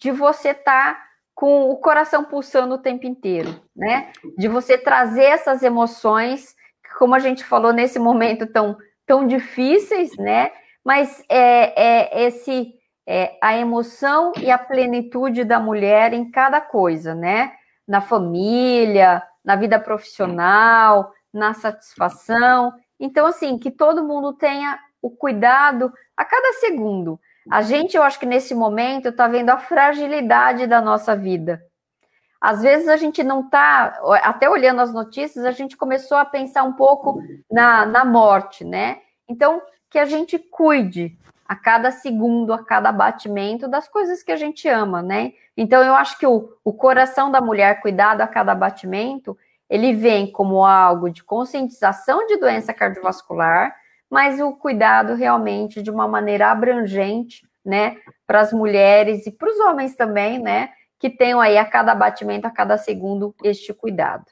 [0.00, 4.12] de você estar tá com o coração pulsando o tempo inteiro, né?
[4.36, 6.54] De você trazer essas emoções,
[6.98, 8.76] como a gente falou nesse momento tão,
[9.06, 10.52] tão difíceis, né?
[10.84, 12.74] Mas é, é esse
[13.06, 17.52] é, a emoção e a plenitude da mulher em cada coisa, né?
[17.86, 22.72] Na família, na vida profissional, na satisfação.
[22.98, 27.18] Então, assim, que todo mundo tenha o cuidado a cada segundo.
[27.50, 31.60] A gente, eu acho que nesse momento, está vendo a fragilidade da nossa vida.
[32.40, 36.64] Às vezes a gente não está, até olhando as notícias, a gente começou a pensar
[36.64, 38.98] um pouco na, na morte, né?
[39.28, 44.36] Então, que a gente cuide a cada segundo, a cada batimento das coisas que a
[44.36, 45.32] gente ama, né?
[45.56, 49.36] Então, eu acho que o, o coração da mulher, cuidado a cada batimento,
[49.72, 53.74] ele vem como algo de conscientização de doença cardiovascular,
[54.10, 57.96] mas o cuidado realmente de uma maneira abrangente, né,
[58.26, 60.68] para as mulheres e para os homens também, né,
[61.00, 64.26] que tenham aí a cada batimento, a cada segundo, este cuidado.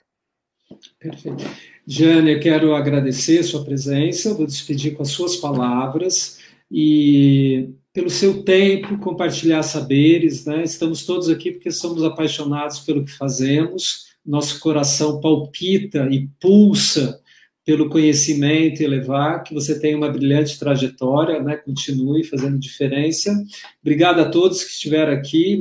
[0.98, 1.42] Perfeito.
[1.86, 6.38] Jane, eu quero agradecer a sua presença, vou despedir com as suas palavras
[6.70, 10.62] e pelo seu tempo, compartilhar saberes, né?
[10.62, 17.20] Estamos todos aqui porque somos apaixonados pelo que fazemos nosso coração palpita e pulsa
[17.64, 21.56] pelo conhecimento e levar, que você tenha uma brilhante trajetória, né?
[21.56, 23.32] continue fazendo diferença.
[23.80, 25.60] Obrigado a todos que estiveram aqui,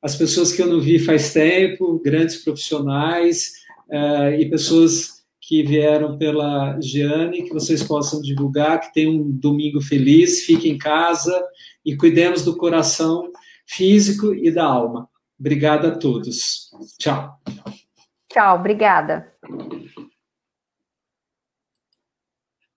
[0.00, 3.52] as pessoas que eu não vi faz tempo, grandes profissionais
[3.88, 9.80] uh, e pessoas que vieram pela Giane, que vocês possam divulgar, que tenham um domingo
[9.80, 11.44] feliz, fiquem em casa
[11.84, 13.30] e cuidemos do coração
[13.66, 15.08] físico e da alma.
[15.38, 16.70] Obrigada a todos.
[16.98, 17.40] Tchau.
[18.30, 19.34] Tchau, obrigada.